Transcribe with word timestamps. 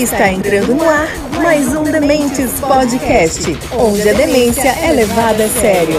Está 0.00 0.32
entrando 0.32 0.74
no 0.74 0.88
ar 0.88 1.08
mais 1.42 1.76
um 1.76 1.82
Dementes 1.82 2.58
Podcast, 2.58 3.44
onde 3.78 4.08
a 4.08 4.14
demência 4.14 4.70
é 4.70 4.92
levada 4.92 5.44
a 5.44 5.48
sério. 5.50 5.94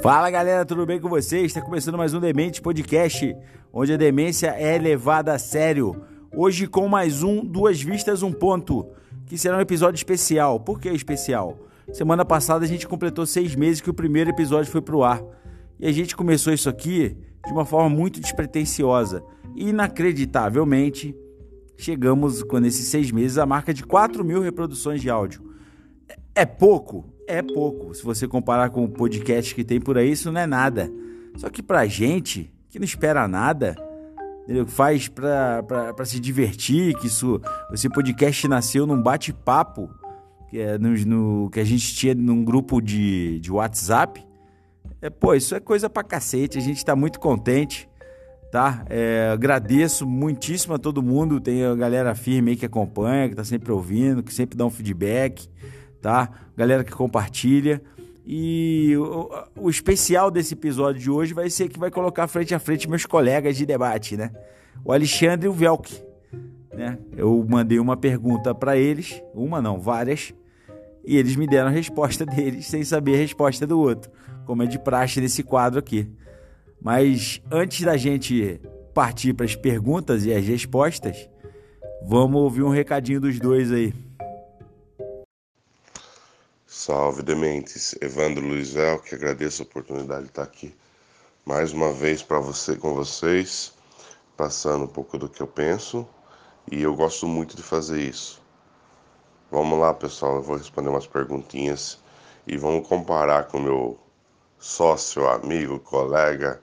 Fala 0.00 0.30
galera, 0.30 0.64
tudo 0.64 0.86
bem 0.86 1.00
com 1.00 1.08
vocês? 1.08 1.46
Está 1.46 1.60
começando 1.60 1.98
mais 1.98 2.14
um 2.14 2.20
Demente 2.20 2.62
Podcast, 2.62 3.36
onde 3.72 3.92
a 3.92 3.96
demência 3.96 4.50
é 4.50 4.78
levada 4.78 5.32
a 5.32 5.40
sério. 5.40 6.06
Hoje 6.34 6.66
com 6.66 6.88
mais 6.88 7.22
um 7.22 7.44
Duas 7.44 7.82
Vistas 7.82 8.22
Um 8.22 8.32
Ponto, 8.32 8.90
que 9.32 9.38
será 9.38 9.56
um 9.56 9.62
episódio 9.62 9.96
especial. 9.96 10.60
Por 10.60 10.78
que 10.78 10.90
especial? 10.90 11.58
Semana 11.90 12.22
passada 12.22 12.66
a 12.66 12.68
gente 12.68 12.86
completou 12.86 13.24
seis 13.24 13.54
meses 13.54 13.80
que 13.80 13.88
o 13.88 13.94
primeiro 13.94 14.28
episódio 14.28 14.70
foi 14.70 14.82
pro 14.82 15.02
ar. 15.02 15.22
E 15.80 15.86
a 15.86 15.90
gente 15.90 16.14
começou 16.14 16.52
isso 16.52 16.68
aqui 16.68 17.16
de 17.46 17.50
uma 17.50 17.64
forma 17.64 17.88
muito 17.88 18.20
despretensiosa. 18.20 19.24
E 19.56 19.70
inacreditavelmente, 19.70 21.16
chegamos 21.78 22.42
com 22.42 22.58
esses 22.58 22.88
seis 22.88 23.10
meses 23.10 23.38
à 23.38 23.46
marca 23.46 23.72
de 23.72 23.82
4 23.82 24.22
mil 24.22 24.42
reproduções 24.42 25.00
de 25.00 25.08
áudio. 25.08 25.42
É 26.34 26.44
pouco? 26.44 27.06
É 27.26 27.40
pouco. 27.40 27.94
Se 27.94 28.04
você 28.04 28.28
comparar 28.28 28.68
com 28.68 28.84
o 28.84 28.88
podcast 28.90 29.54
que 29.54 29.64
tem 29.64 29.80
por 29.80 29.96
aí, 29.96 30.12
isso 30.12 30.30
não 30.30 30.42
é 30.42 30.46
nada. 30.46 30.92
Só 31.36 31.48
que 31.48 31.62
pra 31.62 31.86
gente, 31.86 32.52
que 32.68 32.78
não 32.78 32.84
espera 32.84 33.26
nada? 33.26 33.76
Faz 34.66 35.08
pra 35.08 36.04
se 36.04 36.18
divertir, 36.18 36.94
que 36.96 37.06
isso. 37.06 37.40
Esse 37.72 37.88
podcast 37.88 38.48
nasceu 38.48 38.86
num 38.86 39.00
bate-papo 39.00 39.90
que, 40.48 40.58
é 40.58 40.78
no, 40.78 40.90
no, 40.90 41.50
que 41.50 41.60
a 41.60 41.64
gente 41.64 41.94
tinha 41.94 42.14
num 42.14 42.44
grupo 42.44 42.80
de, 42.80 43.40
de 43.40 43.50
WhatsApp. 43.50 44.24
É, 45.00 45.08
pô, 45.08 45.34
isso 45.34 45.54
é 45.54 45.60
coisa 45.60 45.88
pra 45.88 46.02
cacete. 46.02 46.58
A 46.58 46.60
gente 46.60 46.84
tá 46.84 46.94
muito 46.94 47.18
contente, 47.18 47.88
tá? 48.50 48.84
É, 48.88 49.30
agradeço 49.32 50.06
muitíssimo 50.06 50.74
a 50.74 50.78
todo 50.78 51.02
mundo. 51.02 51.40
Tem 51.40 51.64
a 51.64 51.74
galera 51.74 52.14
firme 52.14 52.50
aí 52.50 52.56
que 52.56 52.66
acompanha, 52.66 53.28
que 53.28 53.34
tá 53.34 53.44
sempre 53.44 53.72
ouvindo, 53.72 54.22
que 54.22 54.32
sempre 54.32 54.56
dá 54.56 54.66
um 54.66 54.70
feedback 54.70 55.48
tá? 56.02 56.28
Galera 56.56 56.82
que 56.82 56.90
compartilha. 56.90 57.80
E 58.24 58.96
o, 58.96 59.28
o, 59.62 59.70
especial 59.70 60.30
desse 60.30 60.54
episódio 60.54 61.00
de 61.00 61.10
hoje 61.10 61.34
vai 61.34 61.50
ser 61.50 61.68
que 61.68 61.78
vai 61.78 61.90
colocar 61.90 62.28
frente 62.28 62.54
a 62.54 62.58
frente 62.58 62.88
meus 62.88 63.04
colegas 63.04 63.56
de 63.56 63.66
debate, 63.66 64.16
né? 64.16 64.30
O 64.84 64.92
Alexandre 64.92 65.46
e 65.46 65.48
o 65.48 65.52
Velk, 65.52 65.92
né? 66.72 66.98
Eu 67.16 67.44
mandei 67.48 67.80
uma 67.80 67.96
pergunta 67.96 68.54
para 68.54 68.76
eles, 68.76 69.20
uma 69.34 69.60
não, 69.60 69.80
várias, 69.80 70.32
e 71.04 71.16
eles 71.16 71.34
me 71.34 71.48
deram 71.48 71.68
a 71.68 71.72
resposta 71.72 72.24
deles 72.24 72.66
sem 72.66 72.84
saber 72.84 73.14
a 73.14 73.18
resposta 73.18 73.66
do 73.66 73.80
outro, 73.80 74.10
como 74.46 74.62
é 74.62 74.66
de 74.66 74.78
praxe 74.78 75.20
nesse 75.20 75.42
quadro 75.42 75.78
aqui. 75.78 76.08
Mas 76.80 77.42
antes 77.50 77.84
da 77.84 77.96
gente 77.96 78.60
partir 78.94 79.32
para 79.34 79.46
as 79.46 79.56
perguntas 79.56 80.24
e 80.24 80.32
as 80.32 80.44
respostas, 80.44 81.28
vamos 82.04 82.40
ouvir 82.40 82.62
um 82.62 82.70
recadinho 82.70 83.20
dos 83.20 83.38
dois 83.40 83.72
aí. 83.72 83.92
Salve 86.74 87.22
Dementes, 87.22 87.94
Evandro 88.00 88.42
Luizel, 88.46 88.98
que 89.00 89.14
agradeço 89.14 89.60
a 89.60 89.66
oportunidade 89.66 90.22
de 90.22 90.28
estar 90.30 90.42
aqui 90.42 90.74
mais 91.44 91.70
uma 91.70 91.92
vez 91.92 92.22
para 92.22 92.40
você 92.40 92.76
com 92.76 92.94
vocês, 92.94 93.74
passando 94.38 94.84
um 94.84 94.88
pouco 94.88 95.18
do 95.18 95.28
que 95.28 95.42
eu 95.42 95.46
penso, 95.46 96.08
e 96.70 96.80
eu 96.80 96.94
gosto 96.94 97.26
muito 97.26 97.54
de 97.54 97.62
fazer 97.62 98.00
isso. 98.00 98.40
Vamos 99.50 99.78
lá, 99.78 99.92
pessoal, 99.92 100.36
eu 100.36 100.42
vou 100.42 100.56
responder 100.56 100.88
umas 100.88 101.06
perguntinhas 101.06 101.98
e 102.46 102.56
vamos 102.56 102.88
comparar 102.88 103.48
com 103.48 103.60
meu 103.60 104.00
sócio, 104.58 105.28
amigo, 105.28 105.78
colega 105.78 106.62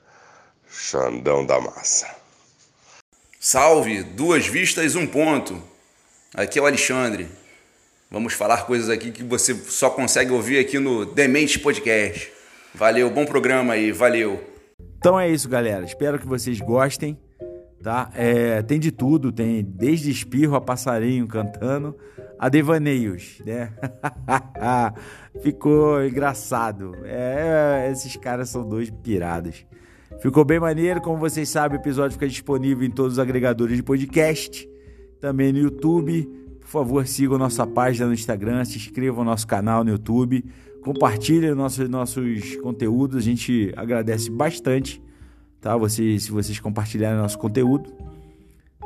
Xandão 0.68 1.46
da 1.46 1.60
Massa. 1.60 2.12
Salve, 3.38 4.02
duas 4.02 4.44
vistas, 4.44 4.96
um 4.96 5.06
ponto. 5.06 5.62
Aqui 6.34 6.58
é 6.58 6.62
o 6.62 6.66
Alexandre. 6.66 7.39
Vamos 8.12 8.32
falar 8.32 8.66
coisas 8.66 8.90
aqui 8.90 9.12
que 9.12 9.22
você 9.22 9.54
só 9.54 9.88
consegue 9.88 10.32
ouvir 10.32 10.58
aqui 10.58 10.80
no 10.80 11.06
Demente 11.06 11.60
Podcast. 11.60 12.32
Valeu, 12.74 13.08
bom 13.08 13.24
programa 13.24 13.74
aí, 13.74 13.92
valeu. 13.92 14.42
Então 14.98 15.18
é 15.18 15.30
isso, 15.30 15.48
galera. 15.48 15.84
Espero 15.84 16.18
que 16.18 16.26
vocês 16.26 16.58
gostem, 16.58 17.16
tá? 17.80 18.10
É, 18.16 18.62
tem 18.62 18.80
de 18.80 18.90
tudo, 18.90 19.30
tem 19.30 19.62
desde 19.62 20.10
espirro 20.10 20.56
a 20.56 20.60
passarinho 20.60 21.24
cantando 21.28 21.96
a 22.36 22.48
devaneios, 22.48 23.40
né? 23.46 23.72
Ficou 25.40 26.04
engraçado. 26.04 26.96
É, 27.04 27.88
esses 27.92 28.16
caras 28.16 28.48
são 28.48 28.68
dois 28.68 28.90
pirados. 28.90 29.64
Ficou 30.20 30.44
bem 30.44 30.58
maneiro, 30.58 31.00
como 31.00 31.16
vocês 31.16 31.48
sabem, 31.48 31.78
o 31.78 31.80
episódio 31.80 32.14
fica 32.14 32.26
disponível 32.26 32.84
em 32.84 32.90
todos 32.90 33.12
os 33.12 33.18
agregadores 33.20 33.76
de 33.76 33.84
podcast, 33.84 34.68
também 35.20 35.52
no 35.52 35.60
YouTube 35.60 36.39
por 36.70 36.84
favor, 36.84 37.04
sigam 37.04 37.36
nossa 37.36 37.66
página 37.66 38.06
no 38.06 38.14
Instagram, 38.14 38.64
se 38.64 38.76
inscrevam 38.78 39.24
no 39.24 39.30
nosso 39.32 39.44
canal 39.44 39.82
no 39.82 39.90
YouTube, 39.90 40.44
compartilhem 40.84 41.52
nossos, 41.52 41.88
nossos 41.88 42.54
conteúdos, 42.58 43.16
a 43.16 43.20
gente 43.20 43.72
agradece 43.76 44.30
bastante, 44.30 45.02
tá? 45.60 45.76
Você, 45.76 46.16
se 46.20 46.30
vocês 46.30 46.60
compartilharem 46.60 47.18
nosso 47.18 47.36
conteúdo, 47.40 47.92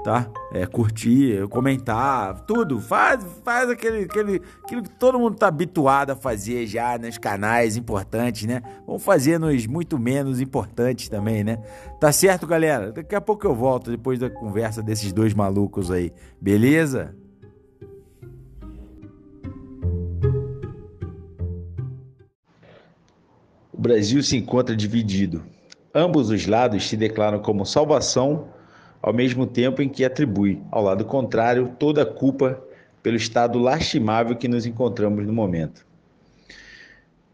tá? 0.03 0.31
É, 0.55 0.65
curtir, 0.65 1.47
comentar, 1.49 2.47
tudo. 2.47 2.81
Faz, 2.81 3.23
faz 3.45 3.69
aquele, 3.69 4.05
aquele, 4.05 4.41
aquilo 4.65 4.83
que 4.83 4.99
todo 4.99 5.19
mundo 5.19 5.37
tá 5.37 5.49
habituado 5.49 6.09
a 6.09 6.17
fazer 6.17 6.67
já 6.67 6.97
nos 6.97 7.19
canais 7.19 7.77
importantes, 7.77 8.47
né? 8.47 8.63
Vamos 8.87 9.05
fazer 9.05 9.39
nos 9.39 9.67
muito 9.67 9.99
menos 9.99 10.41
importantes 10.41 11.11
também, 11.11 11.45
né? 11.45 11.59
Tá 12.01 12.11
certo, 12.11 12.47
galera? 12.47 12.93
Daqui 12.93 13.15
a 13.15 13.21
pouco 13.21 13.47
eu 13.47 13.55
volto 13.55 13.91
depois 13.91 14.19
da 14.19 14.31
conversa 14.31 14.83
desses 14.83 15.13
dois 15.13 15.35
malucos 15.35 15.91
aí, 15.91 16.11
beleza? 16.41 17.15
Brasil 23.85 24.23
se 24.23 24.35
encontra 24.35 24.75
dividido. 24.75 25.45
Ambos 25.95 26.31
os 26.31 26.47
lados 26.47 26.89
se 26.89 26.97
declaram 26.97 27.39
como 27.41 27.67
salvação, 27.67 28.49
ao 29.03 29.13
mesmo 29.13 29.47
tempo 29.47 29.83
em 29.83 29.91
que 29.91 30.07
atribui, 30.07 30.63
ao 30.71 30.83
lado 30.83 31.05
contrário, 31.05 31.77
toda 31.79 32.01
a 32.01 32.07
culpa 32.07 32.65
pelo 33.03 33.19
estado 33.19 33.59
lastimável 33.59 34.37
que 34.37 34.49
nos 34.49 34.65
encontramos 34.65 35.27
no 35.27 35.35
momento. 35.35 35.85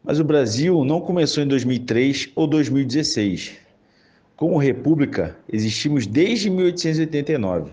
Mas 0.03 0.19
o 0.19 0.25
Brasil 0.25 0.85
não 0.85 1.01
começou 1.01 1.41
em 1.41 1.47
2003 1.47 2.31
ou 2.35 2.49
2016. 2.49 3.53
Como 4.35 4.59
república, 4.59 5.37
existimos 5.49 6.05
desde 6.05 6.51
1889. 6.51 7.71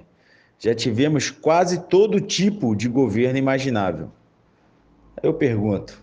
Já 0.60 0.76
tivemos 0.76 1.32
quase 1.32 1.80
todo 1.88 2.22
tipo 2.22 2.76
de 2.76 2.88
governo 2.88 3.40
imaginável. 3.40 4.12
Eu 5.24 5.34
pergunto: 5.34 6.00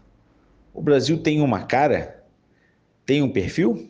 o 0.72 0.82
Brasil 0.82 1.16
tem 1.18 1.40
uma 1.40 1.62
cara? 1.62 2.13
Tem 3.06 3.22
um 3.22 3.30
perfil? 3.30 3.88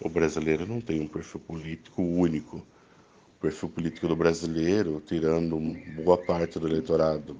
O 0.00 0.08
brasileiro 0.08 0.66
não 0.66 0.80
tem 0.80 1.00
um 1.00 1.06
perfil 1.06 1.40
político 1.40 2.02
único. 2.02 2.58
O 2.58 3.40
perfil 3.40 3.68
político 3.68 4.08
do 4.08 4.16
brasileiro, 4.16 5.02
tirando 5.06 5.58
boa 5.94 6.18
parte 6.18 6.58
do 6.58 6.66
eleitorado 6.66 7.36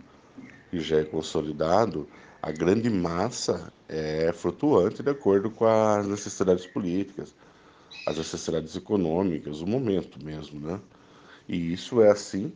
que 0.71 0.79
já 0.81 0.99
é 0.99 1.05
consolidado, 1.05 2.09
a 2.41 2.53
grande 2.53 2.89
massa 2.89 3.73
é 3.89 4.33
flutuante 4.33 5.03
de 5.03 5.11
acordo 5.11 5.51
com 5.51 5.67
as 5.67 6.07
necessidades 6.07 6.67
políticas, 6.67 7.35
as 8.07 8.17
necessidades 8.19 8.77
econômicas, 8.77 9.61
o 9.61 9.67
momento 9.67 10.23
mesmo, 10.25 10.61
né? 10.61 10.81
E 11.49 11.73
isso 11.73 12.03
é 12.03 12.11
assim 12.11 12.53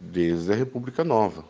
desde 0.00 0.52
a 0.52 0.56
República 0.56 1.04
Nova. 1.04 1.44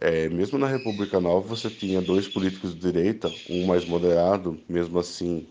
É, 0.00 0.28
mesmo 0.28 0.58
na 0.58 0.68
República 0.68 1.18
Nova, 1.20 1.48
você 1.48 1.68
tinha 1.68 2.00
dois 2.00 2.28
políticos 2.28 2.72
de 2.72 2.80
direita, 2.80 3.28
um 3.50 3.66
mais 3.66 3.84
moderado, 3.84 4.60
mesmo 4.68 4.96
assim, 5.00 5.48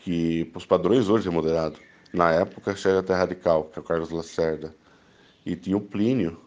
que 0.00 0.50
os 0.54 0.64
padrões 0.64 1.10
hoje 1.10 1.28
é 1.28 1.30
moderado. 1.30 1.78
Na 2.10 2.32
época, 2.32 2.74
chega 2.74 3.00
até 3.00 3.12
radical, 3.12 3.64
que 3.64 3.78
é 3.78 3.82
o 3.82 3.84
Carlos 3.84 4.08
Lacerda. 4.08 4.74
E 5.44 5.54
tinha 5.54 5.76
o 5.76 5.80
Plínio. 5.80 6.40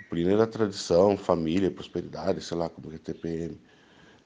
O 0.00 0.10
Plínio 0.10 0.32
era 0.32 0.46
tradição, 0.46 1.16
família, 1.16 1.70
prosperidade, 1.70 2.42
sei 2.42 2.56
lá 2.56 2.68
como 2.68 2.90
que 2.90 2.96
é 2.96 2.98
TPM. 2.98 3.56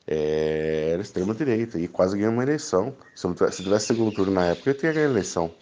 É, 0.07 0.91
era 0.95 1.03
extrema-direita 1.03 1.79
e 1.79 1.87
quase 1.87 2.17
ganhou 2.17 2.33
uma 2.33 2.45
eleição. 2.45 2.97
Se, 3.15 3.29
tivesse, 3.35 3.57
se 3.59 3.63
tivesse 3.63 3.87
segundo 3.89 4.15
turno 4.15 4.33
na 4.33 4.47
época, 4.47 4.71
ele 4.71 4.79
tinha 4.79 4.93
ganho 4.93 5.09
a 5.09 5.11
eleição. 5.11 5.53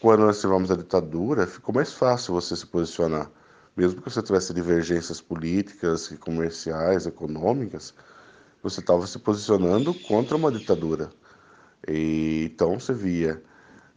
Quando 0.00 0.20
nós 0.22 0.40
tivemos 0.40 0.72
a 0.72 0.76
ditadura, 0.76 1.46
ficou 1.46 1.72
mais 1.72 1.92
fácil 1.92 2.34
você 2.34 2.56
se 2.56 2.66
posicionar 2.66 3.30
mesmo 3.76 4.00
que 4.00 4.10
você 4.10 4.22
tivesse 4.22 4.54
divergências 4.54 5.20
políticas, 5.20 6.08
comerciais, 6.20 7.06
econômicas, 7.06 7.94
você 8.62 8.80
estava 8.80 9.06
se 9.06 9.18
posicionando 9.18 9.92
contra 9.92 10.36
uma 10.36 10.50
ditadura. 10.50 11.10
E, 11.88 12.50
então 12.52 12.78
você 12.78 12.92
via 12.92 13.42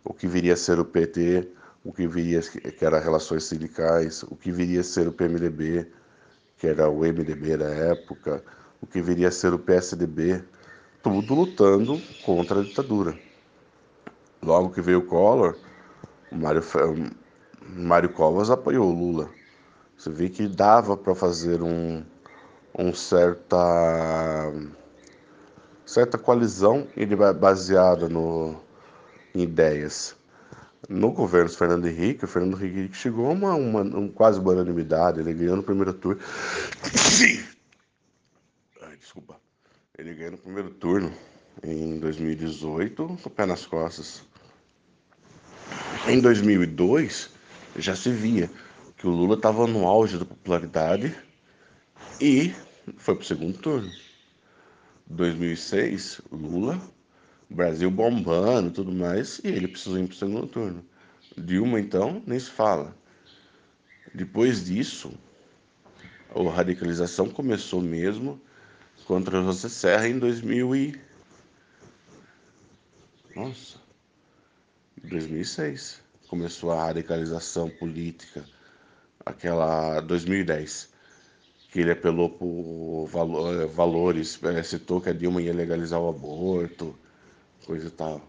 o 0.03 0.13
que 0.13 0.27
viria 0.27 0.53
a 0.53 0.57
ser 0.57 0.79
o 0.79 0.85
PT, 0.85 1.47
o 1.83 1.93
que 1.93 2.07
viria 2.07 2.41
que 2.41 2.83
era 2.83 2.99
relações 2.99 3.45
sindicais, 3.45 4.23
o 4.23 4.35
que 4.35 4.51
viria 4.51 4.81
a 4.81 4.83
ser 4.83 5.07
o 5.07 5.11
PMDB, 5.11 5.87
que 6.57 6.67
era 6.67 6.89
o 6.89 6.99
MDB 6.99 7.57
da 7.57 7.69
época, 7.69 8.43
o 8.81 8.87
que 8.87 9.01
viria 9.01 9.29
a 9.29 9.31
ser 9.31 9.53
o 9.53 9.59
PSDB, 9.59 10.43
tudo 11.01 11.33
lutando 11.33 12.01
contra 12.25 12.59
a 12.59 12.63
ditadura. 12.63 13.17
Logo 14.41 14.71
que 14.71 14.81
veio 14.81 14.99
o 14.99 15.05
Collor, 15.05 15.57
Mário, 16.31 16.63
Mário 17.61 18.09
Covas 18.09 18.49
apoiou 18.49 18.89
o 18.89 18.93
Lula. 18.93 19.36
Você 19.97 20.11
vê 20.11 20.29
que 20.29 20.47
dava 20.47 20.95
para 20.95 21.15
fazer 21.15 21.63
um, 21.63 22.03
um 22.77 22.93
certa 22.93 24.53
certa 25.85 26.17
coalizão 26.17 26.87
baseada 27.39 28.07
no, 28.07 28.55
em 29.33 29.41
ideias. 29.41 30.15
No 30.87 31.11
governo 31.11 31.49
Fernando 31.49 31.87
Henrique, 31.87 32.25
o 32.25 32.27
Fernando 32.27 32.63
Henrique 32.63 32.95
chegou 32.95 33.25
a 33.27 33.31
uma, 33.31 33.55
uma 33.55 33.81
um, 33.81 34.07
quase 34.07 34.39
uma 34.39 34.51
unanimidade, 34.51 35.19
ele 35.19 35.33
ganhou 35.33 35.55
no 35.55 35.63
primeiro 35.63 35.93
turno. 35.93 36.21
Ai, 38.83 38.95
desculpa. 38.97 39.35
Ele 39.97 40.13
ganhou 40.13 40.33
no 40.33 40.37
primeiro 40.37 40.69
turno 40.69 41.11
em 41.63 41.97
2018, 41.99 43.17
com 43.21 43.29
o 43.29 43.31
pé 43.31 43.47
nas 43.47 43.65
costas. 43.65 44.21
Em 46.07 46.21
2002, 46.21 47.31
já 47.77 47.95
se 47.95 48.11
via 48.11 48.49
que 48.97 49.07
o 49.07 49.11
Lula 49.11 49.35
estava 49.35 49.67
no 49.67 49.87
auge 49.87 50.17
da 50.17 50.25
popularidade 50.25 51.15
e 52.19 52.53
foi 52.97 53.15
para 53.15 53.23
o 53.23 53.25
segundo 53.25 53.57
turno. 53.57 53.91
2006, 55.07 56.21
Lula 56.31 56.81
Brasil 57.49 57.89
bombando 57.89 58.69
e 58.69 58.71
tudo 58.71 58.91
mais, 58.91 59.39
e 59.43 59.47
ele 59.47 59.67
precisou 59.67 59.97
ir 59.99 60.07
para 60.07 60.13
o 60.13 60.17
segundo 60.17 60.47
turno. 60.47 60.85
Dilma, 61.37 61.79
então, 61.79 62.21
nem 62.25 62.39
se 62.39 62.49
fala. 62.49 62.95
Depois 64.13 64.65
disso, 64.65 65.13
a 66.29 66.51
radicalização 66.51 67.29
começou 67.29 67.81
mesmo 67.81 68.41
contra 69.05 69.41
José 69.43 69.69
Serra 69.69 70.07
em 70.07 70.19
2000 70.19 70.75
e... 70.75 71.01
Nossa, 73.35 73.79
2006 75.03 76.01
começou 76.27 76.71
a 76.71 76.83
radicalização 76.85 77.69
política, 77.69 78.43
aquela 79.29 79.99
2010, 80.01 80.89
que 81.71 81.81
ele 81.81 81.91
apelou 81.91 82.29
por 82.29 83.07
valores, 83.73 84.39
eh, 84.43 84.63
citou 84.63 85.01
que 85.01 85.09
a 85.09 85.13
Dilma 85.13 85.41
ia 85.41 85.53
legalizar 85.53 85.99
o 85.99 86.09
aborto, 86.09 86.95
coisa 87.65 87.87
e 87.87 87.91
tal. 87.91 88.21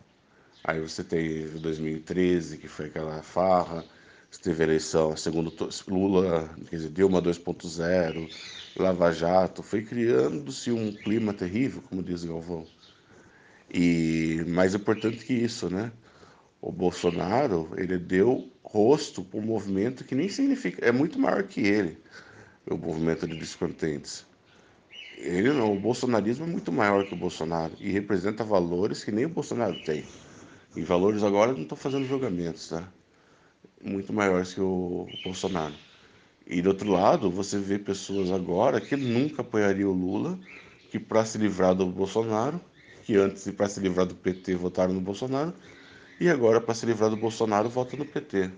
Aí 0.65 0.81
você 0.81 1.03
teve 1.05 1.59
2013, 1.59 2.59
que 2.59 2.69
foi 2.69 2.87
aquela 2.87 3.23
farra, 3.23 3.85
você 4.31 4.43
teve 4.43 4.65
eleição, 4.65 5.17
segundo 5.17 5.53
Lula, 5.87 6.51
quer 6.69 6.77
dizer, 6.77 6.91
Dilma 6.91 7.23
2.0, 7.23 8.29
Lava 8.77 9.11
Jato, 9.13 9.63
foi 9.63 9.83
criando-se 9.83 10.71
um 10.71 10.93
clima 10.93 11.33
terrível, 11.33 11.83
como 11.89 12.03
diz 12.03 12.25
Galvão. 12.25 12.67
E 13.73 14.45
mais 14.47 14.75
importante 14.75 15.25
que 15.25 15.33
isso, 15.33 15.71
né? 15.71 15.91
O 16.61 16.73
Bolsonaro, 16.73 17.71
ele 17.77 17.99
deu 17.99 18.51
rosto 18.63 19.23
para 19.23 19.39
um 19.39 19.43
movimento 19.43 20.05
que 20.05 20.15
nem 20.15 20.29
significa, 20.29 20.85
é 20.85 20.91
muito 20.91 21.19
maior 21.19 21.45
que 21.45 21.61
ele, 21.61 21.99
o 22.69 22.77
movimento 22.77 23.27
de 23.27 23.37
descontentes. 23.37 24.27
Ele 25.17 25.53
não, 25.53 25.73
o 25.73 25.81
bolsonarismo 25.81 26.45
é 26.45 26.49
muito 26.49 26.71
maior 26.71 27.05
que 27.05 27.15
o 27.15 27.17
Bolsonaro 27.17 27.73
e 27.81 27.91
representa 27.91 28.45
valores 28.45 29.03
que 29.03 29.11
nem 29.11 29.25
o 29.25 29.29
Bolsonaro 29.29 29.75
tem. 29.85 30.05
E 30.77 30.83
valores 30.83 31.23
agora 31.23 31.53
não 31.53 31.63
estou 31.63 31.77
fazendo 31.77 32.07
julgamentos, 32.07 32.69
tá? 32.69 32.89
Muito 33.83 34.13
maiores 34.13 34.55
que 34.55 34.61
o 34.61 35.09
Bolsonaro. 35.25 35.75
E 36.47 36.63
do 36.63 36.71
outro 36.71 36.91
lado, 36.91 37.31
você 37.31 37.59
vê 37.59 37.79
pessoas 37.79 38.31
agora 38.31 38.81
que 38.81 38.97
nunca 38.97 39.43
apoiariam 39.43 39.91
o 39.91 39.95
Lula, 39.95 40.39
que 40.91 40.99
para 40.99 41.25
se 41.25 41.37
livrar 41.37 41.75
do 41.75 41.87
Bolsonaro, 41.87 42.61
que 43.03 43.17
antes 43.17 43.51
para 43.51 43.69
se 43.69 43.81
livrar 43.81 44.07
do 44.07 44.15
PT 44.15 44.55
votaram 44.55 44.95
no 44.95 45.01
Bolsonaro, 45.01 45.53
e 46.21 46.29
agora 46.29 46.61
para 46.61 46.75
se 46.75 46.87
livrar 46.87 47.11
do 47.11 47.17
Bolsonaro 47.17 47.69
votam 47.69 47.99
no 47.99 48.05
PT. 48.05 48.51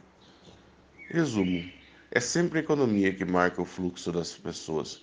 Resumo: 1.08 1.70
é 2.10 2.20
sempre 2.20 2.58
a 2.58 2.62
economia 2.62 3.12
que 3.12 3.24
marca 3.24 3.62
o 3.62 3.64
fluxo 3.64 4.12
das 4.12 4.32
pessoas 4.32 5.00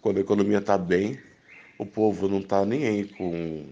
quando 0.00 0.18
a 0.18 0.20
economia 0.20 0.58
está 0.58 0.78
bem, 0.78 1.18
o 1.78 1.84
povo 1.84 2.28
não 2.28 2.38
está 2.38 2.64
nem 2.64 2.86
aí 2.86 3.04
com, 3.04 3.66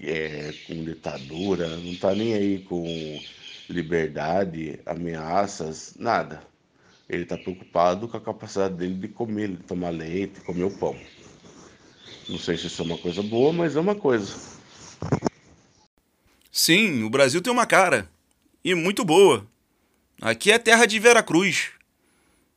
é, 0.00 0.52
com 0.66 0.84
ditadura, 0.84 1.76
não 1.76 1.92
está 1.92 2.14
nem 2.14 2.34
aí 2.34 2.58
com 2.60 3.20
liberdade, 3.68 4.80
ameaças, 4.86 5.94
nada. 5.98 6.40
Ele 7.08 7.24
está 7.24 7.36
preocupado 7.36 8.08
com 8.08 8.16
a 8.16 8.20
capacidade 8.20 8.74
dele 8.74 8.94
de 8.94 9.08
comer, 9.08 9.48
de 9.48 9.62
tomar 9.64 9.90
leite, 9.90 10.40
comer 10.40 10.64
o 10.64 10.70
pão. 10.70 10.96
Não 12.28 12.38
sei 12.38 12.56
se 12.56 12.68
isso 12.68 12.80
é 12.82 12.84
uma 12.84 12.98
coisa 12.98 13.22
boa, 13.22 13.52
mas 13.52 13.76
é 13.76 13.80
uma 13.80 13.94
coisa. 13.94 14.32
Sim, 16.64 17.02
o 17.02 17.10
Brasil 17.10 17.42
tem 17.42 17.52
uma 17.52 17.66
cara. 17.66 18.08
E 18.64 18.74
muito 18.74 19.04
boa. 19.04 19.46
Aqui 20.18 20.50
é 20.50 20.58
terra 20.58 20.86
de 20.86 20.98
Veracruz. 20.98 21.72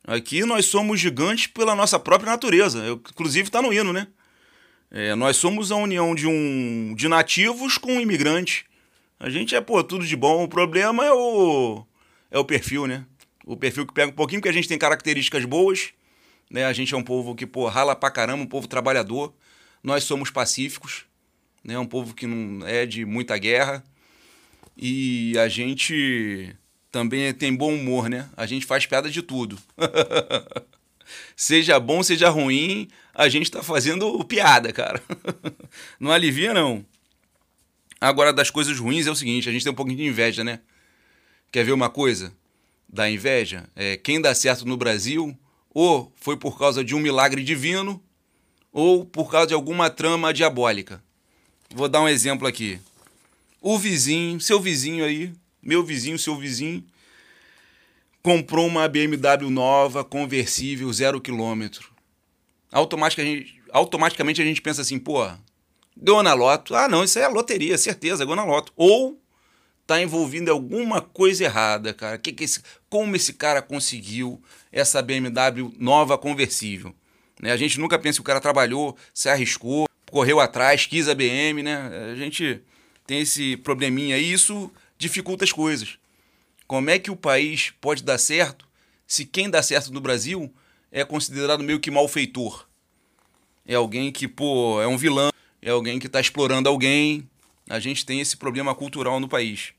Aqui 0.02 0.46
nós 0.46 0.64
somos 0.64 0.98
gigantes 0.98 1.48
pela 1.48 1.76
nossa 1.76 1.98
própria 1.98 2.32
natureza. 2.32 2.78
Eu, 2.78 2.94
inclusive 2.94 3.48
está 3.48 3.60
no 3.60 3.70
hino, 3.70 3.92
né? 3.92 4.06
É, 4.90 5.14
nós 5.14 5.36
somos 5.36 5.70
a 5.70 5.76
união 5.76 6.14
de 6.14 6.26
um 6.26 6.94
de 6.96 7.06
nativos 7.06 7.76
com 7.76 8.00
imigrantes. 8.00 8.64
A 9.20 9.28
gente 9.28 9.54
é, 9.54 9.60
pô, 9.60 9.84
tudo 9.84 10.06
de 10.06 10.16
bom. 10.16 10.42
O 10.42 10.48
problema 10.48 11.04
é 11.04 11.12
o, 11.12 11.84
é 12.30 12.38
o 12.38 12.46
perfil, 12.46 12.86
né? 12.86 13.04
O 13.44 13.58
perfil 13.58 13.86
que 13.86 13.92
pega 13.92 14.10
um 14.10 14.14
pouquinho, 14.14 14.40
porque 14.40 14.48
a 14.48 14.54
gente 14.54 14.68
tem 14.68 14.78
características 14.78 15.44
boas. 15.44 15.90
Né? 16.50 16.64
A 16.64 16.72
gente 16.72 16.94
é 16.94 16.96
um 16.96 17.04
povo 17.04 17.34
que, 17.34 17.44
pô, 17.44 17.68
rala 17.68 17.94
pra 17.94 18.10
caramba, 18.10 18.42
um 18.42 18.46
povo 18.46 18.66
trabalhador. 18.66 19.34
Nós 19.82 20.02
somos 20.04 20.30
pacíficos. 20.30 21.04
Né? 21.62 21.78
Um 21.78 21.84
povo 21.84 22.14
que 22.14 22.26
não 22.26 22.66
é 22.66 22.86
de 22.86 23.04
muita 23.04 23.36
guerra. 23.36 23.84
E 24.78 25.36
a 25.38 25.48
gente 25.48 26.54
também 26.92 27.34
tem 27.34 27.54
bom 27.54 27.74
humor, 27.74 28.08
né? 28.08 28.28
A 28.36 28.46
gente 28.46 28.64
faz 28.64 28.86
piada 28.86 29.10
de 29.10 29.22
tudo. 29.22 29.58
seja 31.36 31.80
bom, 31.80 32.00
seja 32.02 32.28
ruim, 32.28 32.88
a 33.12 33.28
gente 33.28 33.50
tá 33.50 33.60
fazendo 33.60 34.24
piada, 34.24 34.72
cara. 34.72 35.02
não 35.98 36.12
alivia, 36.12 36.54
não. 36.54 36.84
Agora, 38.00 38.32
das 38.32 38.50
coisas 38.50 38.78
ruins 38.78 39.08
é 39.08 39.10
o 39.10 39.16
seguinte: 39.16 39.48
a 39.48 39.52
gente 39.52 39.64
tem 39.64 39.72
um 39.72 39.76
pouquinho 39.76 39.98
de 39.98 40.04
inveja, 40.04 40.44
né? 40.44 40.60
Quer 41.50 41.64
ver 41.64 41.72
uma 41.72 41.90
coisa? 41.90 42.32
Da 42.88 43.10
inveja? 43.10 43.68
É, 43.74 43.96
quem 43.96 44.20
dá 44.20 44.34
certo 44.34 44.64
no 44.64 44.76
Brasil, 44.76 45.36
ou 45.74 46.12
foi 46.16 46.36
por 46.36 46.56
causa 46.56 46.84
de 46.84 46.94
um 46.94 47.00
milagre 47.00 47.42
divino, 47.42 48.00
ou 48.72 49.04
por 49.04 49.30
causa 49.30 49.48
de 49.48 49.54
alguma 49.54 49.90
trama 49.90 50.32
diabólica. 50.32 51.02
Vou 51.74 51.88
dar 51.88 52.00
um 52.00 52.08
exemplo 52.08 52.46
aqui. 52.46 52.80
O 53.70 53.78
vizinho, 53.78 54.40
seu 54.40 54.58
vizinho 54.58 55.04
aí, 55.04 55.30
meu 55.62 55.84
vizinho, 55.84 56.18
seu 56.18 56.34
vizinho, 56.34 56.82
comprou 58.22 58.66
uma 58.66 58.88
BMW 58.88 59.50
nova, 59.50 60.02
conversível, 60.02 60.90
zero 60.90 61.20
quilômetro. 61.20 61.92
Automaticamente, 62.72 63.60
automaticamente 63.70 64.40
a 64.40 64.44
gente 64.46 64.62
pensa 64.62 64.80
assim, 64.80 64.98
pô, 64.98 65.22
ganhou 65.94 66.22
na 66.22 66.32
loto. 66.32 66.74
Ah, 66.74 66.88
não, 66.88 67.04
isso 67.04 67.18
é 67.18 67.28
loteria, 67.28 67.76
certeza, 67.76 68.24
ganhou 68.24 68.36
na 68.36 68.44
loto. 68.46 68.72
Ou 68.74 69.20
tá 69.86 70.00
envolvido 70.00 70.48
em 70.48 70.50
alguma 70.50 71.02
coisa 71.02 71.44
errada, 71.44 71.92
cara. 71.92 72.16
Que 72.16 72.32
que 72.32 72.44
esse, 72.44 72.62
como 72.88 73.16
esse 73.16 73.34
cara 73.34 73.60
conseguiu 73.60 74.42
essa 74.72 75.02
BMW 75.02 75.74
nova 75.78 76.16
conversível? 76.16 76.94
Né? 77.38 77.52
A 77.52 77.56
gente 77.58 77.78
nunca 77.78 77.98
pensa 77.98 78.16
que 78.16 78.22
o 78.22 78.24
cara 78.24 78.40
trabalhou, 78.40 78.96
se 79.12 79.28
arriscou, 79.28 79.86
correu 80.10 80.40
atrás, 80.40 80.86
quis 80.86 81.06
a 81.06 81.14
BM, 81.14 81.62
né? 81.62 82.12
A 82.12 82.14
gente 82.14 82.62
tem 83.08 83.20
esse 83.20 83.56
probleminha 83.56 84.16
aí, 84.16 84.30
isso 84.30 84.70
dificulta 84.98 85.42
as 85.42 85.50
coisas. 85.50 85.98
Como 86.66 86.90
é 86.90 86.98
que 86.98 87.10
o 87.10 87.16
país 87.16 87.72
pode 87.80 88.02
dar 88.02 88.18
certo 88.18 88.68
se 89.06 89.24
quem 89.24 89.48
dá 89.48 89.62
certo 89.62 89.90
no 89.90 89.98
Brasil 89.98 90.52
é 90.92 91.02
considerado 91.06 91.64
meio 91.64 91.80
que 91.80 91.90
malfeitor? 91.90 92.68
É 93.66 93.74
alguém 93.74 94.12
que, 94.12 94.28
pô, 94.28 94.82
é 94.82 94.86
um 94.86 94.98
vilão, 94.98 95.30
é 95.62 95.70
alguém 95.70 95.98
que 95.98 96.06
está 96.06 96.20
explorando 96.20 96.68
alguém. 96.68 97.26
A 97.66 97.80
gente 97.80 98.04
tem 98.04 98.20
esse 98.20 98.36
problema 98.36 98.74
cultural 98.74 99.18
no 99.18 99.26
país. 99.28 99.72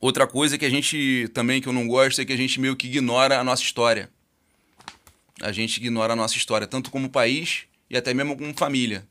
Outra 0.00 0.28
coisa 0.28 0.56
que 0.56 0.64
a 0.64 0.70
gente 0.70 1.28
também 1.34 1.60
que 1.60 1.66
eu 1.66 1.72
não 1.72 1.88
gosto 1.88 2.20
é 2.20 2.24
que 2.24 2.32
a 2.32 2.36
gente 2.36 2.60
meio 2.60 2.76
que 2.76 2.86
ignora 2.86 3.40
a 3.40 3.44
nossa 3.44 3.62
história. 3.64 4.08
A 5.40 5.50
gente 5.50 5.78
ignora 5.78 6.12
a 6.12 6.16
nossa 6.16 6.36
história, 6.36 6.68
tanto 6.68 6.92
como 6.92 7.10
país 7.10 7.64
e 7.90 7.96
até 7.96 8.14
mesmo 8.14 8.36
como 8.36 8.54
família. 8.54 9.04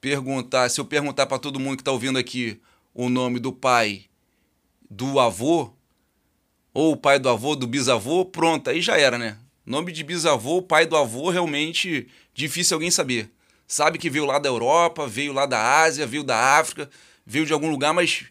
Perguntar, 0.00 0.68
se 0.68 0.80
eu 0.80 0.84
perguntar 0.84 1.26
para 1.26 1.38
todo 1.38 1.58
mundo 1.58 1.76
que 1.76 1.82
está 1.82 1.92
ouvindo 1.92 2.18
aqui 2.18 2.60
o 2.94 3.08
nome 3.08 3.40
do 3.40 3.52
pai, 3.52 4.04
do 4.88 5.18
avô, 5.18 5.72
ou 6.72 6.92
o 6.92 6.96
pai 6.96 7.18
do 7.18 7.28
avô, 7.28 7.56
do 7.56 7.66
bisavô, 7.66 8.24
pronto, 8.24 8.70
aí 8.70 8.80
já 8.80 8.96
era, 8.96 9.18
né? 9.18 9.36
Nome 9.66 9.90
de 9.92 10.04
bisavô, 10.04 10.62
pai 10.62 10.86
do 10.86 10.96
avô, 10.96 11.30
realmente 11.30 12.06
difícil 12.32 12.76
alguém 12.76 12.90
saber. 12.90 13.28
Sabe 13.66 13.98
que 13.98 14.08
veio 14.08 14.24
lá 14.24 14.38
da 14.38 14.48
Europa, 14.48 15.06
veio 15.06 15.32
lá 15.32 15.44
da 15.44 15.80
Ásia, 15.82 16.06
veio 16.06 16.22
da 16.22 16.58
África, 16.58 16.88
veio 17.26 17.44
de 17.44 17.52
algum 17.52 17.70
lugar, 17.70 17.92
mas 17.92 18.24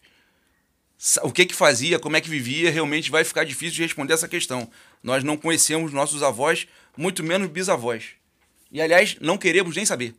o 1.22 1.30
que 1.30 1.46
que 1.46 1.54
fazia, 1.54 1.98
como 1.98 2.16
é 2.16 2.20
que 2.20 2.28
vivia, 2.28 2.70
realmente 2.70 3.10
vai 3.10 3.22
ficar 3.22 3.44
difícil 3.44 3.76
de 3.76 3.82
responder 3.82 4.14
essa 4.14 4.26
questão. 4.26 4.68
Nós 5.02 5.22
não 5.22 5.36
conhecemos 5.36 5.92
nossos 5.92 6.22
avós, 6.22 6.66
muito 6.96 7.22
menos 7.22 7.48
bisavós. 7.48 8.06
E, 8.72 8.82
aliás, 8.82 9.16
não 9.20 9.38
queremos 9.38 9.76
nem 9.76 9.86
saber. 9.86 10.14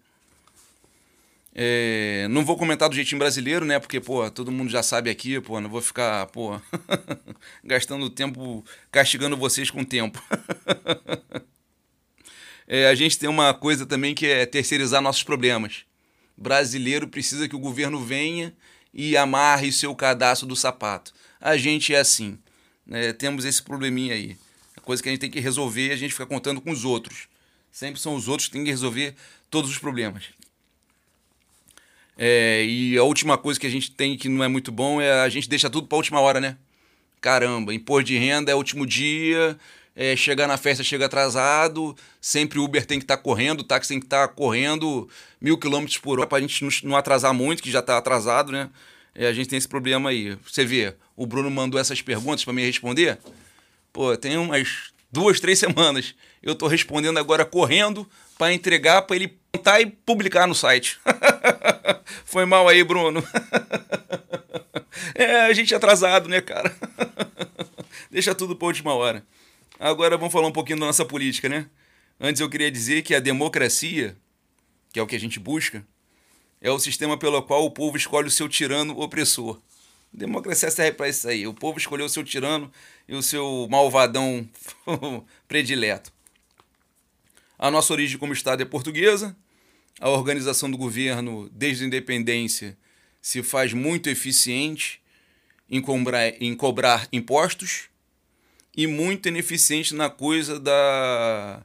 É, 1.54 2.28
não 2.30 2.46
vou 2.46 2.58
comentar 2.58 2.88
do 2.88 2.96
jeitinho 2.96 3.20
brasileiro, 3.20 3.66
né? 3.66 3.80
Porque, 3.80 4.00
pô, 4.00 4.30
todo 4.30 4.52
mundo 4.52 4.70
já 4.70 4.84
sabe 4.84 5.10
aqui, 5.10 5.40
pô, 5.42 5.60
não 5.60 5.70
vou 5.70 5.82
ficar, 5.82 6.28
pô, 6.28 6.60
gastando 7.64 8.10
tempo 8.10 8.64
castigando 8.92 9.36
vocês 9.36 9.70
com 9.70 9.84
tempo. 9.84 10.24
é, 12.68 12.88
a 12.88 12.96
gente 12.96 13.18
tem 13.18 13.30
uma 13.30 13.54
coisa 13.54 13.86
também 13.86 14.14
que 14.14 14.28
é 14.28 14.46
terceirizar 14.46 15.02
nossos 15.02 15.24
problemas. 15.24 15.86
Brasileiro 16.38 17.08
precisa 17.08 17.50
que 17.50 17.56
o 17.56 17.60
governo 17.60 18.04
venha 18.04 18.54
e 18.94 19.18
amarre 19.18 19.72
seu 19.72 19.94
cadastro 19.96 20.48
do 20.48 20.56
sapato. 20.56 21.14
A 21.42 21.58
gente 21.58 21.94
é 21.94 22.00
assim. 22.00 22.38
Né? 22.86 23.12
Temos 23.14 23.44
esse 23.44 23.62
probleminha 23.62 24.14
aí. 24.14 24.38
A 24.78 24.82
coisa 24.82 25.04
que 25.04 25.10
a 25.10 25.12
gente 25.12 25.22
tem 25.22 25.30
que 25.30 25.40
resolver, 25.40 25.92
a 25.92 25.96
gente 25.96 26.12
fica 26.12 26.26
contando 26.26 26.62
com 26.62 26.72
os 26.72 26.86
outros. 26.86 27.28
Sempre 27.72 28.00
são 28.00 28.16
os 28.16 28.28
outros 28.28 28.48
que 28.48 28.54
têm 28.54 28.64
que 28.64 28.70
resolver 28.70 29.16
todos 29.50 29.70
os 29.70 29.78
problemas. 29.78 30.26
É, 32.22 32.66
e 32.66 32.98
a 32.98 33.04
última 33.04 33.38
coisa 33.38 33.58
que 33.58 33.66
a 33.66 33.70
gente 33.70 33.92
tem 33.92 34.18
que 34.18 34.28
não 34.28 34.44
é 34.44 34.50
muito 34.50 34.74
bom 34.74 35.00
é 35.00 35.22
a 35.22 35.30
gente 35.30 35.48
deixa 35.48 35.70
tudo 35.70 35.88
para 35.88 35.96
última 35.96 36.20
hora, 36.20 36.42
né? 36.42 36.58
Caramba, 37.22 37.74
imposto 37.74 38.04
de 38.04 38.18
renda 38.18 38.52
é 38.52 38.56
último 38.56 38.86
dia, 38.86 39.58
é, 39.96 40.18
chegar 40.18 40.46
na 40.46 40.58
festa 40.58 40.84
chega 40.84 41.06
atrasado, 41.06 41.96
sempre 42.20 42.60
o 42.60 42.66
Uber 42.66 42.86
tem 42.86 43.00
que 43.00 43.06
estar 43.06 43.16
tá 43.16 43.24
correndo, 43.24 43.62
o 43.62 43.64
táxi 43.64 43.88
tem 43.88 44.00
que 44.02 44.06
estar 44.06 44.28
tá 44.28 44.34
correndo 44.34 45.08
mil 45.40 45.58
quilômetros 45.58 45.98
por 45.98 46.20
hora 46.20 46.28
para 46.28 46.40
a 46.40 46.42
gente 46.42 46.86
não 46.86 46.98
atrasar 46.98 47.34
muito, 47.34 47.64
que 47.64 47.72
já 47.72 47.80
está 47.80 47.98
atrasado, 47.98 48.52
né? 48.52 48.70
É, 49.16 49.28
a 49.28 49.34
gente 49.34 49.48
tem 49.48 49.58
esse 49.58 49.68
problema 49.68 50.10
aí. 50.10 50.38
Você 50.46 50.66
vê, 50.66 50.96
o 51.16 51.26
Bruno 51.26 51.50
mandou 51.50 51.80
essas 51.80 52.02
perguntas 52.02 52.44
para 52.44 52.54
me 52.54 52.66
responder. 52.66 53.18
Pô, 53.94 54.16
tem 54.18 54.38
umas 54.38 54.92
duas, 55.10 55.40
três 55.40 55.58
semanas. 55.58 56.14
Eu 56.44 56.52
estou 56.52 56.68
respondendo 56.68 57.18
agora 57.18 57.46
correndo 57.46 58.06
para 58.38 58.54
entregar 58.54 59.04
para 59.04 59.16
ele 59.16 59.38
montar 59.56 59.82
e 59.82 59.86
publicar 59.86 60.48
no 60.48 60.56
site. 60.56 61.00
Foi 62.26 62.46
mal 62.46 62.68
aí, 62.68 62.84
Bruno. 62.84 63.24
é, 65.16 65.42
a 65.42 65.54
gente 65.54 65.74
é 65.74 65.78
atrasado, 65.78 66.30
né, 66.30 66.42
cara? 66.42 66.76
Deixa 68.12 68.36
tudo 68.36 68.56
para 68.56 68.68
última 68.68 68.94
hora. 68.94 69.26
Agora 69.80 70.18
vamos 70.18 70.34
falar 70.34 70.48
um 70.48 70.52
pouquinho 70.52 70.80
da 70.80 70.86
nossa 70.86 71.06
política, 71.06 71.48
né? 71.48 71.68
Antes 72.20 72.42
eu 72.42 72.50
queria 72.50 72.70
dizer 72.70 73.02
que 73.02 73.16
a 73.16 73.20
democracia, 73.20 74.16
que 74.92 75.00
é 75.00 75.04
o 75.04 75.08
que 75.08 75.16
a 75.16 75.20
gente 75.20 75.40
busca, 75.40 75.86
é 76.62 76.70
o 76.70 76.80
sistema 76.80 77.18
pelo 77.18 77.42
qual 77.44 77.64
o 77.66 77.72
povo 77.72 77.96
escolhe 77.96 78.28
o 78.28 78.32
seu 78.32 78.50
tirano 78.50 79.00
opressor. 79.00 79.60
Democracia 80.12 80.70
serve 80.72 80.94
para 80.94 81.08
isso 81.08 81.28
aí. 81.28 81.48
O 81.48 81.54
povo 81.54 81.78
escolheu 81.78 82.08
o 82.08 82.10
seu 82.10 82.24
tirano 82.24 82.72
e 83.08 83.16
o 83.16 83.22
seu 83.22 83.68
malvadão 83.70 84.48
predileto. 85.48 86.12
A 87.58 87.70
nossa 87.70 87.94
origem 87.94 88.18
como 88.18 88.34
Estado 88.34 88.62
é 88.62 88.66
portuguesa. 88.66 89.36
A 90.00 90.10
organização 90.10 90.72
do 90.72 90.78
governo, 90.78 91.50
desde 91.52 91.84
a 91.84 91.88
independência, 91.88 92.78
se 93.22 93.44
faz 93.44 93.74
muito 93.74 94.10
eficiente 94.10 95.02
em 95.70 95.82
cobrar, 95.82 96.30
em 96.42 96.56
cobrar 96.56 97.08
impostos 97.12 97.90
e 98.76 98.88
muito 98.88 99.28
ineficiente 99.28 99.94
na 99.94 100.10
coisa 100.10 100.60
da, 100.60 101.64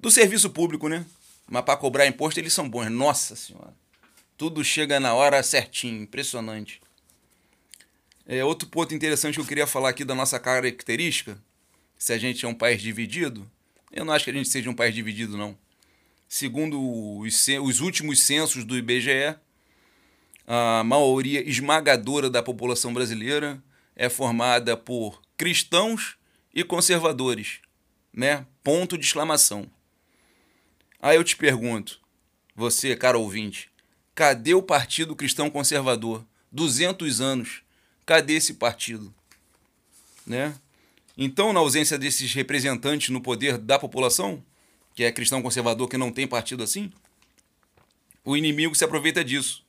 do 0.00 0.10
serviço 0.10 0.50
público, 0.50 0.88
né? 0.88 1.04
Mas 1.46 1.64
para 1.64 1.76
cobrar 1.76 2.06
imposto 2.06 2.40
eles 2.40 2.52
são 2.52 2.68
bons. 2.68 2.88
Nossa 2.90 3.36
Senhora. 3.36 3.74
Tudo 4.36 4.64
chega 4.64 4.98
na 4.98 5.14
hora 5.14 5.42
certinho. 5.42 6.02
Impressionante. 6.02 6.80
É, 8.26 8.44
outro 8.44 8.68
ponto 8.68 8.94
interessante 8.94 9.34
que 9.34 9.40
eu 9.40 9.46
queria 9.46 9.66
falar 9.66 9.90
aqui 9.90 10.04
da 10.04 10.14
nossa 10.14 10.40
característica, 10.40 11.38
se 11.96 12.12
a 12.12 12.18
gente 12.18 12.44
é 12.44 12.48
um 12.48 12.54
país 12.54 12.82
dividido, 12.82 13.48
eu 13.92 14.04
não 14.04 14.12
acho 14.12 14.24
que 14.24 14.30
a 14.30 14.34
gente 14.34 14.48
seja 14.48 14.68
um 14.68 14.74
país 14.74 14.94
dividido, 14.94 15.36
não. 15.36 15.56
Segundo 16.28 17.18
os, 17.18 17.46
os 17.62 17.80
últimos 17.80 18.20
censos 18.20 18.64
do 18.64 18.76
IBGE, 18.76 19.36
a 20.46 20.82
maioria 20.84 21.48
esmagadora 21.48 22.30
da 22.30 22.42
população 22.42 22.92
brasileira 22.92 23.62
é 23.94 24.08
formada 24.08 24.76
por 24.76 25.20
cristãos 25.36 26.16
e 26.54 26.64
conservadores, 26.64 27.60
né? 28.12 28.46
Ponto 28.62 28.96
de 28.96 29.04
exclamação. 29.04 29.70
Aí 31.00 31.16
eu 31.16 31.24
te 31.24 31.36
pergunto, 31.36 32.00
você, 32.54 32.96
cara 32.96 33.18
ouvinte, 33.18 33.70
cadê 34.14 34.54
o 34.54 34.62
Partido 34.62 35.14
Cristão 35.14 35.50
Conservador? 35.50 36.24
200 36.50 37.20
anos. 37.20 37.62
Cadê 38.04 38.34
esse 38.34 38.54
partido? 38.54 39.14
Né? 40.26 40.54
Então, 41.16 41.52
na 41.52 41.60
ausência 41.60 41.98
desses 41.98 42.32
representantes 42.32 43.10
no 43.10 43.20
poder 43.20 43.58
da 43.58 43.78
população, 43.78 44.42
que 44.96 45.04
é 45.04 45.12
cristão 45.12 45.42
conservador 45.42 45.88
que 45.88 45.98
não 45.98 46.10
tem 46.10 46.26
partido 46.26 46.62
assim, 46.62 46.90
o 48.24 48.34
inimigo 48.36 48.74
se 48.74 48.82
aproveita 48.82 49.22
disso. 49.22 49.62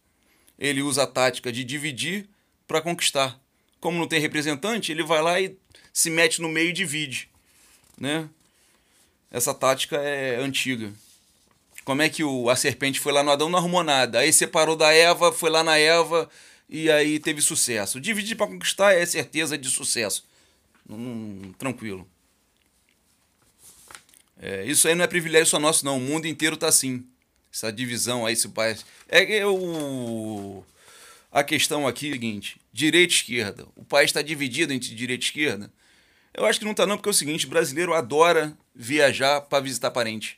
Ele 0.57 0.81
usa 0.81 1.03
a 1.03 1.07
tática 1.07 1.51
de 1.51 1.63
dividir 1.65 2.27
para 2.65 2.81
conquistar. 2.81 3.39
Como 3.79 3.99
não 3.99 4.07
tem 4.07 4.21
representante, 4.21 4.91
ele 4.91 5.03
vai 5.03 5.21
lá 5.21 5.39
e 5.39 5.55
se 5.93 6.09
mete 6.09 6.41
no 6.41 6.49
meio 6.49 6.69
e 6.69 6.73
divide, 6.73 7.29
né? 7.99 8.27
Essa 9.29 9.53
tática 9.53 9.97
é 9.97 10.37
antiga. 10.37 10.91
Como 11.83 12.01
é 12.01 12.09
que 12.09 12.23
o, 12.23 12.49
a 12.49 12.55
serpente 12.55 12.99
foi 12.99 13.11
lá 13.11 13.21
no 13.21 13.29
Adão 13.29 13.49
não 13.49 13.59
arrumou 13.59 13.83
nada. 13.83 14.19
Aí 14.19 14.31
separou 14.31 14.77
da 14.77 14.93
Eva, 14.93 15.31
foi 15.31 15.49
lá 15.49 15.63
na 15.63 15.77
Eva 15.77 16.29
e 16.69 16.89
aí 16.89 17.19
teve 17.19 17.41
sucesso. 17.41 17.99
Dividir 17.99 18.37
para 18.37 18.47
conquistar 18.47 18.93
é 18.93 19.05
certeza 19.05 19.57
de 19.57 19.69
sucesso. 19.69 20.25
Hum, 20.89 21.53
tranquilo. 21.57 22.07
É, 24.39 24.65
isso 24.65 24.87
aí 24.87 24.95
não 24.95 25.03
é 25.03 25.07
privilégio 25.07 25.47
só 25.47 25.59
nosso, 25.59 25.85
não. 25.85 25.97
O 25.97 26.01
mundo 26.01 26.27
inteiro 26.27 26.57
tá 26.57 26.67
assim. 26.67 27.03
Essa 27.53 27.71
divisão 27.71 28.25
aí, 28.25 28.33
esse 28.33 28.47
país. 28.49 28.85
É, 29.07 29.45
o. 29.45 30.63
A 31.31 31.43
questão 31.43 31.87
aqui 31.87 32.07
é 32.07 32.09
a 32.09 32.13
seguinte: 32.13 32.61
direita 32.71 33.13
e 33.13 33.15
esquerda. 33.17 33.65
O 33.75 33.83
país 33.83 34.09
está 34.09 34.21
dividido 34.21 34.73
entre 34.73 34.93
direita 34.93 35.23
e 35.23 35.27
esquerda. 35.27 35.71
Eu 36.33 36.45
acho 36.45 36.59
que 36.59 36.65
não 36.65 36.73
tá, 36.73 36.85
não, 36.85 36.97
porque 36.97 37.09
é 37.09 37.11
o 37.11 37.13
seguinte: 37.13 37.47
brasileiro 37.47 37.93
adora 37.93 38.55
viajar 38.75 39.41
para 39.41 39.63
visitar 39.63 39.91
parente. 39.91 40.37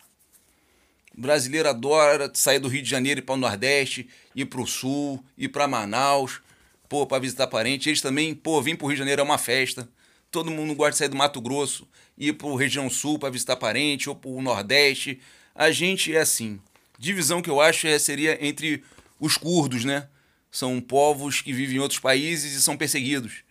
Brasileiro 1.13 1.67
adora 1.67 2.31
sair 2.33 2.59
do 2.59 2.69
Rio 2.69 2.81
de 2.81 2.89
Janeiro 2.89 3.19
e 3.19 3.23
para 3.23 3.35
o 3.35 3.37
Nordeste, 3.37 4.07
ir 4.33 4.45
para 4.45 4.61
o 4.61 4.67
Sul, 4.67 5.21
ir 5.37 5.49
para 5.49 5.67
Manaus, 5.67 6.39
pô, 6.87 7.05
para 7.05 7.19
visitar 7.19 7.47
parente. 7.47 7.89
Eles 7.89 7.99
também, 7.99 8.33
pô, 8.33 8.61
vir 8.61 8.77
para 8.77 8.85
o 8.85 8.87
Rio 8.87 8.95
de 8.95 8.99
Janeiro 8.99 9.21
é 9.21 9.25
uma 9.25 9.37
festa. 9.37 9.89
Todo 10.31 10.51
mundo 10.51 10.75
gosta 10.75 10.91
de 10.91 10.97
sair 10.97 11.07
do 11.07 11.15
Mato 11.15 11.41
Grosso, 11.41 11.87
ir 12.17 12.33
para 12.33 12.55
região 12.55 12.89
sul 12.89 13.17
para 13.17 13.31
visitar 13.31 13.55
parente 13.55 14.09
ou 14.09 14.15
para 14.15 14.29
o 14.29 14.41
Nordeste. 14.41 15.19
A 15.55 15.71
gente 15.71 16.15
é 16.15 16.19
assim. 16.19 16.59
Divisão 16.99 17.41
que 17.41 17.49
eu 17.49 17.59
acho 17.59 17.87
é, 17.87 17.97
seria 17.97 18.37
entre 18.45 18.83
os 19.19 19.37
curdos, 19.37 19.83
né? 19.83 20.07
São 20.51 20.79
povos 20.79 21.41
que 21.41 21.53
vivem 21.53 21.77
em 21.77 21.79
outros 21.79 21.99
países 21.99 22.53
e 22.53 22.61
são 22.61 22.77
perseguidos. 22.77 23.43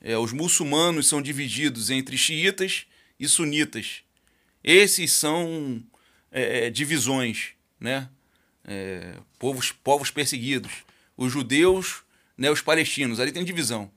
É, 0.00 0.16
os 0.16 0.32
muçulmanos 0.32 1.08
são 1.08 1.20
divididos 1.20 1.90
entre 1.90 2.16
xiitas 2.16 2.86
e 3.18 3.26
sunitas. 3.26 4.02
Esses 4.62 5.12
são 5.12 5.82
é, 6.30 6.66
é 6.66 6.70
divisões, 6.70 7.50
né? 7.78 8.08
É, 8.64 9.14
povos, 9.38 9.72
povos 9.72 10.10
perseguidos. 10.10 10.72
Os 11.16 11.32
judeus, 11.32 12.02
né, 12.36 12.50
os 12.50 12.62
palestinos, 12.62 13.18
ali 13.18 13.32
tem 13.32 13.44
divisão. 13.44 13.90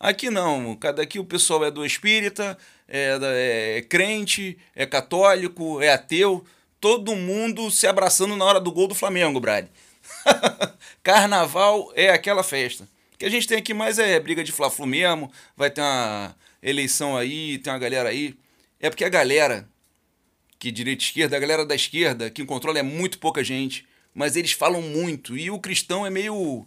Aqui 0.00 0.30
não, 0.30 0.74
cada 0.76 1.02
aqui 1.02 1.18
o 1.18 1.24
pessoal 1.26 1.62
é 1.62 1.70
do 1.70 1.84
espírita, 1.84 2.56
é, 2.88 3.76
é 3.76 3.82
crente, 3.82 4.56
é 4.74 4.86
católico, 4.86 5.82
é 5.82 5.90
ateu, 5.90 6.42
todo 6.80 7.14
mundo 7.14 7.70
se 7.70 7.86
abraçando 7.86 8.34
na 8.34 8.46
hora 8.46 8.58
do 8.58 8.72
gol 8.72 8.88
do 8.88 8.94
Flamengo, 8.94 9.38
Brad. 9.38 9.66
Carnaval 11.04 11.92
é 11.94 12.08
aquela 12.08 12.42
festa. 12.42 12.88
O 13.12 13.18
que 13.18 13.26
a 13.26 13.30
gente 13.30 13.46
tem 13.46 13.58
aqui 13.58 13.74
mais 13.74 13.98
é 13.98 14.18
briga 14.18 14.42
de 14.42 14.52
Fla-Flu 14.52 14.86
mesmo, 14.86 15.30
vai 15.54 15.70
ter 15.70 15.82
uma 15.82 16.34
eleição 16.62 17.14
aí, 17.14 17.58
tem 17.58 17.70
uma 17.70 17.78
galera 17.78 18.08
aí. 18.08 18.34
É 18.80 18.88
porque 18.88 19.04
a 19.04 19.10
galera 19.10 19.68
que 20.58 20.70
direita 20.70 21.02
e 21.02 21.06
esquerda, 21.06 21.36
a 21.36 21.40
galera 21.40 21.66
da 21.66 21.74
esquerda, 21.74 22.30
que 22.30 22.42
controla 22.46 22.78
é 22.78 22.82
muito 22.82 23.18
pouca 23.18 23.44
gente, 23.44 23.86
mas 24.14 24.34
eles 24.34 24.52
falam 24.52 24.80
muito 24.80 25.36
e 25.36 25.50
o 25.50 25.58
cristão 25.58 26.06
é 26.06 26.10
meio 26.10 26.66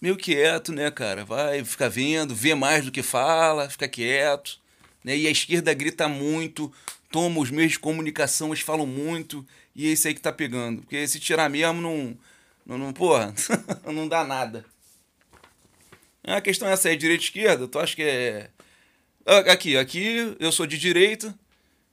meio 0.00 0.16
quieto, 0.16 0.72
né, 0.72 0.90
cara? 0.90 1.24
Vai 1.24 1.64
ficar 1.64 1.88
vendo, 1.88 2.34
vê 2.34 2.54
mais 2.54 2.84
do 2.84 2.92
que 2.92 3.02
fala, 3.02 3.68
fica 3.68 3.88
quieto. 3.88 4.60
Né? 5.04 5.16
E 5.16 5.26
a 5.26 5.30
esquerda 5.30 5.72
grita 5.74 6.08
muito, 6.08 6.72
toma 7.10 7.40
os 7.40 7.50
meios 7.50 7.72
de 7.72 7.78
comunicação, 7.78 8.48
eles 8.48 8.60
falam 8.60 8.86
muito, 8.86 9.46
e 9.74 9.88
é 9.88 9.92
isso 9.92 10.08
aí 10.08 10.14
que 10.14 10.20
tá 10.20 10.32
pegando. 10.32 10.82
Porque 10.82 11.06
se 11.06 11.20
tirar 11.20 11.48
mesmo, 11.48 11.80
não. 11.80 12.18
não, 12.66 12.78
não 12.78 12.92
porra, 12.92 13.34
não 13.86 14.08
dá 14.08 14.24
nada. 14.24 14.64
A 16.24 16.40
questão 16.40 16.68
é 16.68 16.72
essa 16.72 16.88
aí, 16.88 16.96
direita 16.96 17.22
e 17.22 17.26
esquerda, 17.26 17.66
tu 17.66 17.78
acha 17.78 17.96
que 17.96 18.02
é. 18.02 18.50
Aqui, 19.50 19.76
aqui 19.76 20.36
eu 20.38 20.50
sou 20.50 20.66
de 20.66 20.78
direita, 20.78 21.34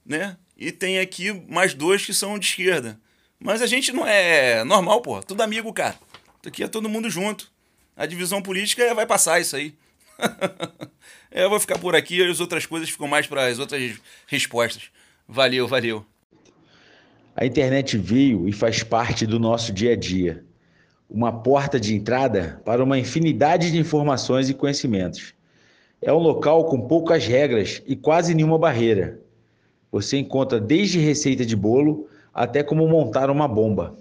né? 0.04 0.36
E 0.56 0.72
tem 0.72 0.98
aqui 0.98 1.32
mais 1.48 1.74
dois 1.74 2.04
que 2.04 2.14
são 2.14 2.38
de 2.38 2.46
esquerda. 2.46 2.98
Mas 3.38 3.60
a 3.60 3.66
gente 3.66 3.92
não 3.92 4.06
é 4.06 4.64
normal, 4.64 5.02
porra. 5.02 5.22
Tudo 5.22 5.42
amigo, 5.42 5.70
cara. 5.72 5.98
Aqui 6.46 6.62
é 6.62 6.68
todo 6.68 6.88
mundo 6.88 7.10
junto. 7.10 7.50
A 7.96 8.04
divisão 8.04 8.42
política 8.42 8.94
vai 8.94 9.06
passar 9.06 9.40
isso 9.40 9.56
aí. 9.56 9.74
é, 11.30 11.44
eu 11.44 11.48
vou 11.48 11.58
ficar 11.58 11.78
por 11.78 11.96
aqui 11.96 12.18
e 12.18 12.30
as 12.30 12.40
outras 12.40 12.66
coisas 12.66 12.90
ficam 12.90 13.08
mais 13.08 13.26
para 13.26 13.46
as 13.46 13.58
outras 13.58 13.98
respostas. 14.26 14.90
Valeu, 15.26 15.66
valeu. 15.66 16.04
A 17.34 17.46
internet 17.46 17.96
veio 17.96 18.46
e 18.46 18.52
faz 18.52 18.82
parte 18.82 19.26
do 19.26 19.38
nosso 19.38 19.72
dia 19.72 19.92
a 19.92 19.96
dia. 19.96 20.44
Uma 21.08 21.32
porta 21.32 21.80
de 21.80 21.94
entrada 21.94 22.60
para 22.64 22.84
uma 22.84 22.98
infinidade 22.98 23.70
de 23.70 23.78
informações 23.78 24.50
e 24.50 24.54
conhecimentos. 24.54 25.34
É 26.02 26.12
um 26.12 26.18
local 26.18 26.66
com 26.66 26.86
poucas 26.86 27.26
regras 27.26 27.82
e 27.86 27.96
quase 27.96 28.34
nenhuma 28.34 28.58
barreira. 28.58 29.20
Você 29.90 30.18
encontra 30.18 30.60
desde 30.60 30.98
receita 30.98 31.46
de 31.46 31.56
bolo 31.56 32.08
até 32.34 32.62
como 32.62 32.86
montar 32.86 33.30
uma 33.30 33.48
bomba. 33.48 33.96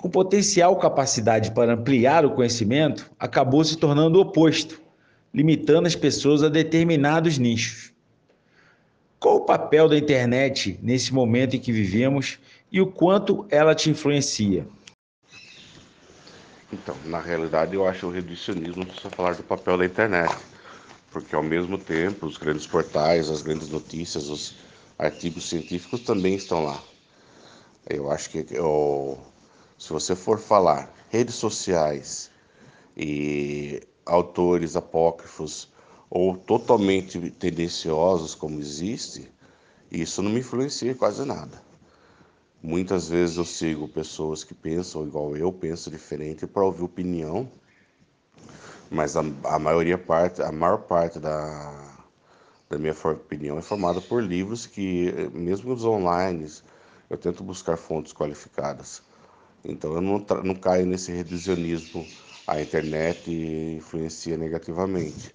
Com 0.00 0.08
potencial 0.08 0.74
capacidade 0.76 1.50
para 1.50 1.74
ampliar 1.74 2.24
o 2.24 2.30
conhecimento, 2.30 3.10
acabou 3.18 3.62
se 3.62 3.76
tornando 3.76 4.18
o 4.18 4.22
oposto, 4.22 4.80
limitando 5.32 5.86
as 5.86 5.94
pessoas 5.94 6.42
a 6.42 6.48
determinados 6.48 7.36
nichos. 7.36 7.92
Qual 9.18 9.36
o 9.36 9.44
papel 9.44 9.90
da 9.90 9.98
internet 9.98 10.78
nesse 10.82 11.12
momento 11.12 11.54
em 11.54 11.60
que 11.60 11.70
vivemos 11.70 12.38
e 12.72 12.80
o 12.80 12.86
quanto 12.86 13.44
ela 13.50 13.74
te 13.74 13.90
influencia? 13.90 14.66
Então, 16.72 16.96
na 17.04 17.20
realidade, 17.20 17.74
eu 17.74 17.86
acho 17.86 18.06
o 18.06 18.10
reducionismo 18.10 18.86
só 18.94 19.10
falar 19.10 19.34
do 19.34 19.42
papel 19.42 19.76
da 19.76 19.84
internet, 19.84 20.34
porque 21.10 21.34
ao 21.34 21.42
mesmo 21.42 21.76
tempo 21.76 22.24
os 22.24 22.38
grandes 22.38 22.66
portais, 22.66 23.28
as 23.28 23.42
grandes 23.42 23.68
notícias, 23.68 24.30
os 24.30 24.54
artigos 24.98 25.46
científicos 25.46 26.00
também 26.00 26.36
estão 26.36 26.64
lá. 26.64 26.82
Eu 27.86 28.10
acho 28.10 28.30
que 28.30 28.46
eu, 28.50 29.18
se 29.80 29.94
você 29.94 30.14
for 30.14 30.38
falar 30.38 30.94
redes 31.08 31.36
sociais 31.36 32.30
e 32.94 33.80
autores 34.04 34.76
apócrifos 34.76 35.72
ou 36.10 36.36
totalmente 36.36 37.18
tendenciosos 37.30 38.34
como 38.34 38.60
existe, 38.60 39.32
isso 39.90 40.20
não 40.20 40.30
me 40.30 40.40
influencia 40.40 40.94
quase 40.94 41.24
nada. 41.24 41.62
Muitas 42.62 43.08
vezes 43.08 43.38
eu 43.38 43.44
sigo 43.46 43.88
pessoas 43.88 44.44
que 44.44 44.52
pensam 44.52 45.06
igual 45.06 45.34
eu, 45.34 45.50
pensam 45.50 45.90
diferente 45.90 46.46
para 46.46 46.62
ouvir 46.62 46.82
opinião, 46.82 47.50
mas 48.90 49.16
a, 49.16 49.22
a 49.44 49.58
maioria 49.58 49.96
parte, 49.96 50.42
a 50.42 50.52
maior 50.52 50.82
parte 50.82 51.18
da, 51.18 51.96
da 52.68 52.76
minha 52.76 52.92
opinião 52.92 53.56
é 53.56 53.62
formada 53.62 53.98
por 54.02 54.22
livros 54.22 54.66
que, 54.66 55.10
mesmo 55.32 55.72
os 55.72 55.86
online, 55.86 56.46
eu 57.08 57.16
tento 57.16 57.42
buscar 57.42 57.78
fontes 57.78 58.12
qualificadas. 58.12 59.08
Então 59.64 59.94
eu 59.94 60.00
não, 60.00 60.24
não 60.44 60.54
caio 60.54 60.86
nesse 60.86 61.12
reducionismo, 61.12 62.06
a 62.46 62.60
internet 62.60 63.30
influencia 63.76 64.36
negativamente. 64.36 65.34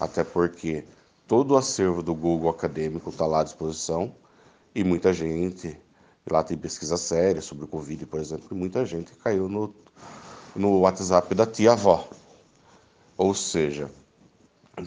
Até 0.00 0.24
porque 0.24 0.84
todo 1.26 1.52
o 1.52 1.56
acervo 1.56 2.02
do 2.02 2.14
Google 2.14 2.50
acadêmico 2.50 3.10
está 3.10 3.26
lá 3.26 3.40
à 3.40 3.44
disposição 3.44 4.14
e 4.74 4.82
muita 4.82 5.12
gente, 5.12 5.78
lá 6.30 6.42
tem 6.42 6.56
pesquisa 6.56 6.96
séria 6.96 7.40
sobre 7.40 7.64
o 7.64 7.68
Covid, 7.68 8.04
por 8.06 8.20
exemplo, 8.20 8.48
e 8.50 8.54
muita 8.54 8.84
gente 8.84 9.14
caiu 9.16 9.48
no, 9.48 9.74
no 10.56 10.80
WhatsApp 10.80 11.34
da 11.34 11.46
tia-avó. 11.46 12.08
Ou 13.16 13.34
seja, 13.34 13.90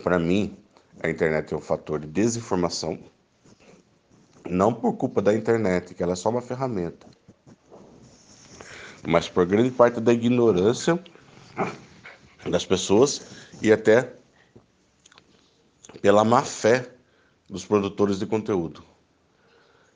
para 0.04 0.20
mim, 0.20 0.58
a 1.02 1.10
internet 1.10 1.54
é 1.54 1.58
um 1.58 1.62
fator 1.62 2.00
de 2.00 2.08
desinformação, 2.08 3.00
não 4.50 4.74
por 4.74 4.94
culpa 4.94 5.22
da 5.22 5.34
internet, 5.34 5.94
que 5.94 6.04
ela 6.04 6.14
é 6.14 6.16
só 6.16 6.30
uma 6.30 6.42
ferramenta, 6.42 7.08
mas 9.08 9.30
por 9.30 9.46
grande 9.46 9.72
parte 9.72 10.00
da 10.00 10.14
ignorância 10.14 11.02
das 12.50 12.66
pessoas 12.66 13.22
e 13.62 13.72
até 13.72 14.14
pela 16.02 16.24
má 16.24 16.44
fé 16.44 16.90
dos 17.50 17.66
produtores 17.66 18.20
de 18.20 18.26
conteúdo. 18.26 18.84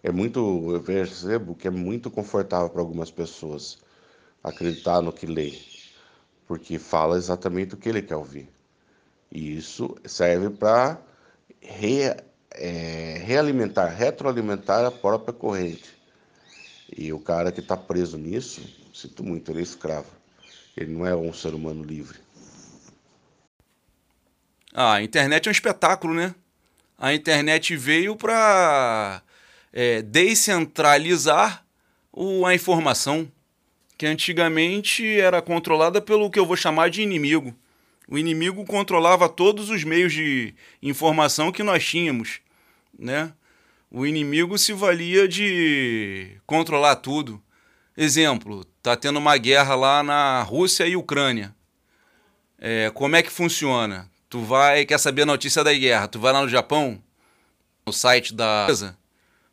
É 0.01 0.11
muito, 0.11 0.71
eu 0.71 0.81
percebo 0.81 1.55
que 1.55 1.67
é 1.67 1.71
muito 1.71 2.09
confortável 2.09 2.69
para 2.69 2.81
algumas 2.81 3.11
pessoas 3.11 3.79
acreditar 4.43 5.01
no 5.01 5.11
que 5.11 5.25
lê, 5.25 5.59
porque 6.47 6.79
fala 6.79 7.17
exatamente 7.17 7.73
o 7.73 7.77
que 7.77 7.89
ele 7.89 8.01
quer 8.01 8.15
ouvir. 8.15 8.47
E 9.31 9.57
isso 9.57 9.95
serve 10.05 10.49
para 10.49 10.99
re, 11.61 12.15
é, 12.51 13.21
realimentar, 13.25 13.93
retroalimentar 13.93 14.85
a 14.85 14.91
própria 14.91 15.33
corrente. 15.33 15.97
E 16.97 17.11
o 17.13 17.19
cara 17.19 17.51
que 17.51 17.59
está 17.59 17.77
preso 17.77 18.17
nisso, 18.17 18.61
sinto 18.93 19.23
muito, 19.23 19.51
ele 19.51 19.59
é 19.59 19.63
escravo. 19.63 20.07
Ele 20.75 20.91
não 20.91 21.05
é 21.05 21.15
um 21.15 21.33
ser 21.33 21.53
humano 21.53 21.83
livre. 21.83 22.19
Ah, 24.73 24.95
a 24.95 25.03
internet 25.03 25.47
é 25.47 25.49
um 25.49 25.51
espetáculo, 25.51 26.13
né? 26.13 26.33
A 26.97 27.13
internet 27.13 27.75
veio 27.75 28.15
para 28.15 29.21
é, 29.73 30.01
descentralizar 30.01 31.65
o, 32.11 32.45
a 32.45 32.53
informação, 32.53 33.31
que 33.97 34.05
antigamente 34.05 35.19
era 35.19 35.41
controlada 35.41 36.01
pelo 36.01 36.29
que 36.29 36.39
eu 36.39 36.45
vou 36.45 36.55
chamar 36.55 36.89
de 36.89 37.01
inimigo. 37.01 37.55
O 38.07 38.17
inimigo 38.17 38.65
controlava 38.65 39.29
todos 39.29 39.69
os 39.69 39.83
meios 39.83 40.13
de 40.13 40.53
informação 40.81 41.51
que 41.51 41.61
nós 41.63 41.85
tínhamos, 41.85 42.39
né? 42.97 43.31
O 43.91 44.05
inimigo 44.05 44.57
se 44.57 44.73
valia 44.73 45.27
de 45.27 46.37
controlar 46.45 46.97
tudo. 46.97 47.41
Exemplo, 48.01 48.63
tá 48.81 48.95
tendo 48.95 49.19
uma 49.19 49.35
guerra 49.35 49.75
lá 49.75 50.01
na 50.01 50.41
Rússia 50.41 50.87
e 50.87 50.95
Ucrânia. 50.95 51.53
É, 52.57 52.89
como 52.91 53.17
é 53.17 53.21
que 53.21 53.29
funciona? 53.29 54.09
Tu 54.29 54.39
vai, 54.39 54.85
quer 54.85 54.97
saber 54.97 55.23
a 55.23 55.25
notícia 55.25 55.65
da 55.65 55.73
guerra, 55.73 56.07
tu 56.07 56.17
vai 56.17 56.31
lá 56.31 56.41
no 56.41 56.47
Japão, 56.47 57.03
no 57.85 57.91
site 57.91 58.33
da 58.33 58.67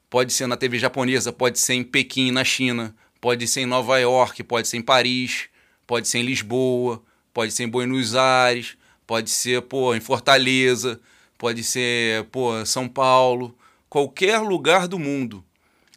pode 0.09 0.33
ser 0.33 0.47
na 0.47 0.57
TV 0.57 0.79
japonesa, 0.79 1.33
pode 1.33 1.59
ser 1.59 1.75
em 1.75 1.83
Pequim, 1.83 2.31
na 2.31 2.45
China, 2.45 2.95
pode 3.21 3.49
ser 3.49 3.63
em 3.63 3.67
Nova 3.67 3.99
York, 3.99 4.45
pode 4.45 4.69
ser 4.69 4.77
em 4.77 4.83
Paris, 4.83 5.49
pode 5.85 6.07
ser 6.07 6.19
em 6.19 6.23
Lisboa, 6.23 7.03
pode 7.35 7.51
ser 7.51 7.65
em 7.65 7.69
Buenos 7.69 8.15
Aires, 8.15 8.77
pode 9.05 9.29
ser, 9.29 9.63
pô, 9.63 9.93
em 9.93 10.01
Fortaleza, 10.01 11.01
pode 11.37 11.65
ser, 11.65 12.23
pô, 12.27 12.65
São 12.65 12.89
Paulo, 12.89 13.59
qualquer 13.89 14.39
lugar 14.39 14.87
do 14.87 15.01
mundo. 15.01 15.45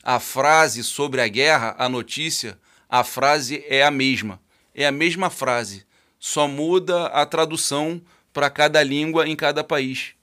A 0.03 0.19
frase 0.19 0.83
sobre 0.83 1.21
a 1.21 1.27
guerra, 1.27 1.75
a 1.77 1.89
notícia, 1.89 2.57
a 2.87 3.03
frase 3.03 3.63
é 3.67 3.83
a 3.83 3.91
mesma. 3.91 4.39
É 4.73 4.85
a 4.85 4.91
mesma 4.91 5.29
frase, 5.29 5.85
só 6.19 6.47
muda 6.47 7.07
a 7.07 7.25
tradução 7.25 8.01
para 8.31 8.49
cada 8.49 8.81
língua 8.81 9.27
em 9.27 9.35
cada 9.35 9.63
país. 9.63 10.13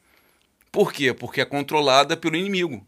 Por 0.73 0.93
quê? 0.93 1.13
Porque 1.13 1.41
é 1.41 1.45
controlada 1.45 2.17
pelo 2.17 2.37
inimigo. 2.37 2.87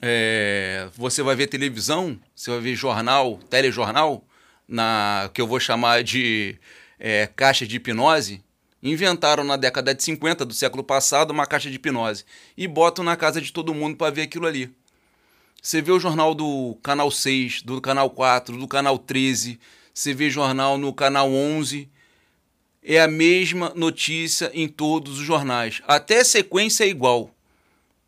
É, 0.00 0.88
você 0.94 1.22
vai 1.22 1.36
ver 1.36 1.46
televisão, 1.46 2.18
você 2.34 2.50
vai 2.50 2.60
ver 2.60 2.74
jornal, 2.74 3.38
telejornal, 3.48 4.24
na 4.66 5.30
que 5.32 5.40
eu 5.40 5.46
vou 5.46 5.60
chamar 5.60 6.02
de 6.02 6.58
é, 6.98 7.26
caixa 7.26 7.66
de 7.66 7.76
hipnose. 7.76 8.42
Inventaram 8.82 9.44
na 9.44 9.56
década 9.56 9.94
de 9.94 10.02
50 10.02 10.44
do 10.44 10.52
século 10.52 10.82
passado 10.82 11.30
uma 11.30 11.46
caixa 11.46 11.70
de 11.70 11.76
hipnose 11.76 12.24
e 12.56 12.66
botam 12.66 13.04
na 13.04 13.16
casa 13.16 13.40
de 13.40 13.52
todo 13.52 13.72
mundo 13.72 13.96
para 13.96 14.12
ver 14.12 14.22
aquilo 14.22 14.46
ali. 14.46 14.74
Você 15.64 15.80
vê 15.80 15.92
o 15.92 16.00
jornal 16.00 16.34
do 16.34 16.76
canal 16.82 17.08
6, 17.08 17.62
do 17.62 17.80
canal 17.80 18.10
4, 18.10 18.58
do 18.58 18.66
canal 18.66 18.98
13, 18.98 19.60
você 19.94 20.12
vê 20.12 20.28
jornal 20.28 20.76
no 20.76 20.92
canal 20.92 21.30
11 21.30 21.88
é 22.82 23.00
a 23.00 23.06
mesma 23.06 23.72
notícia 23.76 24.50
em 24.52 24.66
todos 24.66 25.20
os 25.20 25.24
jornais. 25.24 25.80
Até 25.86 26.18
a 26.18 26.24
sequência 26.24 26.82
é 26.82 26.88
igual. 26.88 27.30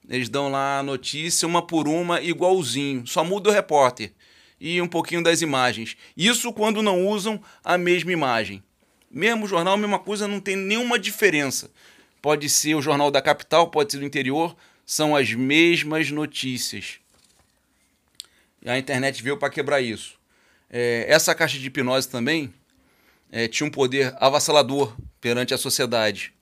Eles 0.09 0.29
dão 0.29 0.51
lá 0.51 0.81
a 0.81 0.83
notícia 0.83 1.47
uma 1.47 1.65
por 1.65 1.87
uma 1.87 2.21
igualzinho, 2.21 3.07
só 3.07 3.23
muda 3.23 3.51
o 3.51 3.53
repórter 3.53 4.13
e 4.61 4.83
um 4.83 4.89
pouquinho 4.89 5.23
das 5.23 5.41
imagens. 5.41 5.97
Isso 6.17 6.53
quando 6.53 6.83
não 6.83 7.07
usam 7.07 7.41
a 7.63 7.79
mesma 7.79 8.11
imagem. 8.11 8.65
Mesmo 9.09 9.47
jornal, 9.47 9.77
mesma 9.77 10.01
coisa, 10.01 10.27
não 10.27 10.41
tem 10.41 10.57
nenhuma 10.57 10.99
diferença. 10.99 11.71
Pode 12.21 12.49
ser 12.49 12.75
o 12.75 12.83
jornal 12.83 13.13
da 13.13 13.23
capital, 13.23 13.71
pode 13.71 13.93
ser 13.93 13.99
do 13.99 14.05
interior, 14.05 14.57
são 14.85 15.15
as 15.15 15.33
mesmas 15.33 16.11
notícias. 16.11 17.04
E 18.65 18.71
a 18.71 18.79
internet 18.79 19.23
veio 19.23 19.37
para 19.37 19.51
quebrar 19.51 19.81
isso. 19.81 20.15
É, 20.71 21.05
essa 21.09 21.35
caixa 21.35 21.59
de 21.59 21.67
hipnose 21.67 22.09
também 22.09 22.53
é, 23.31 23.47
tinha 23.47 23.67
um 23.67 23.71
poder 23.71 24.15
avassalador 24.19 24.97
perante 25.21 25.53
a 25.53 25.59
sociedade 25.59 26.33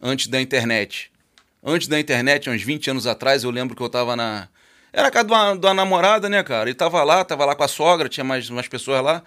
antes 0.00 0.28
da 0.28 0.40
internet. 0.40 1.10
Antes 1.62 1.88
da 1.88 1.98
internet, 1.98 2.48
uns 2.48 2.62
20 2.62 2.90
anos 2.90 3.06
atrás, 3.06 3.42
eu 3.42 3.50
lembro 3.50 3.74
que 3.74 3.82
eu 3.82 3.88
estava 3.88 4.14
na. 4.14 4.48
Era 4.92 5.08
a 5.08 5.10
casa 5.10 5.26
de 5.26 5.32
uma, 5.32 5.56
de 5.56 5.66
uma 5.66 5.74
namorada, 5.74 6.28
né, 6.28 6.42
cara? 6.42 6.68
Ele 6.68 6.74
tava 6.74 7.02
lá, 7.02 7.24
tava 7.24 7.44
lá 7.44 7.54
com 7.54 7.64
a 7.64 7.68
sogra, 7.68 8.08
tinha 8.08 8.24
mais 8.24 8.48
umas 8.48 8.68
pessoas 8.68 9.02
lá. 9.02 9.22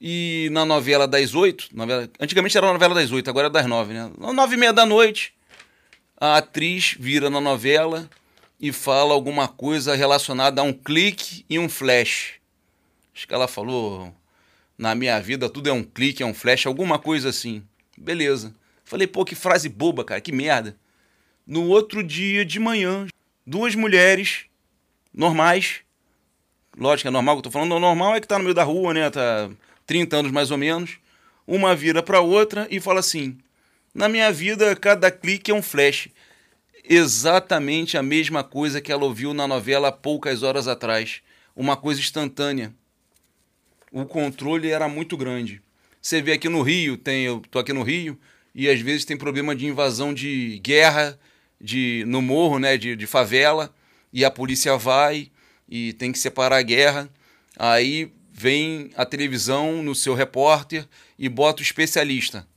E 0.00 0.48
na 0.52 0.64
novela 0.64 1.06
das 1.06 1.34
oito, 1.34 1.68
novela... 1.72 2.08
antigamente 2.18 2.56
era 2.56 2.68
a 2.68 2.72
novela 2.72 2.94
das 2.94 3.10
oito, 3.10 3.28
agora 3.28 3.48
é 3.48 3.50
das 3.50 3.66
nove, 3.66 3.92
né? 3.92 4.10
Nove 4.16 4.54
e 4.54 4.58
meia 4.58 4.72
da 4.72 4.86
noite, 4.86 5.34
a 6.16 6.36
atriz 6.38 6.96
vira 6.98 7.28
na 7.28 7.40
novela 7.40 8.08
e 8.60 8.72
fala 8.72 9.14
alguma 9.14 9.46
coisa 9.46 9.94
relacionada 9.94 10.60
a 10.60 10.64
um 10.64 10.72
clique 10.72 11.44
e 11.48 11.58
um 11.58 11.68
flash. 11.68 12.34
Acho 13.14 13.26
que 13.26 13.34
ela 13.34 13.48
falou 13.48 14.12
na 14.76 14.94
minha 14.94 15.20
vida 15.20 15.48
tudo 15.48 15.68
é 15.68 15.72
um 15.72 15.82
clique, 15.82 16.22
é 16.22 16.26
um 16.26 16.34
flash, 16.34 16.66
alguma 16.66 16.98
coisa 16.98 17.28
assim. 17.28 17.62
Beleza. 17.96 18.54
Falei, 18.84 19.06
pô, 19.06 19.24
que 19.24 19.34
frase 19.34 19.68
boba, 19.68 20.04
cara, 20.04 20.20
que 20.20 20.32
merda. 20.32 20.76
No 21.46 21.68
outro 21.68 22.02
dia 22.02 22.44
de 22.44 22.60
manhã, 22.60 23.06
duas 23.46 23.74
mulheres 23.74 24.44
normais, 25.12 25.80
lógico 26.76 27.02
que 27.02 27.08
é 27.08 27.10
normal 27.10 27.36
que 27.36 27.38
eu 27.40 27.42
tô 27.44 27.50
falando, 27.50 27.74
o 27.74 27.80
normal 27.80 28.14
é 28.14 28.20
que 28.20 28.28
tá 28.28 28.38
no 28.38 28.44
meio 28.44 28.54
da 28.54 28.62
rua, 28.62 28.94
né, 28.94 29.10
tá 29.10 29.50
30 29.86 30.16
anos 30.16 30.30
mais 30.30 30.50
ou 30.50 30.58
menos, 30.58 30.98
uma 31.46 31.74
vira 31.74 32.02
pra 32.02 32.20
outra 32.20 32.68
e 32.70 32.78
fala 32.78 33.00
assim, 33.00 33.38
na 33.94 34.08
minha 34.08 34.30
vida 34.30 34.76
cada 34.76 35.10
clique 35.10 35.50
é 35.50 35.54
um 35.54 35.62
flash. 35.62 36.08
Exatamente 36.90 37.98
a 37.98 38.02
mesma 38.02 38.42
coisa 38.42 38.80
que 38.80 38.90
ela 38.90 39.04
ouviu 39.04 39.34
na 39.34 39.46
novela 39.46 39.92
poucas 39.92 40.42
horas 40.42 40.66
atrás, 40.66 41.20
uma 41.54 41.76
coisa 41.76 42.00
instantânea. 42.00 42.74
O 43.92 44.06
controle 44.06 44.70
era 44.70 44.88
muito 44.88 45.14
grande. 45.14 45.60
Você 46.00 46.22
vê 46.22 46.32
aqui 46.32 46.48
no 46.48 46.62
Rio, 46.62 46.96
tem, 46.96 47.26
eu 47.26 47.42
tô 47.50 47.58
aqui 47.58 47.74
no 47.74 47.82
Rio, 47.82 48.18
e 48.54 48.70
às 48.70 48.80
vezes 48.80 49.04
tem 49.04 49.18
problema 49.18 49.54
de 49.54 49.66
invasão 49.66 50.14
de 50.14 50.58
guerra 50.60 51.20
de 51.60 52.04
no 52.06 52.22
morro, 52.22 52.58
né, 52.58 52.78
de, 52.78 52.96
de 52.96 53.06
favela, 53.06 53.74
e 54.10 54.24
a 54.24 54.30
polícia 54.30 54.74
vai 54.78 55.30
e 55.68 55.92
tem 55.92 56.10
que 56.10 56.18
separar 56.18 56.56
a 56.56 56.62
guerra. 56.62 57.10
Aí 57.58 58.10
vem 58.32 58.90
a 58.96 59.04
televisão 59.04 59.82
no 59.82 59.94
seu 59.94 60.14
repórter 60.14 60.88
e 61.18 61.28
bota 61.28 61.60
o 61.60 61.64
especialista. 61.64 62.48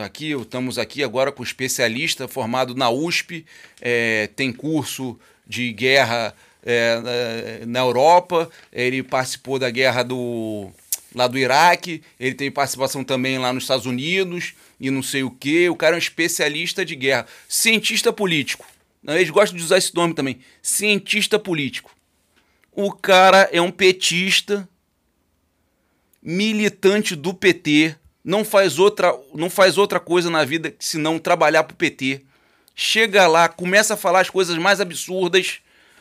Tá 0.00 0.06
aqui, 0.06 0.30
estamos 0.30 0.78
aqui 0.78 1.04
agora 1.04 1.30
com 1.30 1.42
o 1.42 1.44
especialista 1.44 2.26
formado 2.26 2.74
na 2.74 2.88
USP, 2.88 3.44
é, 3.82 4.28
tem 4.28 4.50
curso 4.50 5.20
de 5.46 5.74
guerra 5.74 6.34
é, 6.62 7.64
na 7.66 7.80
Europa, 7.80 8.48
ele 8.72 9.02
participou 9.02 9.58
da 9.58 9.68
guerra 9.68 10.02
do 10.02 10.70
lá 11.14 11.26
do 11.26 11.36
Iraque, 11.36 12.02
ele 12.18 12.34
tem 12.34 12.50
participação 12.50 13.04
também 13.04 13.36
lá 13.36 13.52
nos 13.52 13.64
Estados 13.64 13.84
Unidos 13.84 14.54
e 14.80 14.90
não 14.90 15.02
sei 15.02 15.22
o 15.22 15.30
que. 15.30 15.68
O 15.68 15.76
cara 15.76 15.96
é 15.96 15.96
um 15.96 15.98
especialista 15.98 16.82
de 16.82 16.96
guerra, 16.96 17.26
cientista 17.46 18.10
político. 18.10 18.64
Eles 19.06 19.28
gostam 19.28 19.58
de 19.58 19.62
usar 19.62 19.76
esse 19.76 19.94
nome 19.94 20.14
também, 20.14 20.38
cientista 20.62 21.38
político. 21.38 21.94
O 22.72 22.90
cara 22.90 23.50
é 23.52 23.60
um 23.60 23.70
petista, 23.70 24.66
militante 26.22 27.14
do 27.14 27.34
PT, 27.34 27.99
não 28.24 28.44
faz 28.44 28.78
outra, 28.78 29.14
não 29.34 29.48
faz 29.48 29.78
outra 29.78 29.98
coisa 29.98 30.30
na 30.30 30.44
vida 30.44 30.74
senão 30.78 31.18
trabalhar 31.18 31.64
pro 31.64 31.76
PT. 31.76 32.22
Chega 32.74 33.26
lá, 33.26 33.48
começa 33.48 33.94
a 33.94 33.96
falar 33.96 34.20
as 34.20 34.30
coisas 34.30 34.56
mais 34.56 34.80
absurdas, 34.80 35.60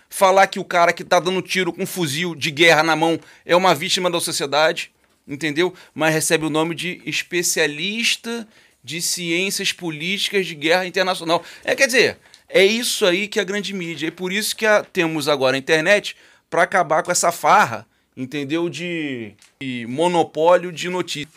falar 0.10 0.48
que 0.48 0.60
o 0.60 0.66
cara 0.66 0.94
que 0.94 1.04
tá 1.04 1.20
dando 1.20 1.42
tiro 1.42 1.74
com 1.74 1.86
fuzil 1.86 2.36
de 2.36 2.52
guerra 2.52 2.84
na 2.84 2.96
mão 2.96 3.20
é 3.46 3.56
uma 3.56 3.76
vítima 3.76 4.10
da 4.10 4.20
sociedade 4.20 4.92
entendeu? 5.30 5.74
Mas 5.94 6.14
recebe 6.14 6.46
o 6.46 6.50
nome 6.50 6.74
de 6.74 7.02
especialista 7.06 8.48
de 8.84 9.02
ciências 9.02 9.72
políticas 9.72 10.48
de 10.48 10.56
guerra 10.56 10.86
internacional. 10.86 11.44
É, 11.64 11.76
quer 11.76 11.86
dizer, 11.86 12.18
é 12.48 12.66
isso 12.66 13.06
aí 13.06 13.28
que 13.28 13.38
é 13.38 13.42
a 13.44 13.46
grande 13.46 13.74
mídia. 13.74 14.08
É 14.08 14.12
por 14.12 14.34
isso 14.34 14.56
que 14.56 14.66
a, 14.66 14.84
temos 14.84 15.28
agora 15.28 15.56
a 15.56 15.60
internet 15.60 16.16
para 16.50 16.64
acabar 16.64 17.04
com 17.04 17.12
essa 17.12 17.32
farra, 17.32 17.86
entendeu? 18.18 18.68
De, 18.68 19.34
de 19.62 19.86
monopólio 19.88 20.72
de 20.72 20.90
notícias. 20.90 21.32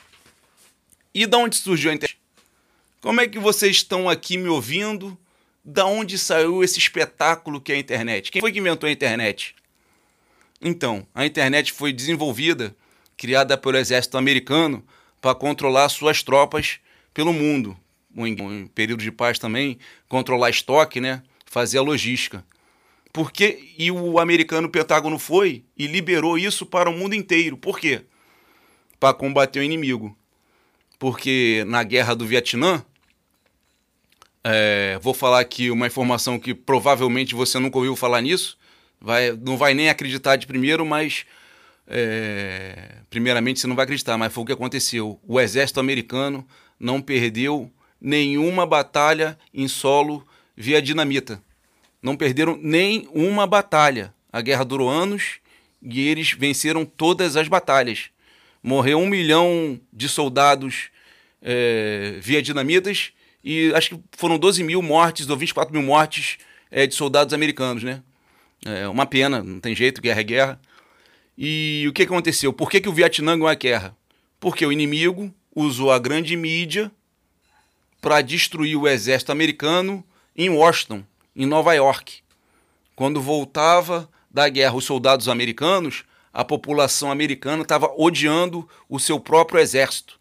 E 1.14 1.26
da 1.26 1.38
onde 1.38 1.56
surgiu 1.56 1.90
a 1.90 1.94
internet? 1.94 2.18
Como 3.00 3.20
é 3.20 3.28
que 3.28 3.38
vocês 3.38 3.76
estão 3.76 4.08
aqui 4.08 4.38
me 4.38 4.48
ouvindo? 4.48 5.18
Da 5.64 5.86
onde 5.86 6.18
saiu 6.18 6.62
esse 6.62 6.78
espetáculo 6.78 7.60
que 7.60 7.72
é 7.72 7.76
a 7.76 7.78
internet? 7.78 8.30
Quem 8.30 8.40
foi 8.40 8.52
que 8.52 8.58
inventou 8.58 8.88
a 8.88 8.92
internet? 8.92 9.54
Então, 10.60 11.06
a 11.14 11.26
internet 11.26 11.72
foi 11.72 11.92
desenvolvida 11.92 12.74
criada 13.16 13.58
pelo 13.58 13.76
exército 13.76 14.16
americano 14.16 14.84
para 15.20 15.34
controlar 15.34 15.88
suas 15.88 16.22
tropas 16.22 16.78
pelo 17.12 17.32
mundo. 17.32 17.76
Em 18.16 18.66
período 18.68 19.02
de 19.02 19.10
paz 19.10 19.38
também, 19.38 19.78
controlar 20.08 20.50
estoque, 20.50 21.00
né? 21.00 21.22
fazer 21.52 21.76
a 21.76 21.82
logística. 21.82 22.42
Porque 23.12 23.74
e 23.76 23.90
o 23.90 24.18
americano 24.18 24.70
Pentágono 24.70 25.18
foi 25.18 25.64
e 25.76 25.86
liberou 25.86 26.38
isso 26.38 26.64
para 26.64 26.88
o 26.88 26.94
mundo 26.94 27.14
inteiro. 27.14 27.58
Por 27.58 27.78
quê? 27.78 28.02
Para 28.98 29.12
combater 29.12 29.60
o 29.60 29.62
inimigo. 29.62 30.16
Porque 31.02 31.64
na 31.66 31.82
guerra 31.82 32.14
do 32.14 32.24
Vietnã, 32.24 32.80
é, 34.44 35.00
vou 35.02 35.12
falar 35.12 35.40
aqui 35.40 35.68
uma 35.68 35.88
informação 35.88 36.38
que 36.38 36.54
provavelmente 36.54 37.34
você 37.34 37.58
nunca 37.58 37.76
ouviu 37.76 37.96
falar 37.96 38.20
nisso, 38.20 38.56
vai, 39.00 39.32
não 39.32 39.56
vai 39.56 39.74
nem 39.74 39.88
acreditar 39.88 40.36
de 40.36 40.46
primeiro, 40.46 40.86
mas 40.86 41.26
é, 41.88 42.98
primeiramente 43.10 43.58
você 43.58 43.66
não 43.66 43.74
vai 43.74 43.82
acreditar, 43.82 44.16
mas 44.16 44.32
foi 44.32 44.44
o 44.44 44.46
que 44.46 44.52
aconteceu. 44.52 45.18
O 45.26 45.40
exército 45.40 45.80
americano 45.80 46.46
não 46.78 47.02
perdeu 47.02 47.68
nenhuma 48.00 48.64
batalha 48.64 49.36
em 49.52 49.66
solo 49.66 50.24
via 50.56 50.80
dinamita. 50.80 51.42
Não 52.00 52.14
perderam 52.14 52.56
nem 52.62 53.08
uma 53.12 53.44
batalha. 53.44 54.14
A 54.32 54.40
guerra 54.40 54.64
durou 54.64 54.88
anos 54.88 55.40
e 55.82 56.08
eles 56.08 56.30
venceram 56.30 56.84
todas 56.84 57.36
as 57.36 57.48
batalhas. 57.48 58.11
Morreu 58.62 58.98
um 58.98 59.06
milhão 59.06 59.80
de 59.92 60.08
soldados 60.08 60.90
é, 61.42 62.18
via 62.20 62.40
dinamitas 62.40 63.12
e 63.42 63.72
acho 63.74 63.90
que 63.90 64.00
foram 64.12 64.38
12 64.38 64.62
mil 64.62 64.80
mortes 64.80 65.28
ou 65.28 65.36
24 65.36 65.72
mil 65.72 65.82
mortes 65.82 66.38
é, 66.70 66.86
de 66.86 66.94
soldados 66.94 67.34
americanos, 67.34 67.82
né? 67.82 68.02
É 68.64 68.86
uma 68.86 69.04
pena, 69.06 69.42
não 69.42 69.58
tem 69.58 69.74
jeito, 69.74 70.00
guerra 70.00 70.20
é 70.20 70.24
guerra. 70.24 70.60
E 71.36 71.84
o 71.88 71.92
que 71.92 72.02
aconteceu? 72.02 72.52
Por 72.52 72.70
que, 72.70 72.80
que 72.80 72.88
o 72.88 72.92
Vietnã 72.92 73.32
ganhou 73.32 73.48
a 73.48 73.54
guerra? 73.54 73.96
Porque 74.38 74.64
o 74.64 74.70
inimigo 74.70 75.34
usou 75.54 75.90
a 75.90 75.98
grande 75.98 76.36
mídia 76.36 76.90
para 78.00 78.20
destruir 78.20 78.76
o 78.76 78.86
exército 78.86 79.32
americano 79.32 80.04
em 80.36 80.48
Washington, 80.48 81.04
em 81.34 81.46
Nova 81.46 81.74
York. 81.74 82.20
Quando 82.94 83.20
voltava 83.20 84.08
da 84.30 84.48
guerra 84.48 84.76
os 84.76 84.84
soldados 84.84 85.28
americanos, 85.28 86.04
a 86.32 86.44
população 86.44 87.10
americana 87.10 87.62
estava 87.62 87.92
odiando 87.96 88.68
o 88.88 88.98
seu 88.98 89.20
próprio 89.20 89.60
exército. 89.60 90.18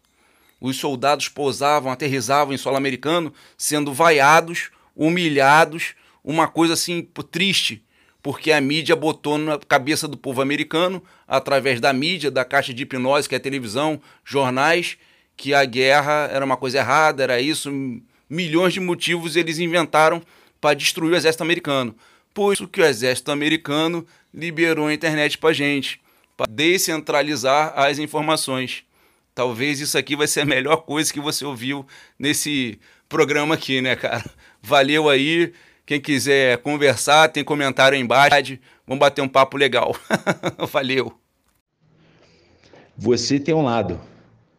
Os 0.60 0.76
soldados 0.76 1.28
pousavam, 1.28 1.90
aterrizavam 1.90 2.54
em 2.54 2.58
solo 2.58 2.76
americano, 2.76 3.32
sendo 3.56 3.92
vaiados, 3.92 4.70
humilhados, 4.94 5.94
uma 6.22 6.46
coisa 6.46 6.74
assim 6.74 7.02
triste 7.30 7.82
porque 8.22 8.52
a 8.52 8.60
mídia 8.60 8.94
botou 8.94 9.36
na 9.36 9.58
cabeça 9.58 10.06
do 10.06 10.16
povo 10.16 10.40
americano, 10.40 11.02
através 11.26 11.80
da 11.80 11.92
mídia, 11.92 12.30
da 12.30 12.44
caixa 12.44 12.72
de 12.72 12.84
hipnose, 12.84 13.28
que 13.28 13.34
é 13.34 13.38
televisão, 13.38 14.00
jornais, 14.24 14.96
que 15.36 15.52
a 15.52 15.64
guerra 15.64 16.28
era 16.32 16.44
uma 16.44 16.56
coisa 16.56 16.78
errada, 16.78 17.22
era 17.22 17.40
isso. 17.40 17.70
Milhões 18.30 18.72
de 18.72 18.80
motivos 18.80 19.34
eles 19.34 19.58
inventaram 19.58 20.22
para 20.60 20.74
destruir 20.74 21.12
o 21.12 21.16
exército 21.16 21.42
americano. 21.42 21.96
Por 22.34 22.52
isso 22.52 22.66
que 22.68 22.80
o 22.80 22.84
exército 22.84 23.30
americano 23.30 24.06
liberou 24.32 24.86
a 24.86 24.94
internet 24.94 25.36
para 25.36 25.52
gente, 25.52 26.00
para 26.36 26.50
descentralizar 26.50 27.72
as 27.76 27.98
informações. 27.98 28.84
Talvez 29.34 29.80
isso 29.80 29.96
aqui 29.96 30.14
vai 30.14 30.26
ser 30.26 30.40
a 30.42 30.44
melhor 30.44 30.76
coisa 30.78 31.12
que 31.12 31.20
você 31.20 31.44
ouviu 31.44 31.86
nesse 32.18 32.78
programa 33.08 33.54
aqui, 33.54 33.80
né, 33.80 33.96
cara? 33.96 34.24
Valeu 34.62 35.08
aí. 35.08 35.52
Quem 35.84 36.00
quiser 36.00 36.58
conversar, 36.58 37.28
tem 37.28 37.42
comentário 37.42 37.96
aí 37.96 38.02
embaixo. 38.02 38.58
Vamos 38.86 39.00
bater 39.00 39.20
um 39.20 39.28
papo 39.28 39.56
legal. 39.56 39.94
Valeu. 40.70 41.12
Você 42.96 43.40
tem 43.40 43.54
um 43.54 43.62
lado, 43.62 44.00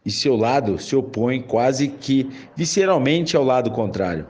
e 0.04 0.10
seu 0.10 0.36
lado 0.36 0.78
se 0.78 0.94
opõe 0.94 1.40
quase 1.40 1.88
que 1.88 2.28
visceralmente 2.56 3.36
ao 3.36 3.44
lado 3.44 3.70
contrário. 3.70 4.26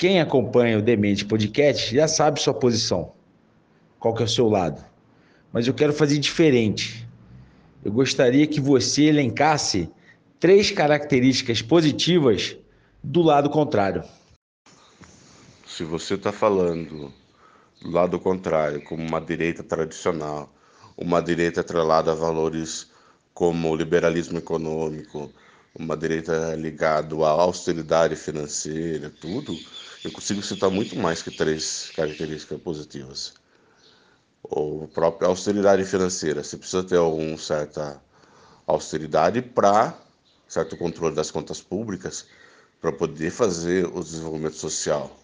Quem 0.00 0.18
acompanha 0.18 0.78
o 0.78 0.82
Demente 0.82 1.26
Podcast 1.26 1.94
já 1.94 2.08
sabe 2.08 2.40
sua 2.40 2.54
posição. 2.54 3.12
Qual 3.98 4.14
que 4.14 4.22
é 4.22 4.24
o 4.24 4.28
seu 4.28 4.48
lado? 4.48 4.82
Mas 5.52 5.66
eu 5.66 5.74
quero 5.74 5.92
fazer 5.92 6.16
diferente. 6.16 7.06
Eu 7.84 7.92
gostaria 7.92 8.46
que 8.46 8.60
você 8.60 9.04
elencasse 9.04 9.90
três 10.38 10.70
características 10.70 11.60
positivas 11.60 12.56
do 13.04 13.20
lado 13.20 13.50
contrário 13.50 14.02
se 15.80 15.84
você 15.84 16.12
está 16.12 16.30
falando 16.30 17.10
do 17.80 17.90
lado 17.90 18.20
contrário, 18.20 18.84
como 18.84 19.02
uma 19.02 19.18
direita 19.18 19.62
tradicional, 19.62 20.52
uma 20.94 21.22
direita 21.22 21.62
atrelada 21.62 22.12
a 22.12 22.14
valores 22.14 22.90
como 23.32 23.70
o 23.70 23.76
liberalismo 23.76 24.36
econômico, 24.36 25.32
uma 25.74 25.96
direita 25.96 26.54
ligada 26.54 27.14
à 27.24 27.30
austeridade 27.30 28.14
financeira, 28.14 29.08
tudo, 29.08 29.56
eu 30.04 30.12
consigo 30.12 30.42
citar 30.42 30.70
muito 30.70 30.96
mais 30.96 31.22
que 31.22 31.30
três 31.30 31.92
características 31.94 32.60
positivas. 32.60 33.34
O 34.42 34.88
próprio 34.88 35.28
austeridade 35.28 35.84
financeira, 35.84 36.42
você 36.42 36.56
precisa 36.56 36.82
ter 36.82 36.96
alguma 36.96 37.36
certa 37.36 38.02
austeridade 38.66 39.42
para 39.42 39.94
certo 40.48 40.76
controle 40.76 41.14
das 41.14 41.30
contas 41.30 41.60
públicas 41.60 42.26
para 42.80 42.92
poder 42.92 43.30
fazer 43.30 43.86
o 43.86 44.02
desenvolvimento 44.02 44.56
social 44.56 45.20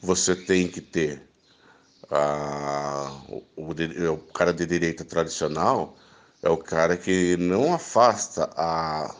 você 0.00 0.34
tem 0.36 0.68
que 0.68 0.80
ter 0.80 1.22
o, 3.28 3.42
o, 3.56 4.12
o, 4.12 4.18
cara 4.32 4.52
de 4.52 4.64
direita 4.64 5.04
tradicional 5.04 5.96
é 6.42 6.48
o 6.48 6.56
cara 6.56 6.96
que 6.96 7.36
não 7.36 7.74
afasta 7.74 8.48
a, 8.56 9.14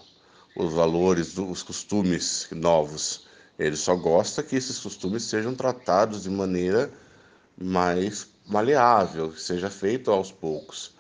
os 0.57 0.73
valores, 0.73 1.37
os 1.37 1.63
costumes 1.63 2.49
novos. 2.53 3.28
Ele 3.59 3.77
só 3.77 3.97
gosta 3.97 4.43
que 4.43 4.57
esses 4.57 4.79
costumes 4.79 5.25
sejam 5.25 5.55
tratados 5.55 6.23
de 6.23 6.31
maneira 6.31 6.91
mais 7.61 8.29
maleável, 8.47 9.33
que 9.33 9.41
seja 9.41 9.69
feito 9.69 10.11
aos 10.11 10.31
poucos. 10.31 10.95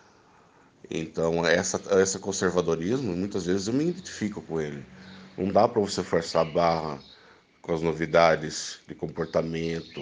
Então, 0.90 1.46
essa, 1.46 1.80
esse 2.00 2.18
conservadorismo, 2.18 3.14
muitas 3.14 3.46
vezes 3.46 3.68
eu 3.68 3.74
me 3.74 3.88
identifico 3.88 4.42
com 4.42 4.60
ele. 4.60 4.84
Não 5.36 5.52
dá 5.52 5.68
para 5.68 5.80
você 5.80 6.02
forçar 6.02 6.42
a 6.42 6.50
barra 6.50 6.98
com 7.62 7.74
as 7.74 7.82
novidades 7.82 8.80
de 8.88 8.94
comportamento, 8.94 10.00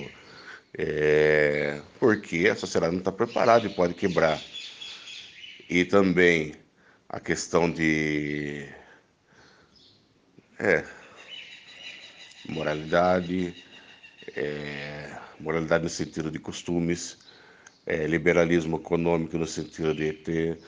é, 0.79 1.81
porque 1.99 2.49
a 2.51 2.57
sociedade 2.57 2.93
não 2.93 3.01
está 3.01 3.13
preparada 3.13 3.67
e 3.67 3.75
pode 3.75 3.95
quebrar. 3.95 4.41
E 5.69 5.85
também 5.85 6.55
a 7.09 7.21
questão 7.21 7.71
de 7.71 8.69
é, 10.59 10.85
moralidade, 12.49 13.57
é, 14.37 15.19
moralidade 15.41 15.85
no 15.85 15.91
sentido 15.91 16.31
de 16.31 16.39
costumes, 16.39 17.19
é, 17.87 18.07
liberalismo 18.07 18.77
econômico 18.79 19.39
no 19.39 19.47
sentido 19.47 19.95
de 19.95 20.13
ter, 20.15 20.61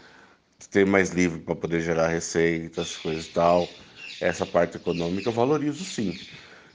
ter 0.71 0.87
mais 0.87 1.11
livre 1.11 1.41
para 1.41 1.55
poder 1.57 1.81
gerar 1.81 2.09
receitas, 2.09 2.97
coisas 2.97 3.27
e 3.27 3.31
tal. 3.31 3.79
Essa 4.21 4.47
parte 4.47 4.77
econômica 4.77 5.29
eu 5.29 5.33
valorizo 5.33 5.85
sim. 5.85 6.21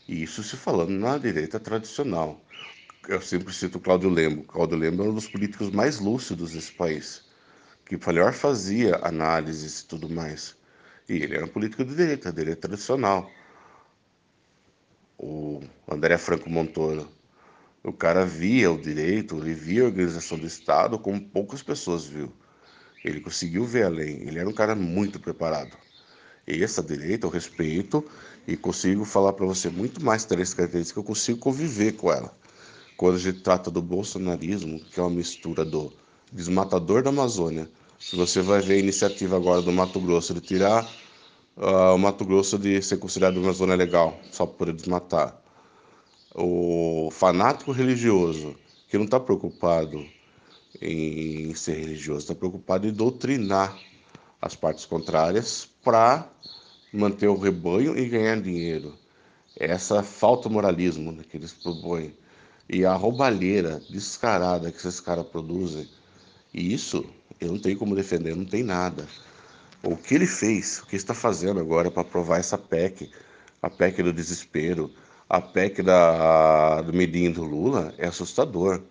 E 0.08 0.24
isso 0.24 0.44
se 0.44 0.58
falando 0.58 0.92
na 0.92 1.18
direita 1.18 1.60
tradicional. 1.60 2.42
Eu 3.08 3.22
sempre 3.22 3.54
cito 3.54 3.80
Cláudio 3.80 4.10
Lembo. 4.10 4.44
Cláudio 4.44 4.78
Lembo 4.78 5.04
é 5.04 5.10
um 5.10 5.14
dos 5.16 5.28
políticos 5.28 5.70
mais 5.72 6.00
lúcidos 6.00 6.54
desse 6.54 6.72
país, 6.72 7.26
que 7.86 7.98
melhor 8.08 8.34
fazia 8.34 8.98
análises 9.04 9.82
e 9.82 9.88
tudo 9.88 10.10
mais. 10.10 10.58
E 11.10 11.16
ele 11.16 11.36
era 11.36 11.46
um 11.46 11.50
político 11.50 11.84
de 11.86 11.96
direita, 11.96 12.32
direita 12.34 12.68
tradicional. 12.70 13.36
O 15.18 15.62
André 15.90 16.18
Franco 16.18 16.50
Montoro. 16.50 17.08
O 17.84 17.92
cara 17.92 18.26
via 18.26 18.72
o 18.72 18.82
direito, 18.82 19.38
ele 19.38 19.54
via 19.54 19.84
a 19.84 19.86
organização 19.86 20.38
do 20.38 20.48
Estado 20.48 20.98
como 20.98 21.20
poucas 21.20 21.62
pessoas 21.62 22.06
viu. 22.06 22.32
Ele 23.04 23.20
conseguiu 23.20 23.66
ver 23.66 23.84
além. 23.84 24.22
Ele 24.22 24.40
era 24.40 24.48
um 24.48 24.54
cara 24.54 24.76
muito 24.76 25.20
preparado. 25.20 25.76
E 26.48 26.64
essa 26.64 26.82
direita 26.82 27.26
eu 27.26 27.30
respeito 27.30 28.04
e 28.48 28.58
consigo 28.58 29.06
falar 29.06 29.34
para 29.34 29.46
você 29.46 29.70
muito 29.70 30.04
mais 30.04 30.26
três 30.26 30.54
características 30.54 30.94
que 30.94 31.00
eu 31.00 31.04
consigo 31.04 31.40
conviver 31.40 31.94
com 31.94 32.12
ela. 32.12 32.34
Quando 32.98 33.16
a 33.16 33.20
gente 33.20 33.42
trata 33.42 33.72
do 33.72 33.82
bolsonarismo, 33.82 34.80
que 34.80 35.00
é 35.00 35.04
uma 35.04 35.10
mistura 35.10 35.66
do 35.66 35.92
desmatador 36.32 37.02
da 37.02 37.10
Amazônia, 37.10 37.70
se 38.00 38.16
você 38.16 38.42
vai 38.42 38.62
ver 38.62 38.76
a 38.76 38.80
iniciativa 38.80 39.38
agora 39.38 39.62
do 39.62 39.72
Mato 39.72 40.00
Grosso 40.00 40.34
de 40.34 40.42
tirar 40.42 40.90
uh, 41.58 41.94
o 41.94 41.98
Mato 41.98 42.26
Grosso 42.26 42.58
de 42.58 42.82
ser 42.82 42.98
considerado 42.98 43.38
uma 43.38 43.54
zona 43.54 43.76
legal, 43.76 44.20
só 44.32 44.46
poder 44.46 44.74
desmatar. 44.74 45.40
O 46.36 47.10
fanático 47.12 47.72
religioso, 47.72 48.56
que 48.90 48.98
não 48.98 49.06
está 49.06 49.20
preocupado 49.20 50.06
em 50.82 51.54
ser 51.54 51.74
religioso, 51.74 52.22
está 52.22 52.36
preocupado 52.36 52.88
em 52.88 52.92
doutrinar 52.92 53.78
as 54.42 54.56
partes 54.56 54.86
contrárias 54.86 55.70
para 55.84 56.28
manter 56.92 57.28
o 57.28 57.38
rebanho 57.38 57.98
e 57.98 58.08
ganhar 58.10 58.42
dinheiro. 58.42 58.94
Essa 59.56 60.02
falta 60.04 60.50
de 60.50 60.56
moralismo 60.56 61.12
né, 61.12 61.24
que 61.30 61.38
eles 61.38 61.54
propõem 61.54 62.14
e 62.68 62.86
a 62.86 62.94
roubalheira 62.96 63.82
descarada 63.90 64.72
que 64.72 64.78
esses 64.78 65.00
caras 65.00 65.26
produzem, 65.28 65.88
e 66.54 66.74
isso 66.74 67.06
eu 67.40 67.52
não 67.52 67.60
tenho 67.60 67.78
como 67.78 67.96
defender, 67.96 68.36
não 68.36 68.46
tem 68.46 68.64
nada. 68.64 69.08
O 69.86 69.98
que 69.98 70.16
ele 70.16 70.26
fez, 70.26 70.80
o 70.80 70.86
que 70.86 70.96
está 70.96 71.14
fazendo 71.14 71.60
agora 71.60 71.92
para 71.92 72.04
aprovar 72.04 72.40
essa 72.40 72.58
PEC, 72.58 73.12
a 73.62 73.70
PEC 73.70 74.02
do 74.02 74.14
desespero, 74.14 74.90
a 75.28 75.42
PEC 75.42 75.84
da, 75.84 76.82
do 76.82 76.94
medinho 76.94 77.34
do 77.34 77.44
Lula, 77.44 77.94
é 77.98 78.08
assustador. 78.08 78.82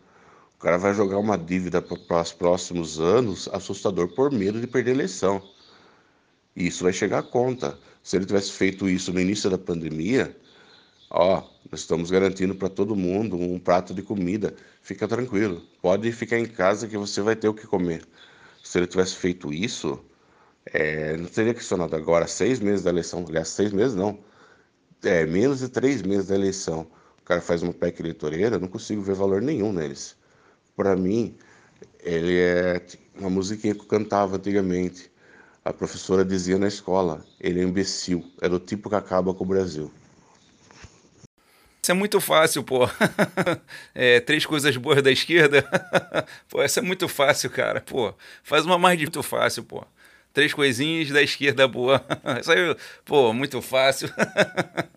O 0.55 0.59
cara 0.63 0.77
vai 0.77 0.93
jogar 0.93 1.17
uma 1.17 1.39
dívida 1.39 1.81
para 1.81 2.21
os 2.21 2.33
próximos 2.35 3.01
anos 3.01 3.49
assustador 3.55 4.15
por 4.15 4.31
medo 4.31 4.61
de 4.61 4.67
perder 4.67 4.91
a 4.91 4.95
eleição. 4.95 5.43
E 6.55 6.67
isso 6.67 6.85
vai 6.85 6.93
chegar 6.93 7.21
à 7.21 7.23
conta. 7.23 7.79
Se 8.03 8.17
ele 8.17 8.27
tivesse 8.27 8.53
feito 8.53 8.87
isso 8.87 9.15
no 9.15 9.21
início 9.21 9.49
da 9.49 9.57
pandemia, 9.57 10.37
ó, 11.09 11.43
nós 11.71 11.81
estamos 11.81 12.11
garantindo 12.11 12.55
para 12.55 12.69
todo 12.69 12.95
mundo 12.95 13.35
um 13.35 13.59
prato 13.59 13.95
de 13.95 14.03
comida. 14.03 14.55
Fica 14.83 15.09
tranquilo, 15.09 15.63
pode 15.81 16.13
ficar 16.13 16.39
em 16.39 16.45
casa 16.45 16.87
que 16.87 16.99
você 16.99 17.23
vai 17.23 17.35
ter 17.35 17.49
o 17.49 17.55
que 17.55 17.67
comer. 17.67 18.07
Se 18.63 18.79
ele 18.79 18.87
tivesse 18.87 19.15
feito 19.17 19.53
isso, 19.55 19.99
é, 20.67 21.17
não 21.17 21.27
teria 21.27 21.55
questionado 21.55 21.97
agora, 21.97 22.27
seis 22.27 22.61
meses 22.61 22.83
da 22.83 22.91
eleição, 22.91 23.25
aliás, 23.29 23.49
seis 23.49 23.73
meses 23.73 23.95
não, 23.95 24.19
é, 25.03 25.27
menos 25.27 25.61
de 25.61 25.69
três 25.69 26.03
meses 26.03 26.29
da 26.29 26.35
eleição, 26.35 26.87
o 27.19 27.23
cara 27.25 27.41
faz 27.41 27.63
uma 27.63 27.73
PEC 27.73 28.01
eleitoreira, 28.01 28.59
não 28.59 28.69
consigo 28.69 29.03
ver 29.03 29.15
valor 29.15 29.43
nenhum 29.43 29.73
neles. 29.73 30.17
Para 30.77 30.97
mim, 30.97 31.37
ele 32.01 32.39
é 32.39 32.81
uma 33.19 33.31
musiquinha 33.31 33.75
que 33.75 33.81
eu 33.81 33.87
cantava 33.87 34.37
antigamente. 34.37 35.11
A 35.65 35.73
professora 35.73 36.25
dizia 36.25 36.59
na 36.59 36.67
escola, 36.67 37.25
ele 37.39 37.61
é 37.61 37.63
imbecil, 37.63 38.25
é 38.41 38.49
do 38.49 38.59
tipo 38.59 38.89
que 38.89 38.97
acaba 38.97 39.33
com 39.33 39.45
o 39.45 39.47
Brasil. 39.47 39.93
Isso 41.83 41.91
é 41.91 41.95
muito 41.95 42.21
fácil, 42.21 42.63
pô. 42.63 42.89
É, 43.95 44.21
três 44.21 44.47
coisas 44.47 44.77
boas 44.77 45.03
da 45.03 45.11
esquerda. 45.11 45.65
pô, 46.49 46.63
essa 46.63 46.81
é 46.81 46.83
muito 46.83 47.09
fácil, 47.09 47.51
cara. 47.51 47.81
Pô, 47.81 48.15
faz 48.43 48.65
uma 48.65 48.79
mais 48.79 48.99
de 48.99 49.05
muito 49.05 49.23
fácil, 49.23 49.65
pô. 49.65 49.85
Três 50.33 50.55
coisinhas 50.55 51.11
da 51.11 51.23
esquerda 51.23 51.69
boa. 51.69 52.05
Isso 52.41 52.51
aí, 52.51 52.77
pô, 53.05 53.33
muito 53.33 53.61
fácil. 53.61 54.09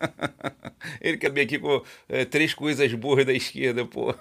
Ele 1.00 1.18
cabia 1.18 1.42
aqui 1.42 1.58
com 1.58 1.84
é, 2.08 2.24
três 2.24 2.54
coisas 2.54 2.92
boas 2.94 3.24
da 3.24 3.32
esquerda, 3.32 3.84
pô. 3.84 4.14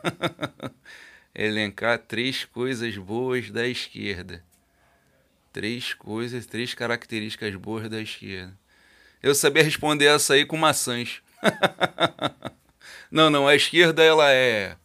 Elencar 1.33 1.99
três 1.99 2.43
coisas 2.45 2.97
boas 2.97 3.49
da 3.49 3.67
esquerda. 3.67 4.43
Três 5.53 5.93
coisas, 5.93 6.45
três 6.45 6.73
características 6.73 7.55
boas 7.55 7.89
da 7.89 8.01
esquerda. 8.01 8.53
Eu 9.23 9.33
sabia 9.33 9.63
responder 9.63 10.05
essa 10.05 10.33
aí 10.33 10.45
com 10.45 10.57
maçãs. 10.57 11.21
não, 13.09 13.29
não, 13.29 13.47
a 13.47 13.55
esquerda 13.55 14.03
ela 14.03 14.31
é, 14.31 14.75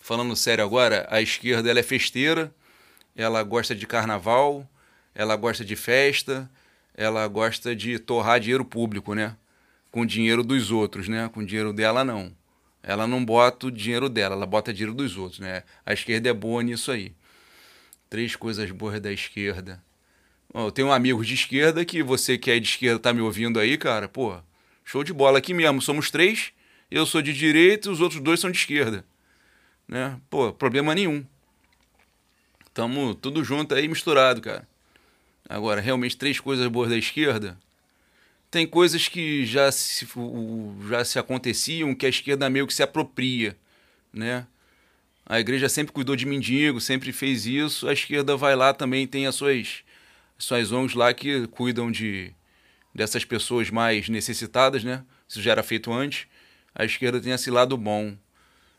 falando 0.00 0.36
sério 0.36 0.64
agora, 0.64 1.06
a 1.10 1.20
esquerda 1.20 1.70
ela 1.70 1.80
é 1.80 1.82
festeira, 1.82 2.54
ela 3.16 3.42
gosta 3.42 3.74
de 3.74 3.86
carnaval, 3.86 4.68
ela 5.14 5.36
gosta 5.36 5.64
de 5.64 5.76
festa, 5.76 6.50
ela 6.94 7.26
gosta 7.28 7.74
de 7.74 7.98
torrar 7.98 8.40
dinheiro 8.40 8.64
público, 8.64 9.14
né? 9.14 9.36
Com 9.90 10.04
dinheiro 10.04 10.42
dos 10.42 10.70
outros, 10.70 11.08
né? 11.08 11.28
Com 11.32 11.44
dinheiro 11.44 11.72
dela 11.72 12.04
não. 12.04 12.32
Ela 12.82 13.06
não 13.06 13.24
bota 13.24 13.66
o 13.66 13.70
dinheiro 13.70 14.08
dela, 14.08 14.34
ela 14.34 14.46
bota 14.46 14.72
dinheiro 14.72 14.94
dos 14.94 15.16
outros, 15.16 15.40
né? 15.40 15.62
A 15.84 15.92
esquerda 15.92 16.28
é 16.28 16.32
boa 16.32 16.62
nisso 16.62 16.90
aí. 16.90 17.12
Três 18.08 18.36
coisas 18.36 18.70
boas 18.70 19.00
da 19.00 19.12
esquerda. 19.12 19.82
eu 20.54 20.70
tenho 20.70 20.88
um 20.88 20.92
amigo 20.92 21.24
de 21.24 21.34
esquerda 21.34 21.84
que 21.84 22.02
você 22.02 22.38
que 22.38 22.50
é 22.50 22.58
de 22.58 22.68
esquerda 22.68 22.98
tá 22.98 23.12
me 23.12 23.20
ouvindo 23.20 23.60
aí, 23.60 23.76
cara, 23.76 24.08
pô, 24.08 24.38
Show 24.88 25.04
de 25.04 25.12
bola. 25.12 25.36
Aqui 25.36 25.52
mesmo, 25.52 25.82
somos 25.82 26.10
três. 26.10 26.50
Eu 26.90 27.04
sou 27.04 27.20
de 27.20 27.34
direita 27.34 27.90
e 27.90 27.92
os 27.92 28.00
outros 28.00 28.22
dois 28.22 28.40
são 28.40 28.50
de 28.50 28.56
esquerda. 28.56 29.04
Né? 29.86 30.18
Pô, 30.30 30.50
problema 30.50 30.94
nenhum. 30.94 31.26
Tamo 32.72 33.14
tudo 33.14 33.44
junto 33.44 33.74
aí, 33.74 33.86
misturado, 33.86 34.40
cara. 34.40 34.66
Agora, 35.48 35.80
realmente, 35.80 36.16
três 36.16 36.38
coisas 36.38 36.66
boas 36.68 36.90
da 36.90 36.96
esquerda. 36.96 37.58
Tem 38.50 38.66
coisas 38.66 39.08
que 39.08 39.46
já 39.46 39.70
se, 39.72 40.06
já 40.88 41.04
se 41.04 41.18
aconteciam 41.18 41.94
que 41.94 42.06
a 42.06 42.08
esquerda 42.08 42.50
meio 42.50 42.66
que 42.66 42.74
se 42.74 42.82
apropria, 42.82 43.56
né? 44.12 44.46
A 45.24 45.38
igreja 45.38 45.68
sempre 45.68 45.92
cuidou 45.92 46.16
de 46.16 46.24
mendigo, 46.24 46.80
sempre 46.80 47.12
fez 47.12 47.46
isso. 47.46 47.86
A 47.88 47.92
esquerda 47.92 48.36
vai 48.36 48.56
lá 48.56 48.72
também, 48.72 49.06
tem 49.06 49.26
as 49.26 49.34
suas, 49.34 49.84
as 50.38 50.44
suas 50.44 50.72
ONGs 50.72 50.94
lá 50.94 51.12
que 51.12 51.46
cuidam 51.48 51.90
de, 51.90 52.32
dessas 52.94 53.24
pessoas 53.24 53.70
mais 53.70 54.08
necessitadas, 54.08 54.82
né? 54.82 55.04
Isso 55.28 55.42
já 55.42 55.52
era 55.52 55.62
feito 55.62 55.92
antes. 55.92 56.26
A 56.74 56.84
esquerda 56.84 57.20
tem 57.20 57.32
esse 57.32 57.50
lado 57.50 57.76
bom. 57.76 58.16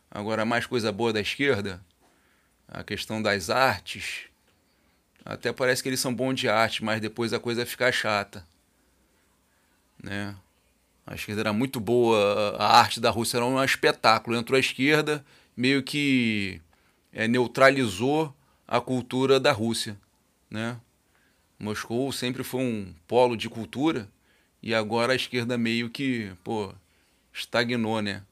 Agora, 0.10 0.44
mais 0.44 0.66
coisa 0.66 0.92
boa 0.92 1.14
da 1.14 1.22
esquerda, 1.22 1.84
a 2.68 2.84
questão 2.84 3.22
das 3.22 3.52
artes. 3.52 4.29
Até 5.30 5.54
parece 5.54 5.84
que 5.84 5.88
eles 5.88 6.00
são 6.00 6.12
bons 6.12 6.34
de 6.34 6.50
arte, 6.50 6.84
mas 6.84 7.00
depois 7.00 7.34
a 7.34 7.39
coisa 7.39 7.63
fica 7.63 7.92
chata. 7.92 8.44
Né? 10.02 10.36
A 11.06 11.13
esquerda 11.13 11.42
era 11.42 11.54
muito 11.54 11.80
boa, 11.80 12.58
a 12.58 12.80
arte 12.80 13.00
da 13.00 13.12
Rússia 13.12 13.38
era 13.38 13.46
um 13.46 13.63
espetáculo. 13.63 14.36
Entrou 14.36 14.58
a 14.58 14.60
esquerda, 14.60 15.24
meio 15.56 15.84
que 15.84 16.60
é, 17.13 17.28
neutralizou 17.28 18.36
a 18.68 18.82
cultura 18.82 19.39
da 19.39 19.52
Rússia. 19.52 19.96
Né? 20.50 20.76
Moscou 21.60 22.12
sempre 22.12 22.44
foi 22.44 22.62
um 22.62 22.92
polo 23.08 23.38
de 23.38 23.48
cultura 23.48 24.10
e 24.63 24.74
agora 24.74 25.13
a 25.13 25.15
esquerda 25.15 25.60
meio 25.60 25.92
que, 25.92 26.32
pô, 26.44 26.74
estagnou, 27.32 28.02
né? 28.02 28.24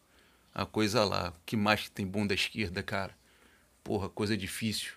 A 0.51 0.65
coisa 0.65 1.05
lá. 1.05 1.29
O 1.29 1.45
que 1.45 1.55
mais 1.55 1.89
tem 1.89 2.07
bom 2.07 2.25
da 2.25 2.33
esquerda, 2.33 2.81
cara? 2.81 3.15
Porra, 3.83 4.09
coisa 4.09 4.35
difícil. 4.35 4.96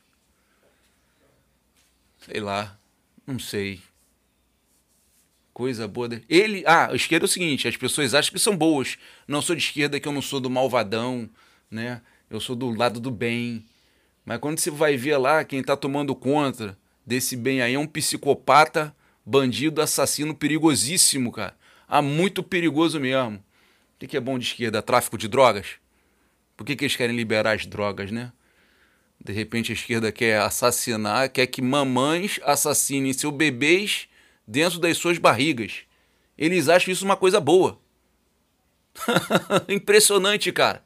Sei 2.20 2.40
lá. 2.40 2.78
Não 3.26 3.38
sei. 3.38 3.80
coisa 5.52 5.86
boa. 5.86 6.08
Ele. 6.28 6.64
Ah, 6.66 6.90
a 6.90 6.94
esquerda 6.94 7.24
é 7.24 7.28
o 7.28 7.28
seguinte: 7.28 7.68
as 7.68 7.76
pessoas 7.76 8.14
acham 8.14 8.32
que 8.32 8.38
são 8.38 8.56
boas. 8.56 8.98
Não 9.28 9.42
sou 9.42 9.54
de 9.54 9.62
esquerda, 9.62 10.00
que 10.00 10.08
eu 10.08 10.12
não 10.12 10.22
sou 10.22 10.40
do 10.40 10.50
malvadão, 10.50 11.28
né? 11.70 12.00
Eu 12.30 12.40
sou 12.40 12.56
do 12.56 12.70
lado 12.70 13.00
do 13.00 13.10
bem. 13.10 13.64
Mas 14.24 14.38
quando 14.38 14.58
você 14.58 14.70
vai 14.70 14.96
ver 14.96 15.16
lá, 15.16 15.44
quem 15.44 15.60
está 15.60 15.76
tomando 15.76 16.14
conta 16.14 16.78
desse 17.04 17.36
bem 17.36 17.62
aí 17.62 17.74
é 17.74 17.78
um 17.78 17.86
psicopata, 17.86 18.94
bandido, 19.24 19.82
assassino 19.82 20.34
perigosíssimo, 20.34 21.32
cara. 21.32 21.56
Ah, 21.88 22.02
muito 22.02 22.42
perigoso 22.42 23.00
mesmo. 23.00 23.42
O 24.00 24.06
que 24.06 24.16
é 24.16 24.20
bom 24.20 24.38
de 24.38 24.46
esquerda? 24.46 24.80
Tráfico 24.80 25.18
de 25.18 25.28
drogas? 25.28 25.72
Por 26.56 26.64
que, 26.64 26.76
que 26.76 26.84
eles 26.84 26.96
querem 26.96 27.16
liberar 27.16 27.54
as 27.54 27.66
drogas, 27.66 28.10
né? 28.10 28.32
De 29.22 29.32
repente 29.32 29.70
a 29.70 29.74
esquerda 29.74 30.10
quer 30.10 30.40
assassinar, 30.40 31.30
quer 31.30 31.46
que 31.46 31.60
mamães 31.60 32.40
assassinem 32.42 33.12
seus 33.12 33.34
bebês 33.34 34.08
dentro 34.46 34.78
das 34.78 34.96
suas 34.96 35.18
barrigas. 35.18 35.82
Eles 36.38 36.68
acham 36.68 36.90
isso 36.90 37.04
uma 37.04 37.16
coisa 37.16 37.38
boa. 37.38 37.78
Impressionante, 39.68 40.50
cara. 40.50 40.82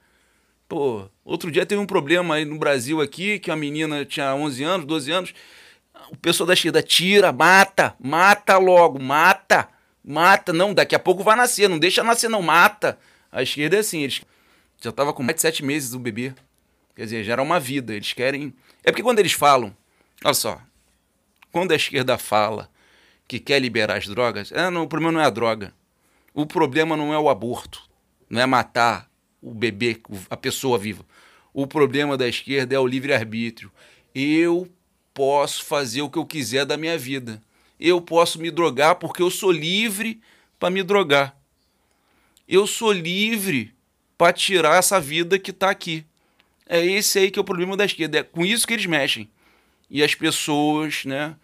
Pô, 0.68 1.09
outro 1.25 1.51
dia 1.51 1.64
teve 1.64 1.81
um 1.81 1.87
problema 1.87 2.35
aí 2.35 2.44
no 2.44 2.59
Brasil 2.59 3.01
aqui, 3.01 3.38
que 3.38 3.51
a 3.51 3.57
menina 3.57 4.05
tinha 4.05 4.35
11 4.35 4.64
anos, 4.64 4.87
12 4.87 5.12
anos. 5.12 5.35
O 6.11 6.16
pessoal 6.16 6.47
da 6.47 6.55
esquerda 6.55 6.83
tira, 6.83 7.33
mata, 7.33 7.94
mata 8.01 8.59
logo, 8.59 8.99
mata, 9.01 9.68
mata. 10.05 10.53
Não, 10.53 10.75
daqui 10.75 10.94
a 10.94 10.99
pouco 10.99 11.23
vai 11.23 11.37
nascer, 11.37 11.68
não 11.68 11.79
deixa 11.79 12.03
nascer 12.03 12.29
não, 12.29 12.42
mata. 12.42 12.99
A 13.31 13.42
esquerda 13.42 13.77
é 13.77 13.79
assim, 13.81 14.03
eles 14.03 14.23
já 14.83 14.90
tava 14.90 15.12
com 15.12 15.23
mais 15.23 15.37
de 15.37 15.42
sete 15.42 15.64
meses 15.64 15.94
o 15.94 15.99
bebê. 15.99 16.35
Quer 16.94 17.04
dizer, 17.04 17.24
já 17.24 17.33
era 17.33 17.42
uma 17.42 17.59
vida. 17.59 17.94
Eles 17.94 18.12
querem. 18.12 18.54
É 18.83 18.90
porque 18.90 19.02
quando 19.02 19.18
eles 19.18 19.33
falam, 19.33 19.76
olha 20.24 20.35
só, 20.35 20.61
quando 21.50 21.72
a 21.72 21.76
esquerda 21.76 22.18
fala 22.18 22.70
que 23.26 23.38
quer 23.38 23.61
liberar 23.61 23.96
as 23.96 24.07
drogas, 24.07 24.52
é, 24.52 24.70
não, 24.70 24.85
o 24.85 24.88
problema 24.88 25.12
não 25.12 25.20
é 25.20 25.24
a 25.24 25.30
droga. 25.30 25.74
O 26.33 26.46
problema 26.46 26.96
não 26.96 27.14
é 27.14 27.18
o 27.18 27.28
aborto, 27.28 27.88
não 28.28 28.40
é 28.40 28.46
matar 28.46 29.09
o 29.40 29.54
bebê, 29.54 30.00
a 30.28 30.37
pessoa 30.37 30.78
viva. 30.78 31.04
O 31.52 31.66
problema 31.66 32.16
da 32.16 32.26
esquerda 32.26 32.74
é 32.74 32.78
o 32.78 32.87
livre-arbítrio. 32.87 33.70
Eu 34.12 34.68
posso 35.12 35.64
fazer 35.64 36.02
o 36.02 36.11
que 36.11 36.18
eu 36.18 36.26
quiser 36.26 36.66
da 36.66 36.76
minha 36.76 36.98
vida. 36.98 37.40
Eu 37.78 38.00
posso 38.00 38.40
me 38.40 38.50
drogar 38.50 38.96
porque 38.96 39.22
eu 39.22 39.30
sou 39.30 39.52
livre 39.52 40.20
para 40.59 40.70
me 40.70 40.83
drogar. 40.83 41.37
Eu 42.48 42.66
sou 42.66 42.90
livre 42.90 43.72
para 44.18 44.33
tirar 44.33 44.76
essa 44.76 45.00
vida 45.00 45.38
que 45.38 45.52
está 45.52 45.70
aqui. 45.70 46.04
É 46.66 46.85
esse 46.85 47.18
aí 47.18 47.31
que 47.31 47.38
é 47.38 47.42
o 47.42 47.44
problema 47.44 47.77
da 47.77 47.85
esquerda. 47.85 48.18
É 48.18 48.22
com 48.22 48.44
isso 48.44 48.66
que 48.66 48.72
eles 48.72 48.87
mexem. 48.87 49.29
E 49.90 50.03
as 50.03 50.14
pessoas, 50.14 51.05
né, 51.05 51.37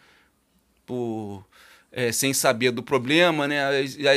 por, 0.87 1.45
é, 1.93 2.13
sem 2.13 2.33
saber 2.33 2.71
do 2.71 2.83
problema, 2.83 3.47
né? 3.47 3.61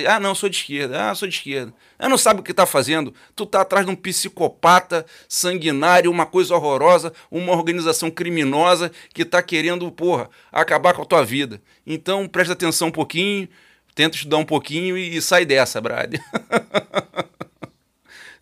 Ah, 0.07 0.19
não, 0.19 0.35
sou 0.35 0.47
de 0.47 0.57
esquerda. 0.57 1.09
Ah, 1.09 1.15
sou 1.15 1.27
de 1.27 1.35
esquerda. 1.35 1.73
Ah, 1.97 2.07
não 2.07 2.17
sabe 2.17 2.39
o 2.39 2.43
que 2.43 2.51
está 2.51 2.65
fazendo. 2.65 3.13
Tu 3.35 3.45
tá 3.45 3.61
atrás 3.61 3.85
de 3.85 3.91
um 3.91 3.95
psicopata 3.95 5.05
sanguinário, 5.27 6.09
uma 6.09 6.25
coisa 6.25 6.55
horrorosa, 6.55 7.11
uma 7.29 7.53
organização 7.53 8.09
criminosa 8.09 8.91
que 9.13 9.23
está 9.23 9.41
querendo, 9.41 9.91
porra, 9.91 10.29
acabar 10.51 10.93
com 10.93 11.01
a 11.01 11.05
tua 11.05 11.25
vida. 11.25 11.61
Então, 11.85 12.27
presta 12.27 12.53
atenção 12.53 12.87
um 12.89 12.91
pouquinho, 12.91 13.49
tenta 13.95 14.15
estudar 14.15 14.37
um 14.37 14.45
pouquinho 14.45 14.97
e, 14.97 15.17
e 15.17 15.21
sai 15.21 15.45
dessa, 15.45 15.81
Brad. 15.81 16.15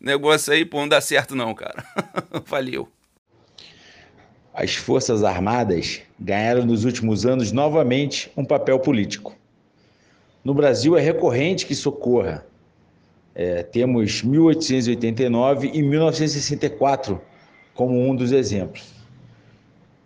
negócio 0.01 0.51
aí, 0.51 0.65
pô, 0.65 0.79
não 0.79 0.87
dá 0.87 0.99
certo 0.99 1.35
não, 1.35 1.53
cara. 1.53 1.83
Valeu. 2.45 2.89
As 4.53 4.75
Forças 4.75 5.23
Armadas 5.23 6.01
ganharam 6.19 6.65
nos 6.65 6.83
últimos 6.83 7.25
anos 7.25 7.51
novamente 7.51 8.31
um 8.35 8.43
papel 8.43 8.79
político. 8.79 9.35
No 10.43 10.53
Brasil 10.53 10.97
é 10.97 11.01
recorrente 11.01 11.65
que 11.65 11.75
socorra. 11.75 12.45
É, 13.33 13.63
temos 13.63 14.21
1889 14.23 15.71
e 15.73 15.81
1964 15.81 17.21
como 17.73 17.97
um 17.97 18.15
dos 18.15 18.31
exemplos. 18.31 18.83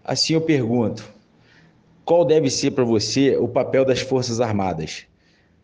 Assim 0.03 0.33
eu 0.33 0.41
pergunto: 0.41 1.09
qual 2.03 2.23
deve 2.23 2.51
ser 2.51 2.71
para 2.71 2.83
você 2.83 3.35
o 3.37 3.47
papel 3.47 3.83
das 3.83 4.01
Forças 4.01 4.39
Armadas? 4.39 5.07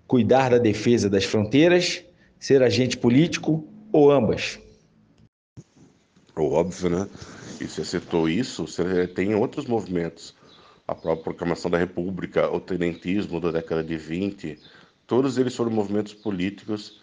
Cuidar 0.08 0.50
da 0.50 0.58
defesa 0.58 1.08
das 1.08 1.24
fronteiras, 1.24 2.04
ser 2.40 2.64
agente 2.64 2.98
político 2.98 3.64
ou 3.92 4.12
ambas? 4.12 4.60
Óbvio, 6.36 6.90
né? 6.90 7.10
E 7.60 7.68
você 7.68 7.84
citou 7.84 8.28
isso, 8.28 8.66
você 8.66 9.08
tem 9.08 9.36
outros 9.36 9.66
movimentos. 9.66 10.34
A 10.88 10.96
própria 10.96 11.24
proclamação 11.24 11.70
da 11.70 11.78
República, 11.78 12.50
o 12.52 12.60
tenentismo 12.60 13.40
da 13.40 13.52
década 13.52 13.84
de 13.84 13.98
20, 13.98 14.60
todos 15.06 15.38
eles 15.38 15.56
foram 15.56 15.72
movimentos 15.72 16.14
políticos 16.14 17.02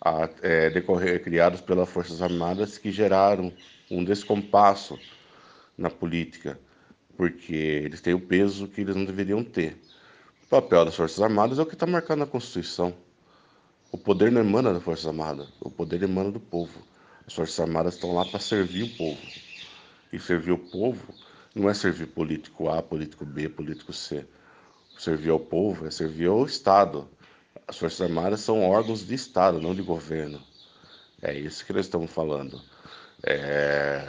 a, 0.00 0.28
é, 0.42 0.70
decorrer, 0.70 1.22
criados 1.22 1.60
pelas 1.60 1.88
Forças 1.88 2.20
Armadas 2.20 2.76
que 2.76 2.92
geraram 2.92 3.52
um 3.90 4.04
descompasso 4.04 4.98
na 5.76 5.88
política, 5.88 6.58
porque 7.16 7.54
eles 7.54 8.00
têm 8.00 8.14
o 8.14 8.20
peso 8.20 8.68
que 8.68 8.82
eles 8.82 8.94
não 8.94 9.04
deveriam 9.04 9.42
ter. 9.42 9.78
O 10.44 10.46
papel 10.48 10.84
das 10.84 10.94
Forças 10.94 11.20
Armadas 11.22 11.58
é 11.58 11.62
o 11.62 11.66
que 11.66 11.74
está 11.74 11.86
marcado 11.86 12.20
na 12.20 12.26
Constituição. 12.26 12.94
O 13.94 13.96
poder 13.96 14.32
não 14.32 14.40
emana 14.40 14.74
das 14.74 14.82
Forças 14.82 15.06
Armadas, 15.06 15.46
o 15.60 15.70
poder 15.70 16.02
emana 16.02 16.28
do 16.28 16.40
povo. 16.40 16.82
As 17.24 17.32
Forças 17.32 17.60
Armadas 17.60 17.94
estão 17.94 18.12
lá 18.12 18.24
para 18.24 18.40
servir 18.40 18.82
o 18.82 18.96
povo. 18.96 19.20
E 20.12 20.18
servir 20.18 20.50
o 20.50 20.58
povo 20.58 21.14
não 21.54 21.70
é 21.70 21.74
servir 21.74 22.08
político 22.08 22.68
A, 22.68 22.82
político 22.82 23.24
B, 23.24 23.48
político 23.48 23.92
C. 23.92 24.26
Servir 24.98 25.30
ao 25.30 25.38
povo 25.38 25.86
é 25.86 25.92
servir 25.92 26.26
ao 26.26 26.44
Estado. 26.44 27.08
As 27.68 27.78
Forças 27.78 28.00
Armadas 28.00 28.40
são 28.40 28.68
órgãos 28.68 29.06
de 29.06 29.14
Estado, 29.14 29.60
não 29.60 29.72
de 29.72 29.82
governo. 29.82 30.42
É 31.22 31.32
isso 31.32 31.64
que 31.64 31.72
nós 31.72 31.86
estamos 31.86 32.10
falando. 32.10 32.60
É... 33.22 34.08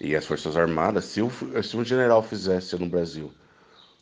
E 0.00 0.16
as 0.16 0.26
Forças 0.26 0.56
Armadas, 0.56 1.04
se 1.04 1.20
se 1.62 1.76
um 1.76 1.84
general 1.84 2.20
fizesse 2.20 2.76
no 2.76 2.88
Brasil 2.88 3.32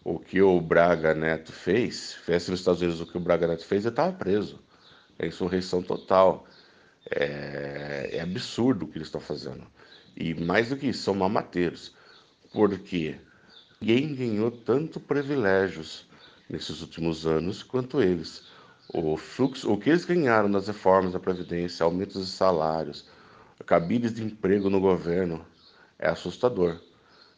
o 0.03 0.19
que 0.19 0.41
o 0.41 0.61
Braga 0.61 1.15
Neto 1.15 1.53
fez, 1.53 2.15
fizesse 2.15 2.51
nos 2.51 2.61
Estados 2.61 2.81
Unidos 2.81 3.01
o 3.01 3.07
que 3.07 3.17
o 3.17 3.21
Braga 3.21 3.47
Neto 3.47 3.65
fez, 3.65 3.85
ele 3.85 3.93
estava 3.93 4.13
preso. 4.13 4.61
É 5.19 5.27
insurreição 5.27 5.83
total. 5.83 6.47
É, 7.11 8.11
é 8.13 8.21
absurdo 8.21 8.85
o 8.85 8.89
que 8.89 8.99
eles 8.99 9.09
estão 9.09 9.21
fazendo. 9.21 9.67
E 10.17 10.35
mais 10.35 10.71
do 10.71 10.77
que 10.77 10.89
isso, 10.89 11.03
são 11.03 11.15
mamateiros. 11.15 11.95
Porque 12.53 13.17
ninguém 13.81 14.15
ganhou 14.15 14.51
tanto 14.51 14.99
privilégios 14.99 16.07
nesses 16.49 16.81
últimos 16.81 17.27
anos 17.27 17.63
quanto 17.63 18.03
eles. 18.03 18.45
O 18.93 19.17
fluxo, 19.17 19.71
o 19.71 19.79
que 19.79 19.91
eles 19.91 20.05
ganharam 20.05 20.49
nas 20.49 20.67
reformas 20.67 21.13
da 21.13 21.21
Previdência, 21.21 21.85
aumentos 21.85 22.27
de 22.27 22.33
salários, 22.33 23.09
cabides 23.67 24.13
de 24.13 24.25
emprego 24.25 24.69
no 24.69 24.81
governo, 24.81 25.45
é 25.99 26.09
assustador. 26.09 26.81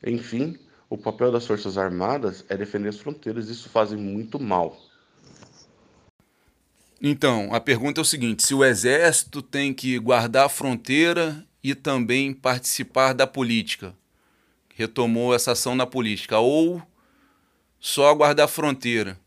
Enfim, 0.04 0.58
o 0.92 0.98
papel 0.98 1.32
das 1.32 1.46
Forças 1.46 1.78
Armadas 1.78 2.44
é 2.50 2.56
defender 2.56 2.90
as 2.90 2.98
fronteiras, 2.98 3.48
isso 3.48 3.70
fazem 3.70 3.96
muito 3.96 4.38
mal. 4.38 4.78
Então, 7.00 7.48
a 7.54 7.58
pergunta 7.58 7.98
é 7.98 8.02
o 8.02 8.04
seguinte: 8.04 8.42
se 8.42 8.54
o 8.54 8.62
Exército 8.62 9.40
tem 9.40 9.72
que 9.72 9.98
guardar 9.98 10.44
a 10.44 10.50
fronteira 10.50 11.46
e 11.64 11.74
também 11.74 12.34
participar 12.34 13.14
da 13.14 13.26
política, 13.26 13.94
retomou 14.74 15.34
essa 15.34 15.52
ação 15.52 15.74
na 15.74 15.86
política, 15.86 16.38
ou 16.38 16.82
só 17.80 18.14
guardar 18.14 18.44
a 18.44 18.48
fronteira? 18.48 19.18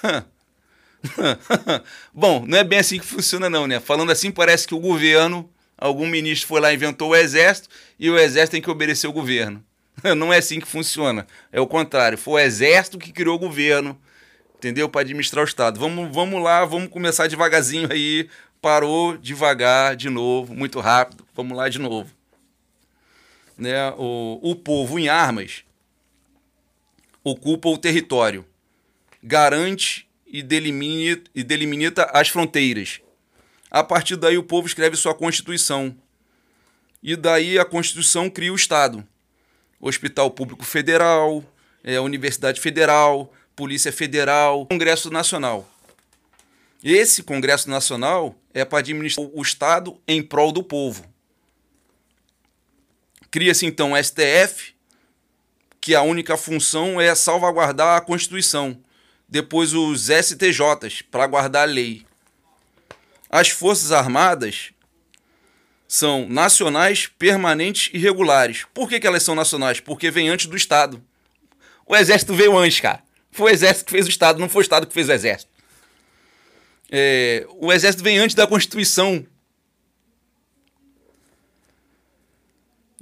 Bom, 2.14 2.46
não 2.46 2.58
é 2.58 2.62
bem 2.62 2.78
assim 2.78 3.00
que 3.00 3.04
funciona, 3.04 3.50
não, 3.50 3.66
né? 3.66 3.80
Falando 3.80 4.12
assim, 4.12 4.30
parece 4.30 4.64
que 4.64 4.76
o 4.76 4.80
governo, 4.80 5.50
algum 5.76 6.06
ministro 6.06 6.46
foi 6.46 6.60
lá 6.60 6.70
e 6.70 6.76
inventou 6.76 7.10
o 7.10 7.16
exército 7.16 7.68
e 7.98 8.08
o 8.08 8.16
exército 8.16 8.52
tem 8.52 8.62
que 8.62 8.70
obedecer 8.70 9.08
o 9.08 9.12
governo. 9.12 9.62
Não 10.16 10.32
é 10.32 10.38
assim 10.38 10.60
que 10.60 10.66
funciona. 10.66 11.26
É 11.52 11.60
o 11.60 11.66
contrário. 11.66 12.18
Foi 12.18 12.42
o 12.42 12.44
exército 12.44 12.98
que 12.98 13.12
criou 13.12 13.36
o 13.36 13.38
governo, 13.38 13.98
entendeu? 14.56 14.88
Para 14.88 15.02
administrar 15.02 15.44
o 15.44 15.48
Estado. 15.48 15.78
Vamos, 15.78 16.14
vamos 16.14 16.42
lá, 16.42 16.64
vamos 16.64 16.88
começar 16.88 17.26
devagarzinho 17.26 17.92
aí. 17.92 18.28
Parou 18.60 19.16
devagar, 19.16 19.94
de 19.94 20.08
novo, 20.08 20.54
muito 20.54 20.80
rápido. 20.80 21.26
Vamos 21.34 21.56
lá 21.56 21.68
de 21.68 21.78
novo. 21.78 22.10
Né? 23.56 23.90
O, 23.96 24.40
o 24.42 24.56
povo 24.56 24.98
em 24.98 25.08
armas 25.08 25.64
ocupa 27.22 27.68
o 27.68 27.78
território, 27.78 28.44
garante 29.22 30.06
e 30.26 30.42
delimita, 30.42 31.30
e 31.34 31.42
delimita 31.42 32.04
as 32.12 32.28
fronteiras. 32.28 33.00
A 33.70 33.82
partir 33.82 34.16
daí, 34.16 34.36
o 34.36 34.42
povo 34.42 34.66
escreve 34.66 34.96
sua 34.96 35.14
Constituição. 35.14 35.96
E 37.02 37.16
daí 37.16 37.58
a 37.58 37.64
Constituição 37.64 38.28
cria 38.30 38.52
o 38.52 38.56
Estado. 38.56 39.06
Hospital 39.86 40.30
Público 40.30 40.64
Federal, 40.64 41.44
é, 41.82 42.00
Universidade 42.00 42.58
Federal, 42.58 43.30
Polícia 43.54 43.92
Federal, 43.92 44.64
Congresso 44.66 45.10
Nacional. 45.10 45.68
Esse 46.82 47.22
Congresso 47.22 47.68
Nacional 47.68 48.34
é 48.54 48.64
para 48.64 48.78
administrar 48.78 49.28
o 49.30 49.42
Estado 49.42 50.00
em 50.08 50.22
prol 50.22 50.52
do 50.52 50.62
povo. 50.62 51.04
Cria-se 53.30 53.66
então 53.66 53.92
o 53.92 54.02
STF, 54.02 54.74
que 55.80 55.94
a 55.94 56.00
única 56.00 56.38
função 56.38 56.98
é 56.98 57.14
salvaguardar 57.14 57.98
a 57.98 58.00
Constituição, 58.00 58.78
depois 59.28 59.74
os 59.74 60.08
STJs 60.08 61.02
para 61.10 61.26
guardar 61.26 61.68
a 61.68 61.70
lei. 61.70 62.06
As 63.28 63.50
Forças 63.50 63.92
Armadas 63.92 64.73
são 65.86 66.26
nacionais, 66.28 67.06
permanentes 67.18 67.90
e 67.92 67.98
regulares. 67.98 68.64
Por 68.72 68.88
que, 68.88 68.98
que 68.98 69.06
elas 69.06 69.22
são 69.22 69.34
nacionais? 69.34 69.80
Porque 69.80 70.10
vem 70.10 70.28
antes 70.28 70.46
do 70.46 70.56
Estado. 70.56 71.02
O 71.86 71.94
Exército 71.94 72.34
veio 72.34 72.56
antes, 72.56 72.80
cara. 72.80 73.02
Foi 73.30 73.50
o 73.50 73.54
Exército 73.54 73.86
que 73.86 73.92
fez 73.92 74.06
o 74.06 74.10
Estado, 74.10 74.38
não 74.38 74.48
foi 74.48 74.60
o 74.60 74.62
Estado 74.62 74.86
que 74.86 74.94
fez 74.94 75.08
o 75.08 75.12
Exército. 75.12 75.50
É, 76.90 77.46
o 77.58 77.72
Exército 77.72 78.02
vem 78.02 78.18
antes 78.18 78.34
da 78.34 78.46
Constituição. 78.46 79.26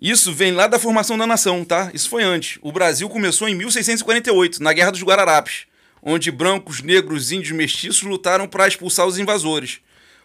Isso 0.00 0.32
vem 0.32 0.52
lá 0.52 0.66
da 0.66 0.78
formação 0.78 1.16
da 1.16 1.26
nação, 1.26 1.64
tá? 1.64 1.90
Isso 1.94 2.08
foi 2.08 2.24
antes. 2.24 2.58
O 2.60 2.72
Brasil 2.72 3.08
começou 3.08 3.48
em 3.48 3.54
1648, 3.54 4.60
na 4.60 4.72
Guerra 4.72 4.90
dos 4.90 5.02
Guararapes, 5.02 5.66
onde 6.02 6.30
brancos, 6.32 6.80
negros, 6.80 7.30
índios 7.30 7.56
mestiços 7.56 8.02
lutaram 8.02 8.48
para 8.48 8.66
expulsar 8.66 9.06
os 9.06 9.18
invasores 9.18 9.80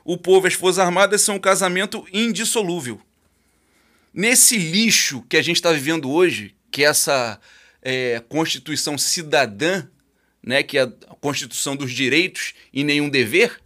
o 0.08 0.18
povo 0.18 0.48
e 0.48 0.50
as 0.50 0.54
Forças 0.54 0.80
Armadas 0.80 1.22
são 1.22 1.36
um 1.36 1.40
casamento 1.40 2.08
indissolúvel. 2.14 3.02
Nesse 4.14 4.58
lixo 4.58 5.22
que 5.28 5.36
a 5.36 5.42
gente 5.42 5.58
está 5.58 5.74
vivendo 5.74 6.10
hoje, 6.10 6.56
que 6.72 6.86
é 6.86 6.88
essa 6.88 7.38
é, 7.82 8.24
Constituição 8.30 8.98
cidadã, 8.98 9.86
né, 10.42 10.64
que 10.64 10.78
é 10.78 10.84
a 10.84 11.16
Constituição 11.20 11.76
dos 11.76 11.92
direitos 11.92 12.54
e 12.72 12.86
nenhum 12.86 13.10
dever, 13.10 13.60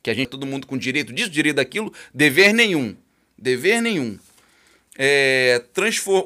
que 0.00 0.08
a 0.08 0.14
gente 0.14 0.28
todo 0.28 0.46
mundo 0.46 0.68
com 0.68 0.78
direito 0.78 1.12
disso, 1.12 1.30
direito 1.30 1.56
daquilo, 1.56 1.92
dever 2.14 2.54
nenhum, 2.54 2.96
dever 3.36 3.82
nenhum. 3.82 4.16
É, 4.96 5.64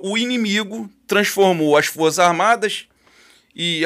o 0.03 0.19
inimigo 0.19 0.93
transformou 1.07 1.79
as 1.79 1.87
Forças 1.87 2.19
Armadas 2.19 2.87
e 3.57 3.85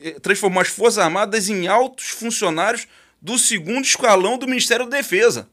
é, 0.00 0.12
transformou 0.20 0.62
as 0.62 0.68
Forças 0.68 0.96
Armadas 0.96 1.50
em 1.50 1.66
altos 1.66 2.06
funcionários 2.06 2.88
do 3.20 3.38
segundo 3.38 3.84
escalão 3.84 4.38
do 4.38 4.46
Ministério 4.46 4.86
da 4.86 4.96
Defesa. 4.96 5.48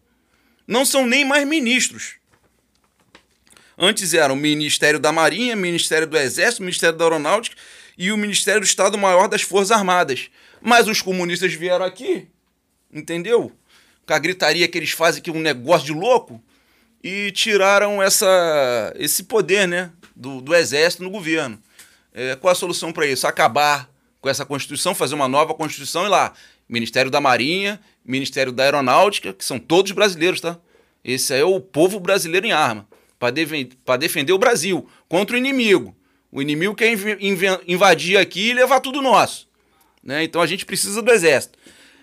Não 0.67 0.85
são 0.85 1.05
nem 1.05 1.25
mais 1.25 1.47
ministros. 1.47 2.15
Antes 3.77 4.13
eram 4.13 4.35
o 4.35 4.37
Ministério 4.37 4.99
da 4.99 5.11
Marinha, 5.11 5.55
Ministério 5.55 6.07
do 6.07 6.17
Exército, 6.17 6.63
Ministério 6.63 6.97
da 6.97 7.05
Aeronáutica 7.05 7.57
e 7.97 8.11
o 8.11 8.17
Ministério 8.17 8.61
do 8.61 8.65
Estado-Maior 8.65 9.27
das 9.27 9.41
Forças 9.41 9.71
Armadas. 9.71 10.29
Mas 10.61 10.87
os 10.87 11.01
comunistas 11.01 11.53
vieram 11.53 11.85
aqui, 11.85 12.27
entendeu? 12.91 13.51
Com 14.07 14.13
a 14.13 14.19
gritaria 14.19 14.67
que 14.67 14.77
eles 14.77 14.91
fazem 14.91 15.21
que 15.21 15.29
é 15.29 15.33
um 15.33 15.41
negócio 15.41 15.85
de 15.85 15.93
louco, 15.93 16.41
e 17.05 17.31
tiraram 17.31 18.01
essa, 18.01 18.91
esse 18.97 19.25
poder 19.25 19.67
né, 19.67 19.91
do, 20.15 20.41
do 20.41 20.55
Exército 20.55 21.03
no 21.03 21.11
governo. 21.11 21.61
É, 22.11 22.35
qual 22.35 22.51
a 22.51 22.55
solução 22.55 22.91
para 22.91 23.05
isso? 23.05 23.27
Acabar 23.27 23.87
com 24.19 24.27
essa 24.27 24.43
Constituição, 24.43 24.95
fazer 24.95 25.13
uma 25.13 25.27
nova 25.27 25.53
Constituição 25.53 26.07
e 26.07 26.09
lá 26.09 26.33
Ministério 26.67 27.11
da 27.11 27.21
Marinha, 27.21 27.79
Ministério 28.03 28.51
da 28.51 28.63
Aeronáutica, 28.63 29.33
que 29.33 29.45
são 29.45 29.59
todos 29.59 29.91
brasileiros, 29.91 30.41
tá? 30.41 30.57
Esse 31.03 31.35
é 31.35 31.43
o 31.43 31.59
povo 31.59 31.99
brasileiro 31.99 32.47
em 32.47 32.51
arma, 32.51 32.87
para 33.19 33.31
de 33.31 33.69
defender 33.99 34.33
o 34.33 34.39
Brasil 34.39 34.89
contra 35.07 35.35
o 35.35 35.39
inimigo. 35.39 35.95
O 36.31 36.41
inimigo 36.41 36.75
quer 36.75 36.91
invadir 37.67 38.17
aqui 38.17 38.49
e 38.49 38.53
levar 38.53 38.79
tudo 38.79 39.01
nosso. 39.01 39.47
Né? 40.03 40.23
Então 40.23 40.41
a 40.41 40.47
gente 40.47 40.65
precisa 40.65 41.01
do 41.01 41.11
exército. 41.11 41.57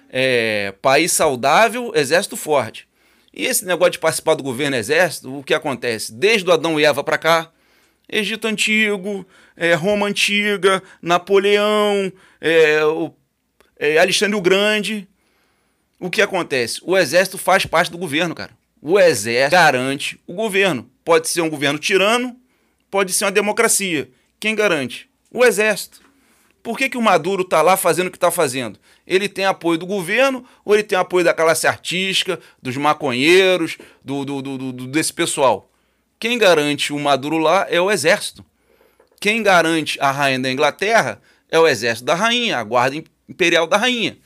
É, 0.09 0.73
país 0.81 1.13
saudável, 1.13 1.93
exército 1.95 2.37
forte. 2.37 2.87
E 3.35 3.45
esse 3.45 3.65
negócio 3.65 3.93
de 3.93 3.99
participar 3.99 4.35
do 4.35 4.43
governo 4.43 4.77
exército, 4.77 5.39
o 5.39 5.43
que 5.43 5.55
acontece? 5.55 6.13
Desde 6.13 6.49
o 6.49 6.53
Adão 6.53 6.79
e 6.79 6.85
Eva 6.85 7.03
para 7.03 7.19
cá, 7.19 7.51
Egito 8.09 8.47
Antigo, 8.47 9.27
é, 9.57 9.75
Roma 9.75 10.07
Antiga, 10.07 10.83
Napoleão, 11.01 12.13
é, 12.41 12.85
o 12.85 13.11
é, 13.83 13.99
Alexandre 13.99 14.37
o 14.37 14.41
Grande. 14.41 15.09
O 15.99 16.09
que 16.09 16.23
acontece? 16.23 16.81
O 16.85 16.97
exército 16.97 17.37
faz 17.37 17.67
parte 17.67 17.91
do 17.91 17.99
governo, 17.99 18.33
cara. 18.33 18.53
O 18.81 18.99
exército 18.99 19.51
garante 19.51 20.21
o 20.25 20.35
governo. 20.35 20.89
Pode 21.05 21.29
ser 21.29 21.41
um 21.41 21.51
governo 21.51 21.81
tirano, 21.81 22.37
pode 22.89 23.13
ser 23.13 23.25
uma 23.25 23.33
democracia. 23.33 24.09
Quem 24.39 24.55
garante? 24.55 25.11
O 25.33 25.45
exército. 25.45 26.01
Por 26.63 26.79
que, 26.79 26.89
que 26.89 26.97
o 26.97 27.03
Maduro 27.03 27.43
está 27.43 27.61
lá 27.61 27.77
fazendo 27.77 28.07
o 28.07 28.11
que 28.11 28.17
está 28.17 28.31
fazendo? 28.31 28.79
Ele 29.05 29.29
tem 29.29 29.47
apoio 29.47 29.79
do 29.79 29.87
governo 29.87 30.45
ou 30.65 30.75
ele 30.75 30.85
tem 30.85 30.97
apoio 30.97 31.25
da 31.25 31.35
classe 31.35 31.67
artística, 31.67 32.39
dos 32.63 32.77
maconheiros, 32.77 33.79
do, 34.05 34.25
do, 34.25 34.41
do, 34.41 34.73
do, 34.73 34.87
desse 34.87 35.13
pessoal? 35.13 35.69
Quem 36.21 36.39
garante 36.39 36.93
o 36.93 37.01
Maduro 37.01 37.39
lá 37.39 37.67
é 37.69 37.81
o 37.81 37.91
exército. 37.91 38.45
Quem 39.21 39.43
garante 39.43 39.99
a 40.01 40.13
rainha 40.13 40.39
da 40.39 40.53
Inglaterra 40.53 41.21
é 41.51 41.59
o 41.59 41.67
exército 41.67 42.07
da 42.07 42.15
rainha, 42.15 42.59
a 42.59 42.63
guarda 42.63 42.97
imperial 43.33 43.67
da 43.67 43.77
rainha. 43.77 44.19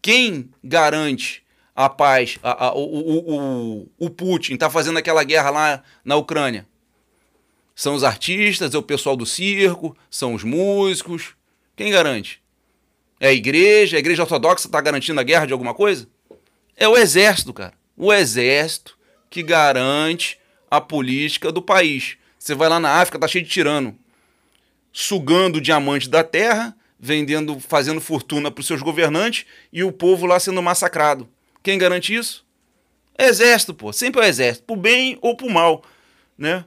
Quem 0.00 0.50
garante 0.62 1.42
a 1.74 1.88
paz, 1.88 2.38
a, 2.42 2.66
a, 2.66 2.74
o, 2.74 2.80
o, 2.80 3.34
o, 3.34 3.88
o 3.98 4.10
Putin 4.10 4.54
está 4.54 4.70
fazendo 4.70 4.98
aquela 4.98 5.22
guerra 5.24 5.50
lá 5.50 5.82
na 6.04 6.16
Ucrânia? 6.16 6.66
São 7.74 7.94
os 7.94 8.04
artistas, 8.04 8.74
é 8.74 8.78
o 8.78 8.82
pessoal 8.82 9.16
do 9.16 9.26
circo, 9.26 9.96
são 10.10 10.34
os 10.34 10.44
músicos. 10.44 11.34
Quem 11.74 11.90
garante? 11.90 12.42
É 13.18 13.28
a 13.28 13.32
igreja? 13.32 13.96
A 13.96 14.00
igreja 14.00 14.22
ortodoxa 14.22 14.66
está 14.66 14.80
garantindo 14.80 15.20
a 15.20 15.24
guerra 15.24 15.46
de 15.46 15.52
alguma 15.52 15.74
coisa? 15.74 16.08
É 16.76 16.86
o 16.86 16.96
exército, 16.96 17.52
cara. 17.52 17.74
O 17.96 18.12
exército 18.12 18.98
que 19.30 19.42
garante 19.42 20.38
a 20.70 20.80
política 20.80 21.50
do 21.50 21.62
país. 21.62 22.16
Você 22.38 22.54
vai 22.54 22.68
lá 22.68 22.80
na 22.80 23.00
África, 23.00 23.18
tá 23.18 23.28
cheio 23.28 23.44
de 23.44 23.50
tirano, 23.50 23.96
sugando 24.92 25.56
o 25.56 25.60
diamante 25.60 26.08
da 26.08 26.24
terra 26.24 26.76
vendendo, 27.04 27.58
fazendo 27.58 28.00
fortuna 28.00 28.48
para 28.48 28.60
os 28.60 28.66
seus 28.68 28.80
governantes 28.80 29.44
e 29.72 29.82
o 29.82 29.90
povo 29.90 30.24
lá 30.24 30.38
sendo 30.38 30.62
massacrado. 30.62 31.28
Quem 31.60 31.76
garante 31.76 32.14
isso? 32.14 32.46
Exército, 33.18 33.74
pô. 33.74 33.92
Sempre 33.92 34.20
é 34.20 34.24
o 34.24 34.28
exército, 34.28 34.64
pro 34.64 34.76
bem 34.76 35.18
ou 35.20 35.36
pro 35.36 35.50
mal, 35.50 35.82
né? 36.38 36.64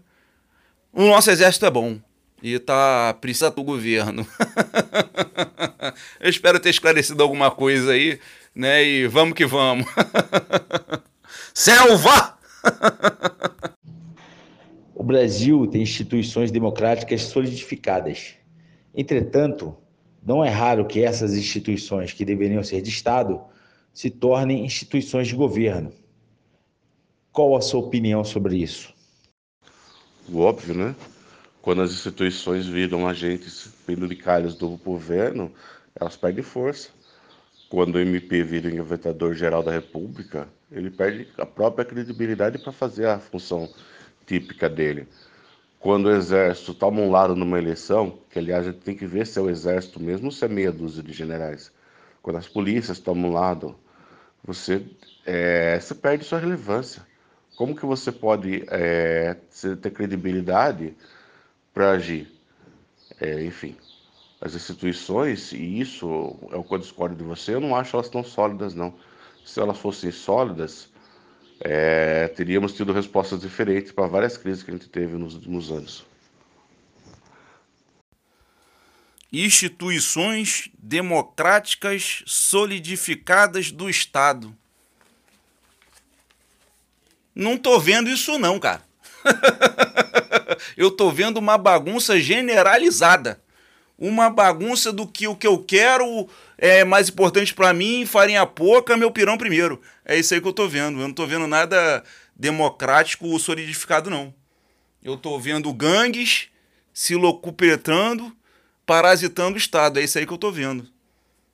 O 0.92 1.04
nosso 1.04 1.32
exército 1.32 1.66
é 1.66 1.72
bom 1.72 1.98
e 2.44 2.60
tá 2.60 3.14
precisa 3.22 3.50
do 3.50 3.64
governo. 3.64 4.28
Eu 6.20 6.30
espero 6.30 6.60
ter 6.60 6.70
esclarecido 6.70 7.24
alguma 7.24 7.50
coisa 7.50 7.94
aí, 7.94 8.20
né? 8.54 8.84
E 8.84 9.08
vamos 9.08 9.36
que 9.36 9.46
vamos. 9.46 9.88
Selva! 11.54 12.38
o 14.94 15.04
Brasil 15.04 15.66
tem 15.68 15.82
instituições 15.82 16.52
democráticas 16.52 17.22
solidificadas. 17.22 18.36
Entretanto, 18.94 19.78
não 20.26 20.44
é 20.44 20.50
raro 20.50 20.88
que 20.88 21.04
essas 21.04 21.36
instituições 21.36 22.12
que 22.12 22.26
deveriam 22.26 22.64
ser 22.64 22.82
de 22.82 22.90
Estado 22.90 23.40
se 23.94 24.10
tornem 24.10 24.66
instituições 24.66 25.28
de 25.28 25.36
governo. 25.36 25.94
Qual 27.32 27.56
a 27.56 27.62
sua 27.62 27.82
opinião 27.82 28.24
sobre 28.24 28.58
isso? 28.58 28.92
Óbvio, 30.34 30.74
né? 30.74 30.96
Quando 31.62 31.84
as 31.84 31.92
instituições 31.92 32.66
viram 32.66 33.08
agentes 33.08 33.70
penduricários 33.86 34.56
do 34.56 34.70
governo, 34.78 35.52
elas 35.96 36.18
perdem 36.18 36.44
força. 36.44 36.90
Quando 37.70 37.96
o 37.96 38.00
MP 38.00 38.44
vira 38.44 38.68
o 38.68 38.72
inventador 38.72 39.36
geral 39.36 39.62
da 39.62 39.72
República, 39.72 40.48
ele 40.72 40.90
perde 40.90 41.28
a 41.38 41.46
própria 41.46 41.86
credibilidade 41.86 42.58
para 42.58 42.72
fazer 42.72 43.08
a 43.08 43.20
função 43.20 43.70
típica 44.26 44.68
dele 44.68 45.08
quando 45.86 46.08
o 46.08 46.12
exército 46.12 46.74
toma 46.74 47.00
um 47.00 47.12
lado 47.12 47.36
numa 47.36 47.60
eleição, 47.60 48.18
que 48.32 48.40
aliás 48.40 48.66
a 48.66 48.72
gente 48.72 48.82
tem 48.82 48.98
que 48.98 49.06
ver 49.06 49.28
se 49.28 49.38
é 49.38 49.42
o 49.44 49.48
exército 49.52 50.02
mesmo 50.02 50.26
ou 50.26 50.32
se 50.32 50.44
é 50.44 50.48
meia 50.48 50.72
dúzia 50.72 51.04
de 51.04 51.14
generais. 51.14 51.72
Quando 52.24 52.38
as 52.38 52.48
polícias 52.48 52.98
tomam 52.98 53.30
um 53.30 53.34
lado, 53.34 53.76
você, 54.44 54.84
é, 55.28 55.80
você 55.80 55.94
perde 55.94 56.24
sua 56.26 56.40
relevância. 56.40 57.06
Como 57.56 57.76
que 57.76 57.86
você 57.86 58.12
pode 58.12 58.66
é, 58.68 59.36
ter 59.80 59.92
credibilidade 59.92 60.96
para 61.72 61.92
agir? 61.92 62.34
É, 63.22 63.44
enfim, 63.44 63.78
as 64.42 64.56
instituições, 64.56 65.52
e 65.52 65.80
isso 65.80 66.36
é 66.52 66.56
o 66.56 66.64
que 66.64 66.74
eu 66.74 66.80
discordo 66.80 67.16
de 67.16 67.24
você, 67.24 67.54
eu 67.54 67.62
não 67.62 67.76
acho 67.76 67.96
elas 67.96 68.10
tão 68.10 68.24
sólidas, 68.24 68.74
não. 68.74 68.92
Se 69.46 69.60
elas 69.60 69.78
fossem 69.78 70.10
sólidas, 70.10 70.90
é, 71.68 72.28
teríamos 72.28 72.74
tido 72.74 72.94
respostas 72.94 73.42
diferentes 73.42 73.92
para 73.92 74.06
várias 74.06 74.38
crises 74.38 74.62
que 74.62 74.70
a 74.70 74.74
gente 74.76 74.88
teve 74.88 75.18
nos 75.18 75.34
últimos 75.34 75.72
anos. 75.72 76.06
Instituições 79.34 80.70
democráticas 80.78 82.22
solidificadas 82.28 83.72
do 83.72 83.90
Estado. 83.90 84.56
Não 87.34 87.58
tô 87.58 87.80
vendo 87.80 88.12
isso 88.12 88.38
não, 88.38 88.60
cara. 88.60 88.84
eu 90.78 90.92
tô 90.92 91.10
vendo 91.10 91.38
uma 91.38 91.58
bagunça 91.58 92.20
generalizada. 92.20 93.42
Uma 93.98 94.30
bagunça 94.30 94.92
do 94.92 95.08
que 95.08 95.28
o 95.28 95.36
que 95.36 95.48
eu 95.48 95.58
quero 95.58 96.28
é 96.58 96.84
mais 96.84 97.10
importante 97.10 97.54
para 97.54 97.74
mim, 97.74 98.06
farinha 98.06 98.46
pouca, 98.46 98.98
meu 98.98 99.10
pirão 99.10 99.38
primeiro. 99.38 99.82
É 100.04 100.18
isso 100.18 100.34
aí 100.34 100.42
que 100.42 100.48
eu 100.48 100.54
tô 100.54 100.68
vendo. 100.68 101.00
Eu 101.00 101.08
não 101.08 101.14
tô 101.14 101.26
vendo 101.26 101.48
nada 101.48 102.04
democrático 102.36 103.40
solidificado, 103.40 104.10
não. 104.10 104.34
Eu 105.02 105.16
tô 105.16 105.40
vendo 105.40 105.72
gangues 105.74 106.48
se 106.94 107.16
locupetrando, 107.16 108.36
parasitando 108.86 109.56
o 109.56 109.58
Estado. 109.58 110.00
É 110.00 110.04
isso 110.04 110.18
aí 110.18 110.26
que 110.26 110.34
eu 110.34 110.38
tô 110.38 110.52
vendo. 110.52 110.88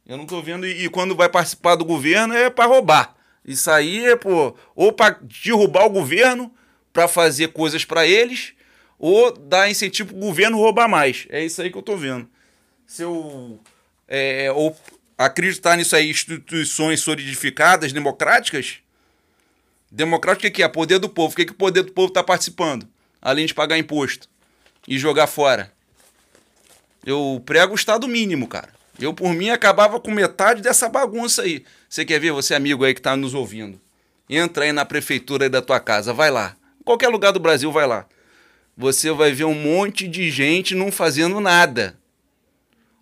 Eu 0.07 0.17
não 0.17 0.25
tô 0.25 0.41
vendo. 0.41 0.65
E, 0.65 0.85
e 0.85 0.89
quando 0.89 1.15
vai 1.15 1.29
participar 1.29 1.75
do 1.75 1.85
governo 1.85 2.33
é 2.33 2.49
para 2.49 2.65
roubar. 2.65 3.15
Isso 3.45 3.69
aí 3.69 4.05
é, 4.05 4.15
pô, 4.15 4.55
ou 4.75 4.91
para 4.91 5.19
derrubar 5.43 5.85
o 5.85 5.89
governo, 5.89 6.53
para 6.93 7.07
fazer 7.07 7.49
coisas 7.49 7.83
para 7.83 8.05
eles, 8.05 8.53
ou 9.01 9.31
dar 9.35 9.67
incentivo 9.67 10.09
pro 10.09 10.19
governo 10.19 10.59
roubar 10.59 10.87
mais. 10.87 11.25
É 11.29 11.43
isso 11.43 11.59
aí 11.59 11.71
que 11.71 11.77
eu 11.77 11.81
tô 11.81 11.97
vendo. 11.97 12.29
Se 12.85 13.01
eu. 13.01 13.59
É, 14.07 14.51
ou 14.51 14.77
acreditar 15.17 15.75
nisso 15.75 15.95
aí, 15.95 16.11
instituições 16.11 16.99
solidificadas, 16.99 17.91
democráticas. 17.91 18.77
Democrático 19.91 20.47
o 20.47 20.51
que 20.51 20.61
é? 20.61 20.67
Poder 20.67 20.99
do 20.99 21.09
povo. 21.09 21.33
O 21.33 21.35
que, 21.35 21.45
que 21.45 21.51
o 21.51 21.55
poder 21.55 21.81
do 21.81 21.91
povo 21.91 22.09
está 22.09 22.23
participando? 22.23 22.87
Além 23.19 23.47
de 23.47 23.55
pagar 23.55 23.75
imposto 23.75 24.29
e 24.87 24.99
jogar 24.99 25.25
fora. 25.25 25.73
Eu 27.03 27.41
prego 27.43 27.71
o 27.71 27.75
Estado 27.75 28.07
mínimo, 28.07 28.47
cara. 28.47 28.69
Eu, 28.99 29.15
por 29.15 29.33
mim, 29.33 29.49
acabava 29.49 29.99
com 29.99 30.11
metade 30.11 30.61
dessa 30.61 30.87
bagunça 30.87 31.41
aí. 31.41 31.65
Você 31.89 32.05
quer 32.05 32.19
ver? 32.19 32.33
Você, 32.33 32.53
amigo 32.53 32.83
aí 32.83 32.93
que 32.93 32.99
está 32.99 33.17
nos 33.17 33.33
ouvindo. 33.33 33.81
Entra 34.29 34.65
aí 34.65 34.71
na 34.71 34.85
prefeitura 34.85 35.45
aí 35.45 35.49
da 35.49 35.61
tua 35.61 35.79
casa, 35.79 36.13
vai 36.13 36.29
lá. 36.29 36.55
Qualquer 36.85 37.07
lugar 37.09 37.31
do 37.31 37.39
Brasil, 37.39 37.71
vai 37.71 37.87
lá. 37.87 38.05
Você 38.77 39.11
vai 39.11 39.31
ver 39.31 39.45
um 39.45 39.53
monte 39.53 40.07
de 40.07 40.29
gente 40.31 40.73
não 40.75 40.91
fazendo 40.91 41.39
nada 41.39 41.99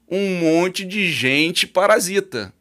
um 0.10 0.40
monte 0.40 0.84
de 0.84 1.12
gente 1.12 1.68
parasita. 1.68 2.52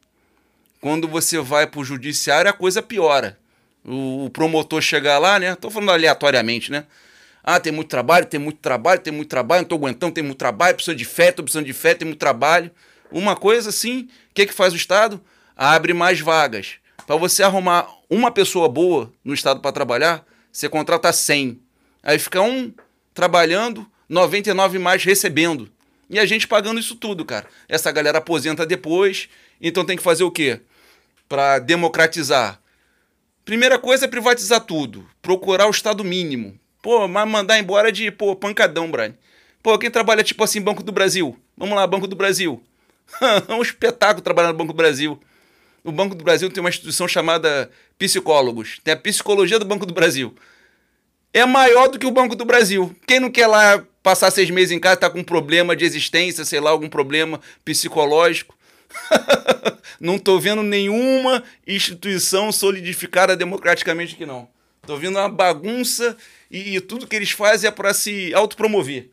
Quando 0.80 1.08
você 1.08 1.40
vai 1.40 1.66
para 1.66 1.80
o 1.80 1.84
judiciário, 1.84 2.50
a 2.50 2.52
coisa 2.52 2.82
piora. 2.82 3.38
O, 3.84 4.28
promotor 4.30 4.82
chegar 4.82 5.18
lá, 5.18 5.38
né? 5.38 5.52
Estou 5.52 5.70
falando 5.70 5.90
aleatoriamente, 5.90 6.70
né? 6.70 6.84
Ah, 7.42 7.58
tem 7.58 7.72
muito 7.72 7.88
trabalho, 7.88 8.26
tem 8.26 8.38
muito 8.38 8.58
trabalho, 8.58 9.00
tem 9.00 9.12
muito 9.12 9.30
trabalho, 9.30 9.60
não 9.60 9.64
estou 9.64 9.78
aguentando, 9.78 10.12
tem 10.12 10.22
muito 10.22 10.36
trabalho, 10.36 10.74
preciso 10.74 10.94
de 10.94 11.04
fé, 11.06 11.30
estou 11.30 11.42
precisando 11.42 11.64
de 11.64 11.72
fé, 11.72 11.94
tem 11.94 12.06
muito 12.06 12.18
trabalho. 12.18 12.70
Uma 13.10 13.34
coisa 13.34 13.70
assim, 13.70 14.02
o 14.30 14.34
que, 14.34 14.46
que 14.46 14.52
faz 14.52 14.74
o 14.74 14.76
Estado? 14.76 15.20
Abre 15.56 15.94
mais 15.94 16.20
vagas. 16.20 16.74
Para 17.06 17.16
você 17.16 17.42
arrumar 17.42 17.88
uma 18.10 18.30
pessoa 18.30 18.68
boa 18.68 19.10
no 19.24 19.32
Estado 19.32 19.60
para 19.60 19.72
trabalhar, 19.72 20.26
você 20.52 20.68
contrata 20.68 21.10
100. 21.10 21.58
Aí 22.02 22.18
fica 22.18 22.42
um 22.42 22.72
trabalhando, 23.18 23.84
99 24.08 24.78
mais 24.78 25.02
recebendo. 25.02 25.68
E 26.08 26.20
a 26.20 26.24
gente 26.24 26.46
pagando 26.46 26.78
isso 26.78 26.94
tudo, 26.94 27.24
cara. 27.24 27.48
Essa 27.68 27.90
galera 27.90 28.18
aposenta 28.18 28.64
depois, 28.64 29.28
então 29.60 29.84
tem 29.84 29.96
que 29.96 30.02
fazer 30.04 30.22
o 30.22 30.30
quê? 30.30 30.60
Para 31.28 31.58
democratizar. 31.58 32.60
Primeira 33.44 33.76
coisa 33.76 34.04
é 34.04 34.08
privatizar 34.08 34.60
tudo, 34.60 35.04
procurar 35.20 35.66
o 35.66 35.72
estado 35.72 36.04
mínimo. 36.04 36.56
Pô, 36.80 37.08
mas 37.08 37.28
mandar 37.28 37.58
embora 37.58 37.90
de, 37.90 38.08
pô, 38.12 38.36
pancadão, 38.36 38.88
Brian. 38.88 39.16
Pô, 39.64 39.76
quem 39.76 39.90
trabalha 39.90 40.22
tipo 40.22 40.44
assim, 40.44 40.60
Banco 40.60 40.84
do 40.84 40.92
Brasil? 40.92 41.36
Vamos 41.56 41.74
lá, 41.74 41.84
Banco 41.88 42.06
do 42.06 42.14
Brasil. 42.14 42.62
é 43.48 43.52
um 43.52 43.62
espetáculo 43.62 44.22
trabalhar 44.22 44.52
no 44.52 44.58
Banco 44.58 44.72
do 44.72 44.76
Brasil. 44.76 45.20
O 45.82 45.90
Banco 45.90 46.14
do 46.14 46.22
Brasil 46.22 46.48
tem 46.50 46.60
uma 46.60 46.70
instituição 46.70 47.08
chamada 47.08 47.68
Psicólogos. 47.98 48.78
Tem 48.84 48.94
a 48.94 48.96
Psicologia 48.96 49.58
do 49.58 49.64
Banco 49.64 49.84
do 49.84 49.92
Brasil. 49.92 50.36
É 51.32 51.44
maior 51.44 51.88
do 51.88 51.98
que 51.98 52.06
o 52.06 52.10
Banco 52.10 52.34
do 52.34 52.44
Brasil. 52.44 52.94
Quem 53.06 53.20
não 53.20 53.30
quer 53.30 53.46
lá 53.46 53.84
passar 54.02 54.30
seis 54.30 54.50
meses 54.50 54.72
em 54.72 54.80
casa, 54.80 54.96
tá 54.96 55.10
com 55.10 55.20
um 55.20 55.24
problema 55.24 55.76
de 55.76 55.84
existência, 55.84 56.44
sei 56.44 56.60
lá, 56.60 56.70
algum 56.70 56.88
problema 56.88 57.40
psicológico. 57.64 58.56
não 60.00 60.18
tô 60.18 60.38
vendo 60.38 60.62
nenhuma 60.62 61.42
instituição 61.66 62.50
solidificada 62.50 63.36
democraticamente 63.36 64.14
aqui, 64.14 64.24
não. 64.24 64.48
Tô 64.86 64.96
vendo 64.96 65.18
uma 65.18 65.28
bagunça 65.28 66.16
e, 66.50 66.76
e 66.76 66.80
tudo 66.80 67.06
que 67.06 67.14
eles 67.14 67.30
fazem 67.30 67.68
é 67.68 67.70
para 67.70 67.92
se 67.92 68.32
autopromover. 68.32 69.10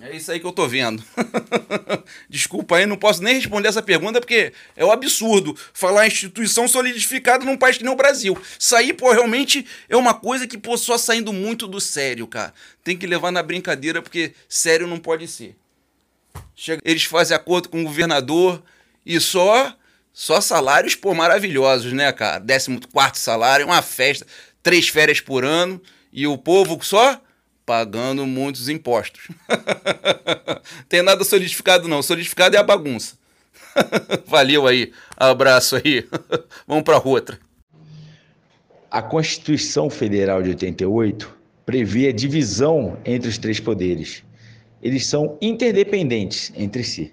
É 0.00 0.16
isso 0.16 0.32
aí 0.32 0.40
que 0.40 0.46
eu 0.46 0.52
tô 0.52 0.66
vendo. 0.66 1.04
Desculpa 2.28 2.76
aí, 2.76 2.86
não 2.86 2.96
posso 2.96 3.22
nem 3.22 3.34
responder 3.34 3.68
essa 3.68 3.82
pergunta 3.82 4.20
porque 4.20 4.52
é 4.74 4.84
um 4.84 4.90
absurdo 4.90 5.56
falar 5.72 6.08
instituição 6.08 6.66
solidificada 6.66 7.44
num 7.44 7.56
país 7.56 7.78
que 7.78 7.84
nem 7.84 7.92
o 7.92 7.96
Brasil. 7.96 8.36
Isso 8.58 8.74
aí, 8.74 8.92
pô, 8.92 9.12
realmente 9.12 9.64
é 9.88 9.96
uma 9.96 10.12
coisa 10.12 10.48
que, 10.48 10.58
pô, 10.58 10.76
só 10.76 10.98
saindo 10.98 11.32
muito 11.32 11.68
do 11.68 11.80
sério, 11.80 12.26
cara. 12.26 12.52
Tem 12.82 12.96
que 12.96 13.06
levar 13.06 13.30
na 13.30 13.42
brincadeira 13.42 14.02
porque 14.02 14.34
sério 14.48 14.88
não 14.88 14.98
pode 14.98 15.28
ser. 15.28 15.56
Chega, 16.56 16.82
eles 16.84 17.04
fazem 17.04 17.36
acordo 17.36 17.68
com 17.68 17.80
o 17.80 17.84
governador 17.84 18.62
e 19.06 19.20
só 19.20 19.76
só 20.12 20.40
salários, 20.40 20.94
pô, 20.94 21.12
maravilhosos, 21.12 21.92
né, 21.92 22.12
cara? 22.12 22.40
14 22.40 22.80
quarto 22.92 23.18
salário, 23.18 23.66
uma 23.66 23.82
festa, 23.82 24.26
três 24.62 24.88
férias 24.88 25.20
por 25.20 25.44
ano 25.44 25.80
e 26.12 26.26
o 26.26 26.38
povo 26.38 26.78
só 26.82 27.20
pagando 27.64 28.26
muitos 28.26 28.68
impostos. 28.68 29.28
Tem 30.88 31.02
nada 31.02 31.24
solidificado 31.24 31.88
não, 31.88 32.02
solidificado 32.02 32.56
é 32.56 32.58
a 32.58 32.62
bagunça. 32.62 33.16
Valeu 34.26 34.66
aí, 34.66 34.92
abraço 35.16 35.76
aí. 35.76 36.06
Vamos 36.66 36.84
para 36.84 36.98
outra. 36.98 37.38
A 38.90 39.02
Constituição 39.02 39.90
Federal 39.90 40.42
de 40.42 40.50
88 40.50 41.34
prevê 41.66 42.08
a 42.08 42.12
divisão 42.12 42.98
entre 43.04 43.28
os 43.28 43.38
três 43.38 43.58
poderes. 43.58 44.22
Eles 44.82 45.06
são 45.06 45.36
interdependentes 45.40 46.52
entre 46.54 46.84
si. 46.84 47.12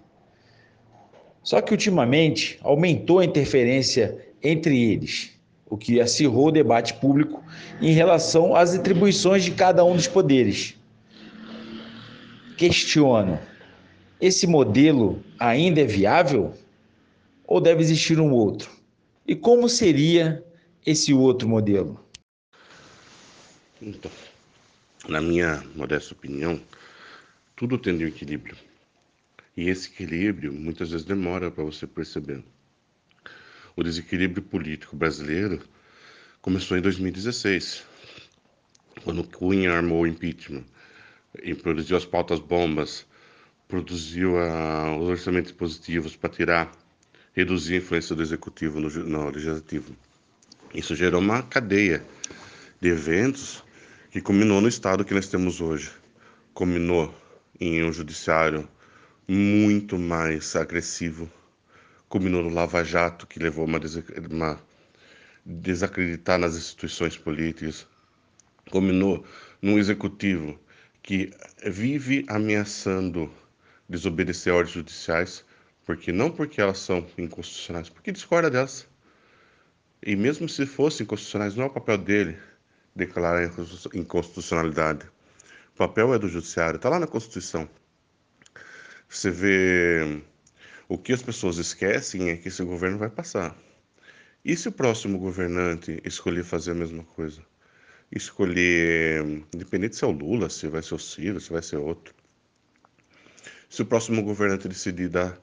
Só 1.41 1.59
que 1.61 1.71
ultimamente 1.71 2.59
aumentou 2.61 3.19
a 3.19 3.25
interferência 3.25 4.15
entre 4.43 4.79
eles 4.79 5.31
o 5.71 5.77
que 5.77 6.01
acirrou 6.01 6.49
o 6.49 6.51
debate 6.51 6.93
público 6.95 7.41
em 7.81 7.93
relação 7.93 8.53
às 8.53 8.75
atribuições 8.75 9.41
de 9.41 9.51
cada 9.51 9.85
um 9.85 9.95
dos 9.95 10.05
poderes. 10.05 10.75
Questiono: 12.57 13.39
esse 14.19 14.45
modelo 14.45 15.23
ainda 15.39 15.79
é 15.79 15.85
viável 15.85 16.53
ou 17.47 17.61
deve 17.61 17.81
existir 17.81 18.19
um 18.19 18.33
outro? 18.33 18.69
E 19.25 19.33
como 19.33 19.69
seria 19.69 20.43
esse 20.85 21.13
outro 21.13 21.47
modelo? 21.47 21.97
Então, 23.81 24.11
na 25.07 25.21
minha 25.21 25.63
modesta 25.73 26.13
opinião, 26.13 26.59
tudo 27.55 27.77
tem 27.77 27.95
um 27.95 28.07
equilíbrio. 28.07 28.57
E 29.55 29.69
esse 29.69 29.87
equilíbrio 29.87 30.51
muitas 30.51 30.91
vezes 30.91 31.05
demora 31.05 31.49
para 31.49 31.63
você 31.63 31.87
perceber. 31.87 32.43
O 33.81 33.83
desequilíbrio 33.83 34.43
político 34.43 34.95
brasileiro 34.95 35.59
começou 36.39 36.77
em 36.77 36.81
2016, 36.81 37.83
quando 39.03 39.23
Cunha 39.23 39.73
armou 39.73 40.03
o 40.03 40.07
impeachment 40.07 40.63
e 41.41 41.55
produziu 41.55 41.97
as 41.97 42.05
pautas 42.05 42.37
bombas, 42.37 43.07
produziu 43.67 44.35
uh, 44.35 44.99
os 44.99 45.09
orçamentos 45.09 45.51
positivos 45.51 46.15
para 46.15 46.29
tirar, 46.29 46.71
reduzir 47.33 47.73
a 47.73 47.77
influência 47.77 48.15
do 48.15 48.21
executivo 48.21 48.79
no, 48.79 48.87
no 48.87 49.29
legislativo. 49.31 49.95
Isso 50.75 50.95
gerou 50.95 51.19
uma 51.19 51.41
cadeia 51.41 52.05
de 52.79 52.89
eventos 52.89 53.63
que 54.11 54.21
culminou 54.21 54.61
no 54.61 54.67
estado 54.67 55.03
que 55.03 55.15
nós 55.15 55.27
temos 55.27 55.59
hoje. 55.59 55.89
Culminou 56.53 57.11
em 57.59 57.83
um 57.83 57.91
judiciário 57.91 58.69
muito 59.27 59.97
mais 59.97 60.55
agressivo, 60.55 61.27
culminou 62.11 62.43
no 62.43 62.49
Lava 62.49 62.83
Jato, 62.83 63.25
que 63.25 63.39
levou 63.39 63.63
uma, 63.63 63.79
uma 64.29 64.61
desacreditar 65.45 66.37
nas 66.37 66.57
instituições 66.57 67.17
políticas, 67.17 67.87
culminou 68.69 69.25
num 69.61 69.79
executivo 69.79 70.59
que 71.01 71.31
vive 71.65 72.25
ameaçando 72.27 73.31
desobedecer 73.87 74.53
ordens 74.53 74.73
judiciais, 74.73 75.45
porque 75.85 76.11
não 76.11 76.29
porque 76.29 76.59
elas 76.59 76.79
são 76.79 77.07
inconstitucionais, 77.17 77.87
porque 77.87 78.11
discorda 78.11 78.49
delas. 78.51 78.85
E 80.03 80.13
mesmo 80.13 80.49
se 80.49 80.65
fossem 80.65 81.05
inconstitucionais, 81.05 81.55
não 81.55 81.63
é 81.63 81.67
o 81.67 81.73
papel 81.73 81.97
dele 81.97 82.37
declarar 82.93 83.49
inconstitucionalidade. 83.93 85.05
O 85.73 85.77
papel 85.77 86.13
é 86.13 86.19
do 86.19 86.27
judiciário, 86.27 86.75
está 86.75 86.89
lá 86.89 86.99
na 86.99 87.07
Constituição. 87.07 87.69
Você 89.07 89.31
vê 89.31 90.21
o 90.91 90.97
que 90.97 91.13
as 91.13 91.21
pessoas 91.21 91.57
esquecem 91.57 92.31
é 92.31 92.35
que 92.35 92.49
esse 92.49 92.61
governo 92.65 92.97
vai 92.97 93.09
passar. 93.09 93.55
E 94.43 94.57
se 94.57 94.67
o 94.67 94.73
próximo 94.73 95.17
governante 95.17 96.01
escolher 96.03 96.43
fazer 96.43 96.71
a 96.71 96.75
mesma 96.75 97.05
coisa? 97.05 97.41
Escolher, 98.11 99.23
independente 99.55 99.95
se 99.95 100.03
é 100.03 100.07
o 100.07 100.11
Lula, 100.11 100.49
se 100.49 100.67
vai 100.67 100.83
ser 100.83 100.95
o 100.95 100.99
Ciro, 100.99 101.39
se 101.39 101.49
vai 101.49 101.61
ser 101.61 101.77
outro. 101.77 102.13
Se 103.69 103.81
o 103.83 103.85
próximo 103.85 104.21
governante 104.21 104.67
decidir 104.67 105.07
dar 105.07 105.39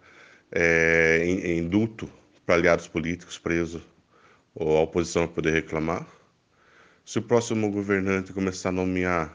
é, 0.53 1.25
indulto 1.57 2.13
para 2.45 2.57
aliados 2.57 2.87
políticos 2.87 3.39
presos 3.39 3.81
ou 4.55 4.77
a 4.77 4.83
oposição 4.83 5.27
poder 5.27 5.55
reclamar, 5.55 6.07
se 7.07 7.21
o 7.21 7.23
próximo 7.23 7.71
governante 7.71 8.35
começar 8.35 8.69
a 8.69 8.73
nomear 8.73 9.35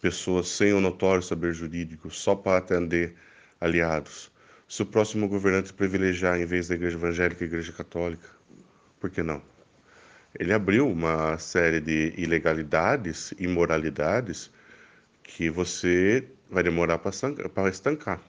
pessoas 0.00 0.48
sem 0.48 0.72
o 0.72 0.80
notório 0.80 1.22
saber 1.22 1.52
jurídico 1.52 2.10
só 2.10 2.34
para 2.34 2.56
atender 2.56 3.14
aliados, 3.60 4.32
se 4.70 4.82
o 4.82 4.86
próximo 4.86 5.26
governante 5.26 5.72
privilegiar, 5.72 6.40
em 6.40 6.46
vez 6.46 6.68
da 6.68 6.76
igreja 6.76 6.96
evangélica, 6.96 7.44
a 7.44 7.48
igreja 7.48 7.72
católica, 7.72 8.28
por 9.00 9.10
que 9.10 9.20
não? 9.20 9.42
Ele 10.38 10.52
abriu 10.52 10.88
uma 10.88 11.36
série 11.38 11.80
de 11.80 12.14
ilegalidades, 12.16 13.34
imoralidades, 13.36 14.48
que 15.24 15.50
você 15.50 16.24
vai 16.48 16.62
demorar 16.62 16.98
para 16.98 17.68
estancar. 17.68 18.20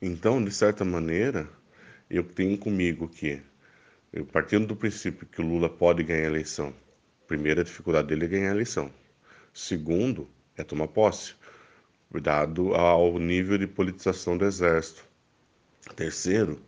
Então, 0.00 0.44
de 0.44 0.50
certa 0.50 0.84
maneira, 0.84 1.48
eu 2.10 2.22
tenho 2.22 2.58
comigo 2.58 3.08
que, 3.08 3.40
partindo 4.30 4.66
do 4.66 4.76
princípio 4.76 5.26
que 5.26 5.40
o 5.40 5.46
Lula 5.46 5.70
pode 5.70 6.02
ganhar 6.02 6.24
a 6.24 6.30
eleição, 6.32 6.74
primeira 7.26 7.64
dificuldade 7.64 8.08
dele 8.08 8.26
é 8.26 8.28
ganhar 8.28 8.50
a 8.50 8.54
eleição. 8.54 8.92
Segundo, 9.54 10.28
é 10.54 10.62
tomar 10.62 10.88
posse, 10.88 11.34
dado 12.20 12.74
ao 12.74 13.18
nível 13.18 13.58
de 13.58 13.66
politização 13.66 14.38
do 14.38 14.44
Exército. 14.46 15.04
Terceiro, 15.94 16.60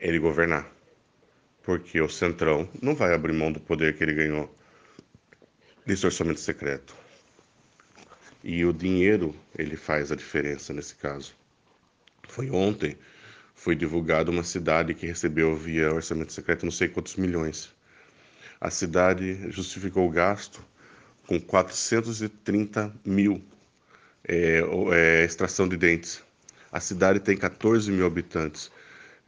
ele 0.00 0.18
governar. 0.18 0.70
Porque 1.62 2.00
o 2.00 2.08
Centrão 2.08 2.68
não 2.82 2.94
vai 2.94 3.14
abrir 3.14 3.32
mão 3.32 3.52
do 3.52 3.60
poder 3.60 3.96
que 3.96 4.02
ele 4.02 4.14
ganhou 4.14 4.52
nesse 5.84 6.04
orçamento 6.04 6.40
secreto. 6.40 6.94
E 8.42 8.64
o 8.64 8.72
dinheiro, 8.72 9.34
ele 9.56 9.76
faz 9.76 10.10
a 10.10 10.16
diferença 10.16 10.72
nesse 10.72 10.94
caso. 10.94 11.34
Foi 12.28 12.50
ontem, 12.50 12.96
foi 13.54 13.74
divulgada 13.74 14.30
uma 14.30 14.44
cidade 14.44 14.94
que 14.94 15.06
recebeu 15.06 15.56
via 15.56 15.92
orçamento 15.92 16.32
secreto 16.32 16.64
não 16.64 16.72
sei 16.72 16.88
quantos 16.88 17.16
milhões. 17.16 17.72
A 18.60 18.70
cidade 18.70 19.50
justificou 19.50 20.06
o 20.06 20.10
gasto 20.10 20.64
com 21.26 21.40
430 21.40 22.94
mil 23.04 23.42
é, 24.28 24.60
é, 24.92 25.24
extração 25.24 25.68
de 25.68 25.76
dentes. 25.76 26.22
A 26.72 26.80
cidade 26.80 27.20
tem 27.20 27.36
14 27.36 27.90
mil 27.90 28.06
habitantes. 28.06 28.70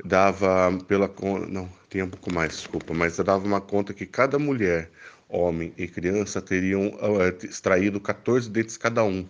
Dava 0.04 0.76
pela 0.86 1.10
não 1.48 1.68
tem 1.88 2.02
um 2.02 2.10
pouco 2.10 2.32
mais, 2.32 2.52
desculpa, 2.52 2.94
mas 2.94 3.16
dava 3.16 3.44
uma 3.44 3.60
conta 3.60 3.94
que 3.94 4.06
cada 4.06 4.38
mulher, 4.38 4.90
homem 5.28 5.72
e 5.76 5.88
criança 5.88 6.40
teriam 6.40 6.88
uh, 6.88 7.44
extraído 7.44 8.00
14 8.00 8.48
dentes 8.50 8.76
cada 8.76 9.02
um, 9.04 9.28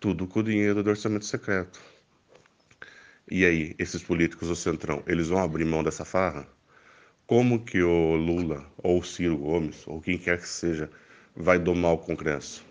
tudo 0.00 0.26
com 0.26 0.40
o 0.40 0.42
dinheiro 0.42 0.82
do 0.82 0.90
orçamento 0.90 1.24
secreto. 1.24 1.80
E 3.30 3.44
aí, 3.44 3.74
esses 3.78 4.02
políticos 4.02 4.48
do 4.48 4.56
Centrão, 4.56 5.02
eles 5.06 5.28
vão 5.28 5.42
abrir 5.42 5.64
mão 5.64 5.82
dessa 5.82 6.04
farra? 6.04 6.46
Como 7.26 7.64
que 7.64 7.82
o 7.82 8.16
Lula, 8.16 8.64
ou 8.78 9.00
o 9.00 9.04
Ciro 9.04 9.36
Gomes, 9.36 9.86
ou 9.86 10.00
quem 10.00 10.18
quer 10.18 10.38
que 10.38 10.48
seja, 10.48 10.90
vai 11.36 11.58
domar 11.58 11.92
o 11.92 11.98
Congresso? 11.98 12.67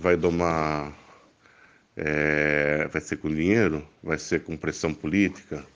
Vai 0.00 0.16
domar. 0.16 0.96
É, 1.96 2.86
vai 2.86 3.00
ser 3.00 3.16
com 3.16 3.28
dinheiro? 3.28 3.84
Vai 4.00 4.16
ser 4.16 4.44
com 4.44 4.56
pressão 4.56 4.94
política? 4.94 5.66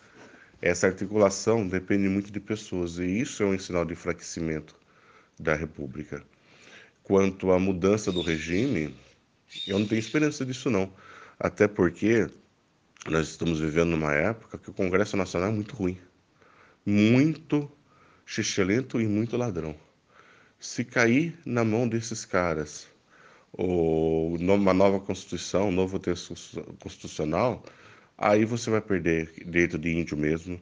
Essa 0.61 0.87
articulação 0.87 1.67
depende 1.67 2.09
muito 2.09 2.31
de 2.31 2.39
pessoas, 2.39 2.99
e 2.99 3.05
isso 3.19 3.43
é 3.43 3.47
um 3.47 3.59
sinal 3.59 3.85
de 3.85 3.95
enfraquecimento 3.95 4.77
da 5.41 5.57
República. 5.57 6.23
Quanto 7.03 7.51
à 7.51 7.59
mudança 7.59 8.13
do 8.13 8.23
regime, 8.23 8.95
eu 9.67 9.77
não 9.81 9.89
tenho 9.89 9.99
esperança 9.99 10.47
disso, 10.47 10.71
não. 10.71 10.93
Até 11.37 11.67
porque 11.67 12.29
nós 13.11 13.27
estamos 13.27 13.59
vivendo 13.59 13.91
numa 13.91 14.15
época 14.15 14.57
que 14.57 14.71
o 14.71 14.73
Congresso 14.73 15.17
Nacional 15.17 15.49
é 15.49 15.53
muito 15.53 15.75
ruim, 15.75 15.99
muito 16.87 17.69
xixelento 18.25 19.01
e 19.01 19.07
muito 19.09 19.37
ladrão. 19.37 19.75
Se 20.61 20.85
cair 20.85 21.37
na 21.45 21.65
mão 21.65 21.89
desses 21.89 22.25
caras 22.25 22.92
ou 23.53 24.37
uma 24.37 24.73
nova 24.73 24.99
Constituição, 25.01 25.69
um 25.69 25.73
novo 25.73 25.99
texto 25.99 26.35
constitucional, 26.81 27.63
aí 28.17 28.45
você 28.45 28.71
vai 28.71 28.81
perder 28.81 29.33
direito 29.45 29.79
de 29.79 29.91
índio 29.93 30.17
mesmo, 30.17 30.61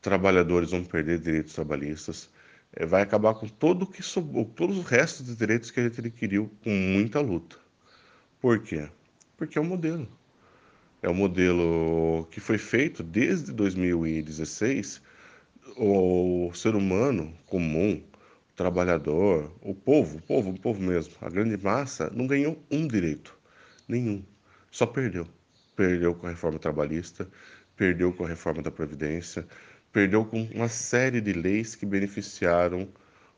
trabalhadores 0.00 0.70
vão 0.70 0.84
perder 0.84 1.18
direitos 1.20 1.54
trabalhistas, 1.54 2.30
eh, 2.72 2.86
vai 2.86 3.02
acabar 3.02 3.34
com 3.34 3.46
todo 3.48 3.86
que 3.86 4.02
sobrou, 4.02 4.44
todos 4.44 4.78
os 4.78 4.86
restos 4.86 5.26
de 5.26 5.36
direitos 5.36 5.70
que 5.70 5.80
a 5.80 5.84
gente 5.84 6.00
adquiriu 6.00 6.50
com 6.64 6.70
muita 6.70 7.20
luta. 7.20 7.56
Por 8.40 8.58
quê? 8.60 8.88
Porque 9.36 9.58
é 9.58 9.60
o 9.60 9.64
modelo. 9.64 10.08
É 11.02 11.08
um 11.08 11.14
modelo 11.14 12.26
que 12.30 12.40
foi 12.40 12.58
feito 12.58 13.02
desde 13.02 13.52
2016. 13.52 15.02
O 15.76 16.50
ser 16.54 16.74
humano 16.74 17.32
comum, 17.46 18.02
trabalhador, 18.56 19.52
o 19.60 19.74
povo, 19.74 20.18
o 20.18 20.22
povo, 20.22 20.50
o 20.50 20.60
povo 20.60 20.80
mesmo, 20.80 21.14
a 21.20 21.28
grande 21.28 21.56
massa, 21.56 22.10
não 22.10 22.26
ganhou 22.26 22.62
um 22.70 22.86
direito, 22.86 23.36
nenhum. 23.88 24.24
Só 24.70 24.86
perdeu. 24.86 25.26
Perdeu 25.74 26.14
com 26.14 26.26
a 26.26 26.30
reforma 26.30 26.58
trabalhista, 26.58 27.28
perdeu 27.76 28.12
com 28.12 28.24
a 28.24 28.28
reforma 28.28 28.62
da 28.62 28.70
Previdência, 28.70 29.46
perdeu 29.90 30.24
com 30.24 30.42
uma 30.54 30.68
série 30.68 31.20
de 31.20 31.32
leis 31.32 31.74
que 31.74 31.86
beneficiaram 31.86 32.88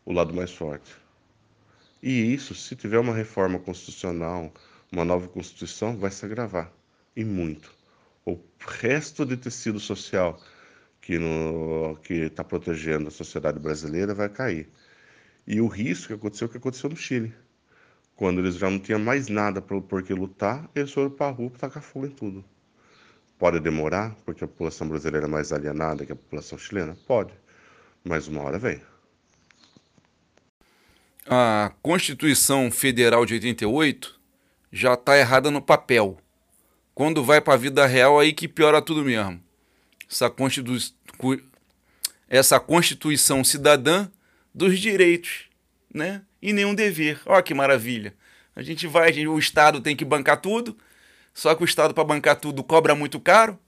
o 0.05 0.13
lado 0.13 0.35
mais 0.35 0.53
forte. 0.53 0.93
E 2.03 2.35
isso, 2.35 2.55
se 2.55 2.77
tiver 2.77 2.99
uma 2.99 3.15
reforma 3.15 3.59
constitucional, 3.59 4.53
uma 4.93 5.05
nova 5.05 5.27
Constituição, 5.29 5.97
vai 5.97 6.11
se 6.11 6.25
agravar 6.25 6.73
e 7.17 7.25
muito. 7.25 7.73
O 8.27 8.39
resto 8.59 9.25
de 9.25 9.37
tecido 9.37 9.79
social 9.81 10.41
que 11.01 12.15
está 12.15 12.43
protegendo 12.43 13.09
a 13.09 13.11
sociedade 13.11 13.59
brasileira 13.59 14.15
vai 14.15 14.29
cair. 14.29 14.69
E 15.47 15.61
o 15.61 15.67
risco 15.67 16.09
que 16.09 16.13
aconteceu, 16.15 16.49
que 16.49 16.57
aconteceu 16.57 16.89
no 16.91 16.97
Chile. 16.97 17.35
Quando 18.17 18.41
eles 18.41 18.57
já 18.57 18.71
não 18.71 18.79
tinham 18.79 19.01
mais 19.01 19.29
nada 19.29 19.61
por 19.61 20.03
que 20.03 20.15
lutar, 20.15 20.69
eles 20.75 20.93
foram 20.93 21.11
para 21.11 21.27
a 21.27 21.31
rua 21.31 21.51
para 21.51 21.61
tacar 21.61 21.83
fogo 21.83 22.07
em 22.07 22.11
tudo. 22.11 22.45
Pode 23.39 23.59
demorar, 23.61 24.15
porque 24.25 24.45
a 24.45 24.49
população 24.49 24.89
brasileira 24.89 25.27
é 25.27 25.31
mais 25.31 25.53
alienada 25.53 26.07
que 26.07 26.13
a 26.13 26.17
população 26.17 26.57
chilena? 26.57 26.97
Pode. 27.07 27.35
Mas 28.05 28.29
uma 28.29 28.43
hora 28.43 28.59
vem. 28.59 28.81
A 31.27 31.73
Constituição 31.83 32.71
Federal 32.71 33.27
de 33.27 33.35
88 33.35 34.21
já 34.71 34.95
está 34.95 35.19
errada 35.19 35.51
no 35.51 35.61
papel. 35.61 36.19
Quando 36.95 37.25
vai 37.25 37.41
para 37.41 37.55
a 37.55 37.57
vida 37.57 37.85
real, 37.87 38.21
aí 38.21 38.33
que 38.33 38.47
piora 38.47 38.81
tudo 38.81 39.05
mesmo. 39.05 39.43
Essa, 40.09 40.31
Constitu... 40.31 40.77
Essa 42.29 42.61
Constituição 42.61 43.43
cidadã 43.43 44.09
dos 44.55 44.79
direitos, 44.79 45.45
né? 45.93 46.23
E 46.41 46.53
nenhum 46.53 46.75
dever. 46.75 47.21
Olha 47.27 47.43
que 47.43 47.55
maravilha. 47.55 48.15
A 48.55 48.63
gente 48.63 48.87
vai, 48.87 49.11
o 49.27 49.39
Estado 49.39 49.81
tem 49.81 49.97
que 49.97 50.05
bancar 50.05 50.41
tudo, 50.41 50.77
só 51.33 51.55
que 51.55 51.63
o 51.63 51.65
Estado, 51.65 51.93
para 51.93 52.05
bancar 52.05 52.37
tudo, 52.37 52.63
cobra 52.63 52.95
muito 52.95 53.19
caro. 53.19 53.59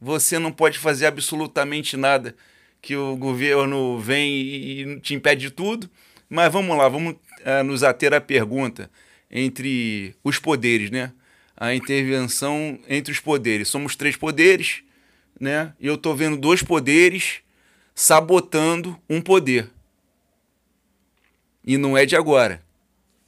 Você 0.00 0.38
não 0.38 0.50
pode 0.50 0.78
fazer 0.78 1.06
absolutamente 1.06 1.96
nada 1.96 2.34
que 2.80 2.96
o 2.96 3.14
governo 3.16 3.98
vem 3.98 4.32
e 4.32 5.00
te 5.00 5.14
impede 5.14 5.42
de 5.42 5.50
tudo. 5.50 5.88
Mas 6.28 6.50
vamos 6.50 6.76
lá, 6.76 6.88
vamos 6.88 7.14
uh, 7.14 7.62
nos 7.64 7.82
ater 7.82 8.14
à 8.14 8.20
pergunta 8.20 8.90
entre 9.30 10.16
os 10.24 10.38
poderes, 10.38 10.90
né? 10.90 11.12
a 11.62 11.74
intervenção 11.74 12.76
entre 12.88 13.12
os 13.12 13.20
poderes. 13.20 13.68
Somos 13.68 13.94
três 13.94 14.16
poderes, 14.16 14.82
né? 15.38 15.72
E 15.78 15.86
eu 15.86 15.94
estou 15.94 16.12
vendo 16.16 16.36
dois 16.36 16.60
poderes 16.60 17.40
sabotando 17.94 18.98
um 19.08 19.20
poder. 19.20 19.70
E 21.64 21.76
não 21.76 21.96
é 21.96 22.04
de 22.04 22.16
agora. 22.16 22.62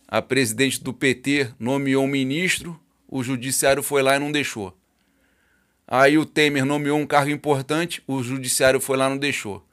A 0.07 0.21
presidente 0.21 0.83
do 0.83 0.93
PT 0.93 1.51
nomeou 1.59 2.05
um 2.05 2.09
ministro, 2.09 2.79
o 3.09 3.23
judiciário 3.23 3.83
foi 3.83 4.03
lá 4.03 4.17
e 4.17 4.19
não 4.19 4.33
deixou. 4.33 4.77
Aí 5.87 6.17
o 6.17 6.25
Temer 6.25 6.65
nomeou 6.65 6.99
um 6.99 7.07
cargo 7.07 7.31
importante, 7.31 8.03
o 8.07 8.23
judiciário 8.23 8.81
foi 8.81 8.97
lá 8.97 9.07
e 9.07 9.11
não 9.11 9.19
deixou. 9.19 9.67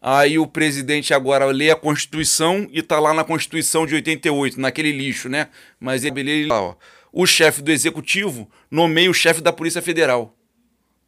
Aí 0.00 0.38
o 0.38 0.46
presidente 0.46 1.12
agora 1.12 1.44
lê 1.46 1.70
a 1.70 1.76
Constituição 1.76 2.68
e 2.72 2.82
tá 2.82 3.00
lá 3.00 3.12
na 3.12 3.24
Constituição 3.24 3.86
de 3.86 3.94
88, 3.94 4.60
naquele 4.60 4.92
lixo, 4.92 5.28
né? 5.28 5.48
Mas 5.80 6.04
ele 6.04 6.46
lá, 6.46 6.62
ó 6.62 6.76
o 7.12 7.26
chefe 7.26 7.62
do 7.62 7.70
executivo 7.70 8.50
nomeia 8.70 9.10
o 9.10 9.14
chefe 9.14 9.40
da 9.40 9.52
Polícia 9.52 9.82
Federal. 9.82 10.36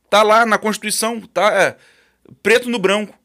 Tá 0.09 0.23
lá 0.23 0.45
na 0.45 0.59
Constituição, 0.59 1.21
tá 1.21 1.53
é, 1.53 1.77
preto 2.43 2.69
no 2.69 2.79
branco. 2.79 3.17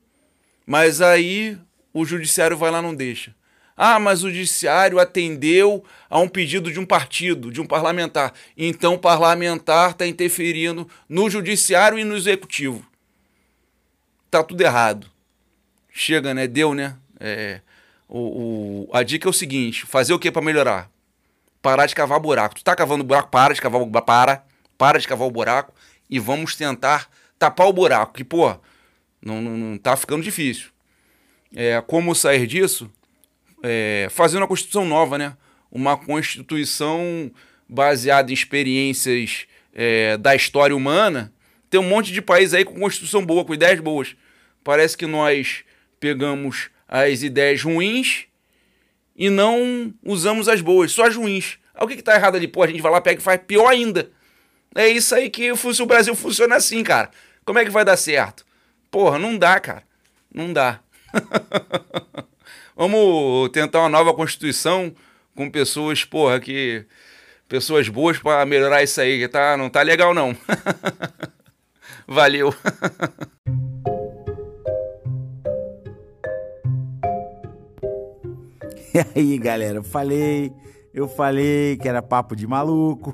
Mas 0.66 1.02
aí 1.02 1.58
o 1.94 2.06
judiciário 2.06 2.58
vai 2.58 2.72
lá 2.72 2.82
não 2.82 2.94
deixa. 2.94 3.36
Ah, 3.76 4.00
mas 4.00 4.24
o 4.24 4.30
judiciário 4.30 5.00
atendeu 5.00 5.84
a 6.10 6.20
um 6.20 6.28
pedido 6.28 6.72
de 6.72 6.80
um 6.80 6.86
partido, 6.86 7.52
de 7.52 7.60
um 7.60 7.66
parlamentar. 7.66 8.34
Então 8.58 8.94
o 8.94 9.00
parlamentar 9.00 9.92
está 9.92 10.08
interferindo 10.08 10.88
no 11.10 11.30
judiciário 11.30 12.00
e 12.00 12.04
no 12.04 12.16
executivo. 12.16 12.86
Tá 14.32 14.44
tudo 14.44 14.62
errado. 14.62 15.08
Chega, 15.92 16.34
né? 16.34 16.48
Deu, 16.48 16.74
né? 16.74 16.96
É, 17.20 17.62
o, 18.08 18.88
o, 18.88 18.90
a 18.94 19.04
dica 19.04 19.28
é 19.28 19.30
o 19.30 19.34
seguinte: 19.34 19.86
fazer 19.86 20.14
o 20.14 20.20
que 20.20 20.32
para 20.32 20.42
melhorar? 20.42 20.90
parar 21.66 21.88
de 21.88 21.96
cavar 21.96 22.20
buraco. 22.20 22.54
Tu 22.54 22.64
tá 22.64 22.76
cavando 22.76 23.04
buraco, 23.04 23.30
para 23.30 23.52
de 23.52 23.60
cavar 23.60 23.82
o 23.82 23.90
para, 23.90 24.46
para 24.78 25.00
de 25.00 25.08
cavar 25.08 25.28
o 25.28 25.32
buraco 25.32 25.74
e 26.08 26.20
vamos 26.20 26.56
tentar 26.56 27.10
tapar 27.40 27.66
o 27.66 27.74
buraco, 27.74 28.14
que, 28.14 28.24
pô, 28.24 28.56
não, 29.20 29.42
não, 29.42 29.58
não 29.58 29.78
tá 29.80 29.98
ficando 29.98 30.22
difícil. 30.22 30.70
É, 31.56 31.82
como 31.82 32.14
sair 32.14 32.46
disso? 32.46 32.88
É, 33.68 34.08
fazendo 34.12 34.42
uma 34.42 34.48
Constituição 34.48 34.86
nova, 34.86 35.18
né? 35.18 35.36
Uma 35.72 35.98
Constituição 35.98 37.32
baseada 37.68 38.30
em 38.30 38.34
experiências 38.34 39.48
é, 39.74 40.18
da 40.18 40.36
história 40.36 40.76
humana. 40.76 41.34
Tem 41.68 41.80
um 41.80 41.90
monte 41.90 42.14
de 42.14 42.22
país 42.22 42.54
aí 42.54 42.64
com 42.64 42.80
Constituição 42.80 43.26
boa, 43.26 43.44
com 43.44 43.56
ideias 43.56 43.80
boas. 43.80 44.16
Parece 44.64 44.96
que 44.96 45.08
nós 45.08 45.64
pegamos 46.00 46.70
as 46.88 47.24
ideias 47.24 47.64
ruins 47.64 48.26
e 49.16 49.32
não 49.32 49.92
usamos 50.04 50.48
as 50.48 50.62
boas, 50.62 50.92
só 50.92 51.08
as 51.08 51.16
ruins. 51.16 51.58
Aí 51.74 51.84
o 51.84 51.88
que 51.88 51.96
está 51.96 52.14
errado 52.16 52.36
ali? 52.36 52.48
Pô, 52.48 52.62
a 52.62 52.68
gente 52.68 52.82
vai 52.82 52.92
lá, 52.92 53.02
pega 53.02 53.20
e 53.20 53.24
faz 53.24 53.42
pior 53.48 53.68
ainda. 53.68 54.12
É 54.76 54.88
isso 54.88 55.16
aí 55.16 55.30
que 55.30 55.52
o 55.52 55.86
Brasil 55.88 56.14
funciona 56.14 56.56
assim, 56.56 56.84
cara. 56.84 57.10
Como 57.44 57.58
é 57.58 57.66
que 57.66 57.72
vai 57.72 57.84
dar 57.84 57.98
certo? 57.98 58.46
Porra, 58.92 59.18
não 59.18 59.38
dá, 59.38 59.60
cara. 59.60 59.84
Não 60.32 60.54
dá. 60.54 60.80
Vamos 62.76 63.50
tentar 63.50 63.80
uma 63.80 63.90
nova 63.90 64.14
constituição 64.14 64.94
com 65.34 65.50
pessoas, 65.50 66.04
porra, 66.04 66.40
que 66.40 66.86
pessoas 67.48 67.88
boas 67.88 68.20
para 68.20 68.46
melhorar 68.46 68.84
isso 68.84 69.00
aí, 69.00 69.18
que 69.20 69.28
tá, 69.30 69.56
não 69.56 69.70
tá 69.70 69.82
legal 69.82 70.14
não. 70.14 70.36
Valeu. 72.06 72.54
E 78.96 79.20
aí, 79.20 79.38
galera, 79.38 79.80
eu 79.80 79.84
falei, 79.84 80.54
eu 80.94 81.06
falei 81.06 81.76
que 81.76 81.86
era 81.86 82.02
papo 82.02 82.34
de 82.34 82.48
maluco. 82.48 83.14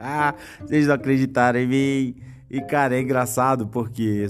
Vocês 0.64 0.86
não 0.86 0.94
acreditaram 0.94 1.60
em 1.60 1.66
mim. 1.66 2.16
E, 2.50 2.62
cara, 2.62 2.96
é 2.96 3.00
engraçado 3.02 3.66
porque 3.66 4.26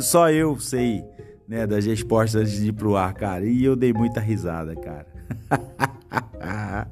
só 0.00 0.30
eu 0.30 0.56
sei, 0.60 1.02
né, 1.48 1.66
das 1.66 1.86
respostas 1.86 2.52
de 2.52 2.68
ir 2.68 2.72
pro 2.72 2.94
ar, 2.94 3.14
cara. 3.14 3.46
E 3.46 3.64
eu 3.64 3.74
dei 3.74 3.92
muita 3.92 4.20
risada, 4.20 4.76
cara. 4.76 5.06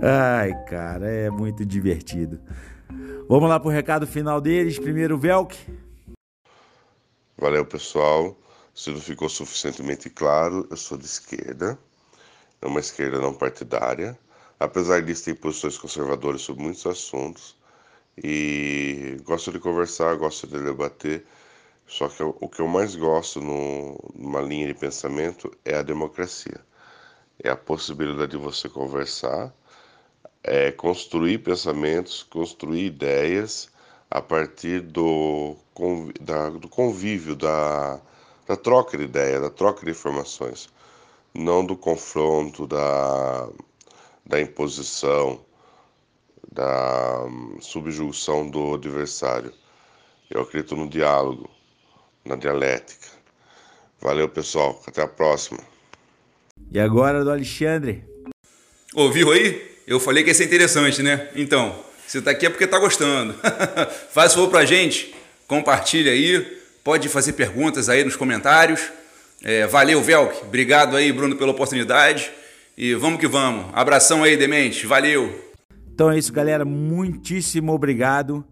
Ai, 0.00 0.54
cara, 0.66 1.10
é 1.10 1.28
muito 1.28 1.66
divertido. 1.66 2.40
Vamos 3.28 3.48
lá 3.48 3.58
pro 3.58 3.68
recado 3.68 4.06
final 4.06 4.40
deles. 4.40 4.78
Primeiro, 4.78 5.18
Velk. 5.18 5.56
Valeu, 7.36 7.66
pessoal. 7.66 8.38
Se 8.72 8.90
não 8.90 9.00
ficou 9.00 9.28
suficientemente 9.28 10.08
claro, 10.08 10.66
eu 10.70 10.76
sou 10.76 10.96
de 10.96 11.06
esquerda. 11.06 11.76
É 12.62 12.66
uma 12.66 12.78
esquerda 12.78 13.20
não 13.20 13.34
partidária. 13.34 14.16
Apesar 14.60 15.02
disso, 15.02 15.24
tem 15.24 15.34
posições 15.34 15.76
conservadoras 15.76 16.42
sobre 16.42 16.62
muitos 16.62 16.86
assuntos. 16.86 17.56
E 18.22 19.16
gosto 19.24 19.50
de 19.50 19.58
conversar, 19.58 20.14
gosto 20.14 20.46
de 20.46 20.62
debater. 20.62 21.26
Só 21.86 22.08
que 22.08 22.22
o 22.22 22.48
que 22.48 22.60
eu 22.60 22.68
mais 22.68 22.96
gosto 22.96 23.40
no, 23.40 23.98
numa 24.14 24.40
linha 24.40 24.66
de 24.66 24.74
pensamento 24.74 25.50
é 25.64 25.76
a 25.76 25.82
democracia 25.82 26.60
é 27.42 27.50
a 27.50 27.56
possibilidade 27.56 28.32
de 28.32 28.36
você 28.36 28.68
conversar, 28.68 29.52
é 30.42 30.70
construir 30.72 31.38
pensamentos, 31.38 32.22
construir 32.22 32.86
ideias 32.86 33.68
a 34.10 34.20
partir 34.20 34.80
do, 34.80 35.56
da, 36.20 36.50
do 36.50 36.68
convívio, 36.68 37.34
da, 37.34 38.00
da 38.46 38.56
troca 38.56 38.96
de 38.96 39.04
ideias, 39.04 39.42
da 39.42 39.50
troca 39.50 39.84
de 39.84 39.90
informações, 39.90 40.68
não 41.34 41.64
do 41.64 41.76
confronto, 41.76 42.66
da, 42.66 43.48
da 44.24 44.40
imposição, 44.40 45.40
da 46.50 47.26
subjugação 47.60 48.48
do 48.48 48.74
adversário. 48.74 49.52
Eu 50.30 50.42
acredito 50.42 50.74
no 50.76 50.88
diálogo, 50.88 51.50
na 52.26 52.36
dialética. 52.36 53.06
Valeu, 54.00 54.28
pessoal. 54.28 54.82
Até 54.86 55.02
a 55.02 55.08
próxima. 55.08 55.58
E 56.70 56.78
agora 56.78 57.24
do 57.24 57.30
Alexandre. 57.30 58.04
Ouviu 58.94 59.32
aí? 59.32 59.76
Eu 59.86 60.00
falei 60.00 60.22
que 60.22 60.30
ia 60.30 60.34
ser 60.34 60.44
interessante, 60.44 61.02
né? 61.02 61.28
Então, 61.36 61.74
você 62.06 62.20
tá 62.20 62.30
aqui 62.30 62.46
é 62.46 62.50
porque 62.50 62.66
tá 62.66 62.78
gostando. 62.78 63.34
Faz 64.10 64.34
favor 64.34 64.48
pra 64.50 64.64
gente, 64.64 65.14
compartilha 65.46 66.12
aí, 66.12 66.40
pode 66.82 67.08
fazer 67.08 67.34
perguntas 67.34 67.88
aí 67.88 68.04
nos 68.04 68.16
comentários. 68.16 68.90
É, 69.42 69.66
valeu, 69.66 70.02
Velk. 70.02 70.42
Obrigado 70.42 70.96
aí, 70.96 71.12
Bruno, 71.12 71.36
pela 71.36 71.52
oportunidade. 71.52 72.30
E 72.76 72.94
vamos 72.94 73.20
que 73.20 73.26
vamos. 73.26 73.66
Abração 73.72 74.24
aí, 74.24 74.36
Demente. 74.36 74.86
Valeu. 74.86 75.46
Então 75.94 76.10
é 76.10 76.18
isso, 76.18 76.32
galera. 76.32 76.64
Muitíssimo 76.64 77.72
obrigado. 77.72 78.44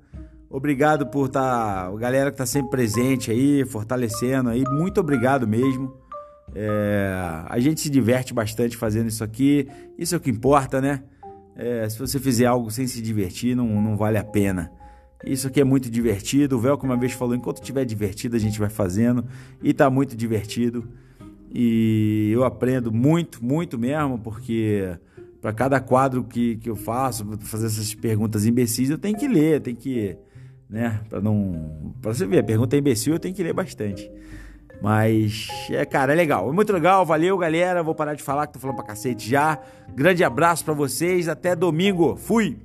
Obrigado 0.55 1.09
por 1.09 1.27
estar. 1.27 1.91
Tá, 1.91 1.97
galera 1.97 2.31
que 2.31 2.37
tá 2.37 2.47
sempre 2.47 2.71
presente 2.71 3.29
aí, 3.29 3.65
fortalecendo 3.65 4.51
aí. 4.51 4.63
Muito 4.71 5.01
obrigado 5.01 5.49
mesmo. 5.49 5.93
É, 6.55 7.11
a 7.49 7.59
gente 7.59 7.81
se 7.81 7.91
diverte 7.91 8.33
bastante 8.33 8.77
fazendo 8.77 9.09
isso 9.09 9.25
aqui, 9.25 9.67
isso 9.99 10.15
é 10.15 10.19
o 10.19 10.21
que 10.21 10.31
importa, 10.31 10.81
né? 10.81 11.03
É, 11.57 11.89
se 11.89 11.99
você 11.99 12.21
fizer 12.21 12.47
algo 12.47 12.71
sem 12.71 12.87
se 12.87 13.03
divertir, 13.03 13.57
não, 13.57 13.67
não 13.83 13.97
vale 13.97 14.17
a 14.17 14.23
pena. 14.23 14.71
Isso 15.27 15.49
aqui 15.49 15.61
é 15.61 15.65
muito 15.65 15.91
divertido. 15.91 16.57
O 16.57 16.61
Velco 16.61 16.87
uma 16.87 16.97
vez 16.97 17.11
falou: 17.11 17.35
enquanto 17.35 17.57
estiver 17.57 17.85
divertido, 17.85 18.37
a 18.37 18.39
gente 18.39 18.61
vai 18.61 18.71
fazendo. 18.71 19.25
E 19.61 19.75
tá 19.75 19.91
muito 19.91 20.17
divertido. 20.17 20.89
E 21.53 22.31
eu 22.33 22.45
aprendo 22.45 22.93
muito, 22.93 23.45
muito 23.45 23.77
mesmo, 23.77 24.21
porque 24.21 24.97
para 25.41 25.53
cada 25.53 25.81
quadro 25.81 26.23
que, 26.23 26.59
que 26.59 26.71
eu 26.71 26.77
faço, 26.77 27.27
fazer 27.41 27.67
essas 27.67 27.93
perguntas 27.93 28.47
imbecis, 28.47 28.89
eu 28.89 28.99
tenho 28.99 29.19
que 29.19 29.27
ler, 29.27 29.61
tenho 29.61 29.77
que. 29.77 30.17
Né? 30.75 31.01
Para 31.09 31.21
não. 31.21 31.95
Para 32.03 32.13
você 32.13 32.27
ver, 32.27 32.41
a 32.41 32.43
pergunta 32.43 32.75
é 32.75 32.81
imbecil, 32.81 33.15
eu 33.15 33.19
tenho 33.21 33.35
que 33.35 33.43
ler 33.43 33.55
bastante. 33.55 34.11
Mas, 34.83 35.47
é, 35.71 35.85
cara, 35.87 36.13
é 36.13 36.17
legal. 36.17 36.51
É 36.51 36.53
muito 36.53 36.73
legal. 36.73 37.07
Valeu, 37.07 37.39
galera. 37.39 37.83
Vou 37.83 37.95
parar 37.95 38.15
de 38.15 38.23
falar 38.23 38.49
que 38.49 38.55
tô 38.55 38.59
falando 38.59 38.77
pra 38.77 38.85
cacete 38.85 39.31
já. 39.31 39.59
Grande 39.95 40.25
abraço 40.25 40.65
para 40.65 40.75
vocês. 40.75 41.29
Até 41.29 41.55
domingo. 41.55 42.17
Fui! 42.17 42.59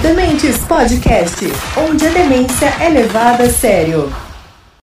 Dementes 0.00 0.64
Podcast, 0.64 1.44
onde 1.76 2.06
a 2.06 2.10
demência 2.10 2.66
é 2.80 2.88
levada 2.88 3.42
a 3.42 3.50
sério. 3.50 4.27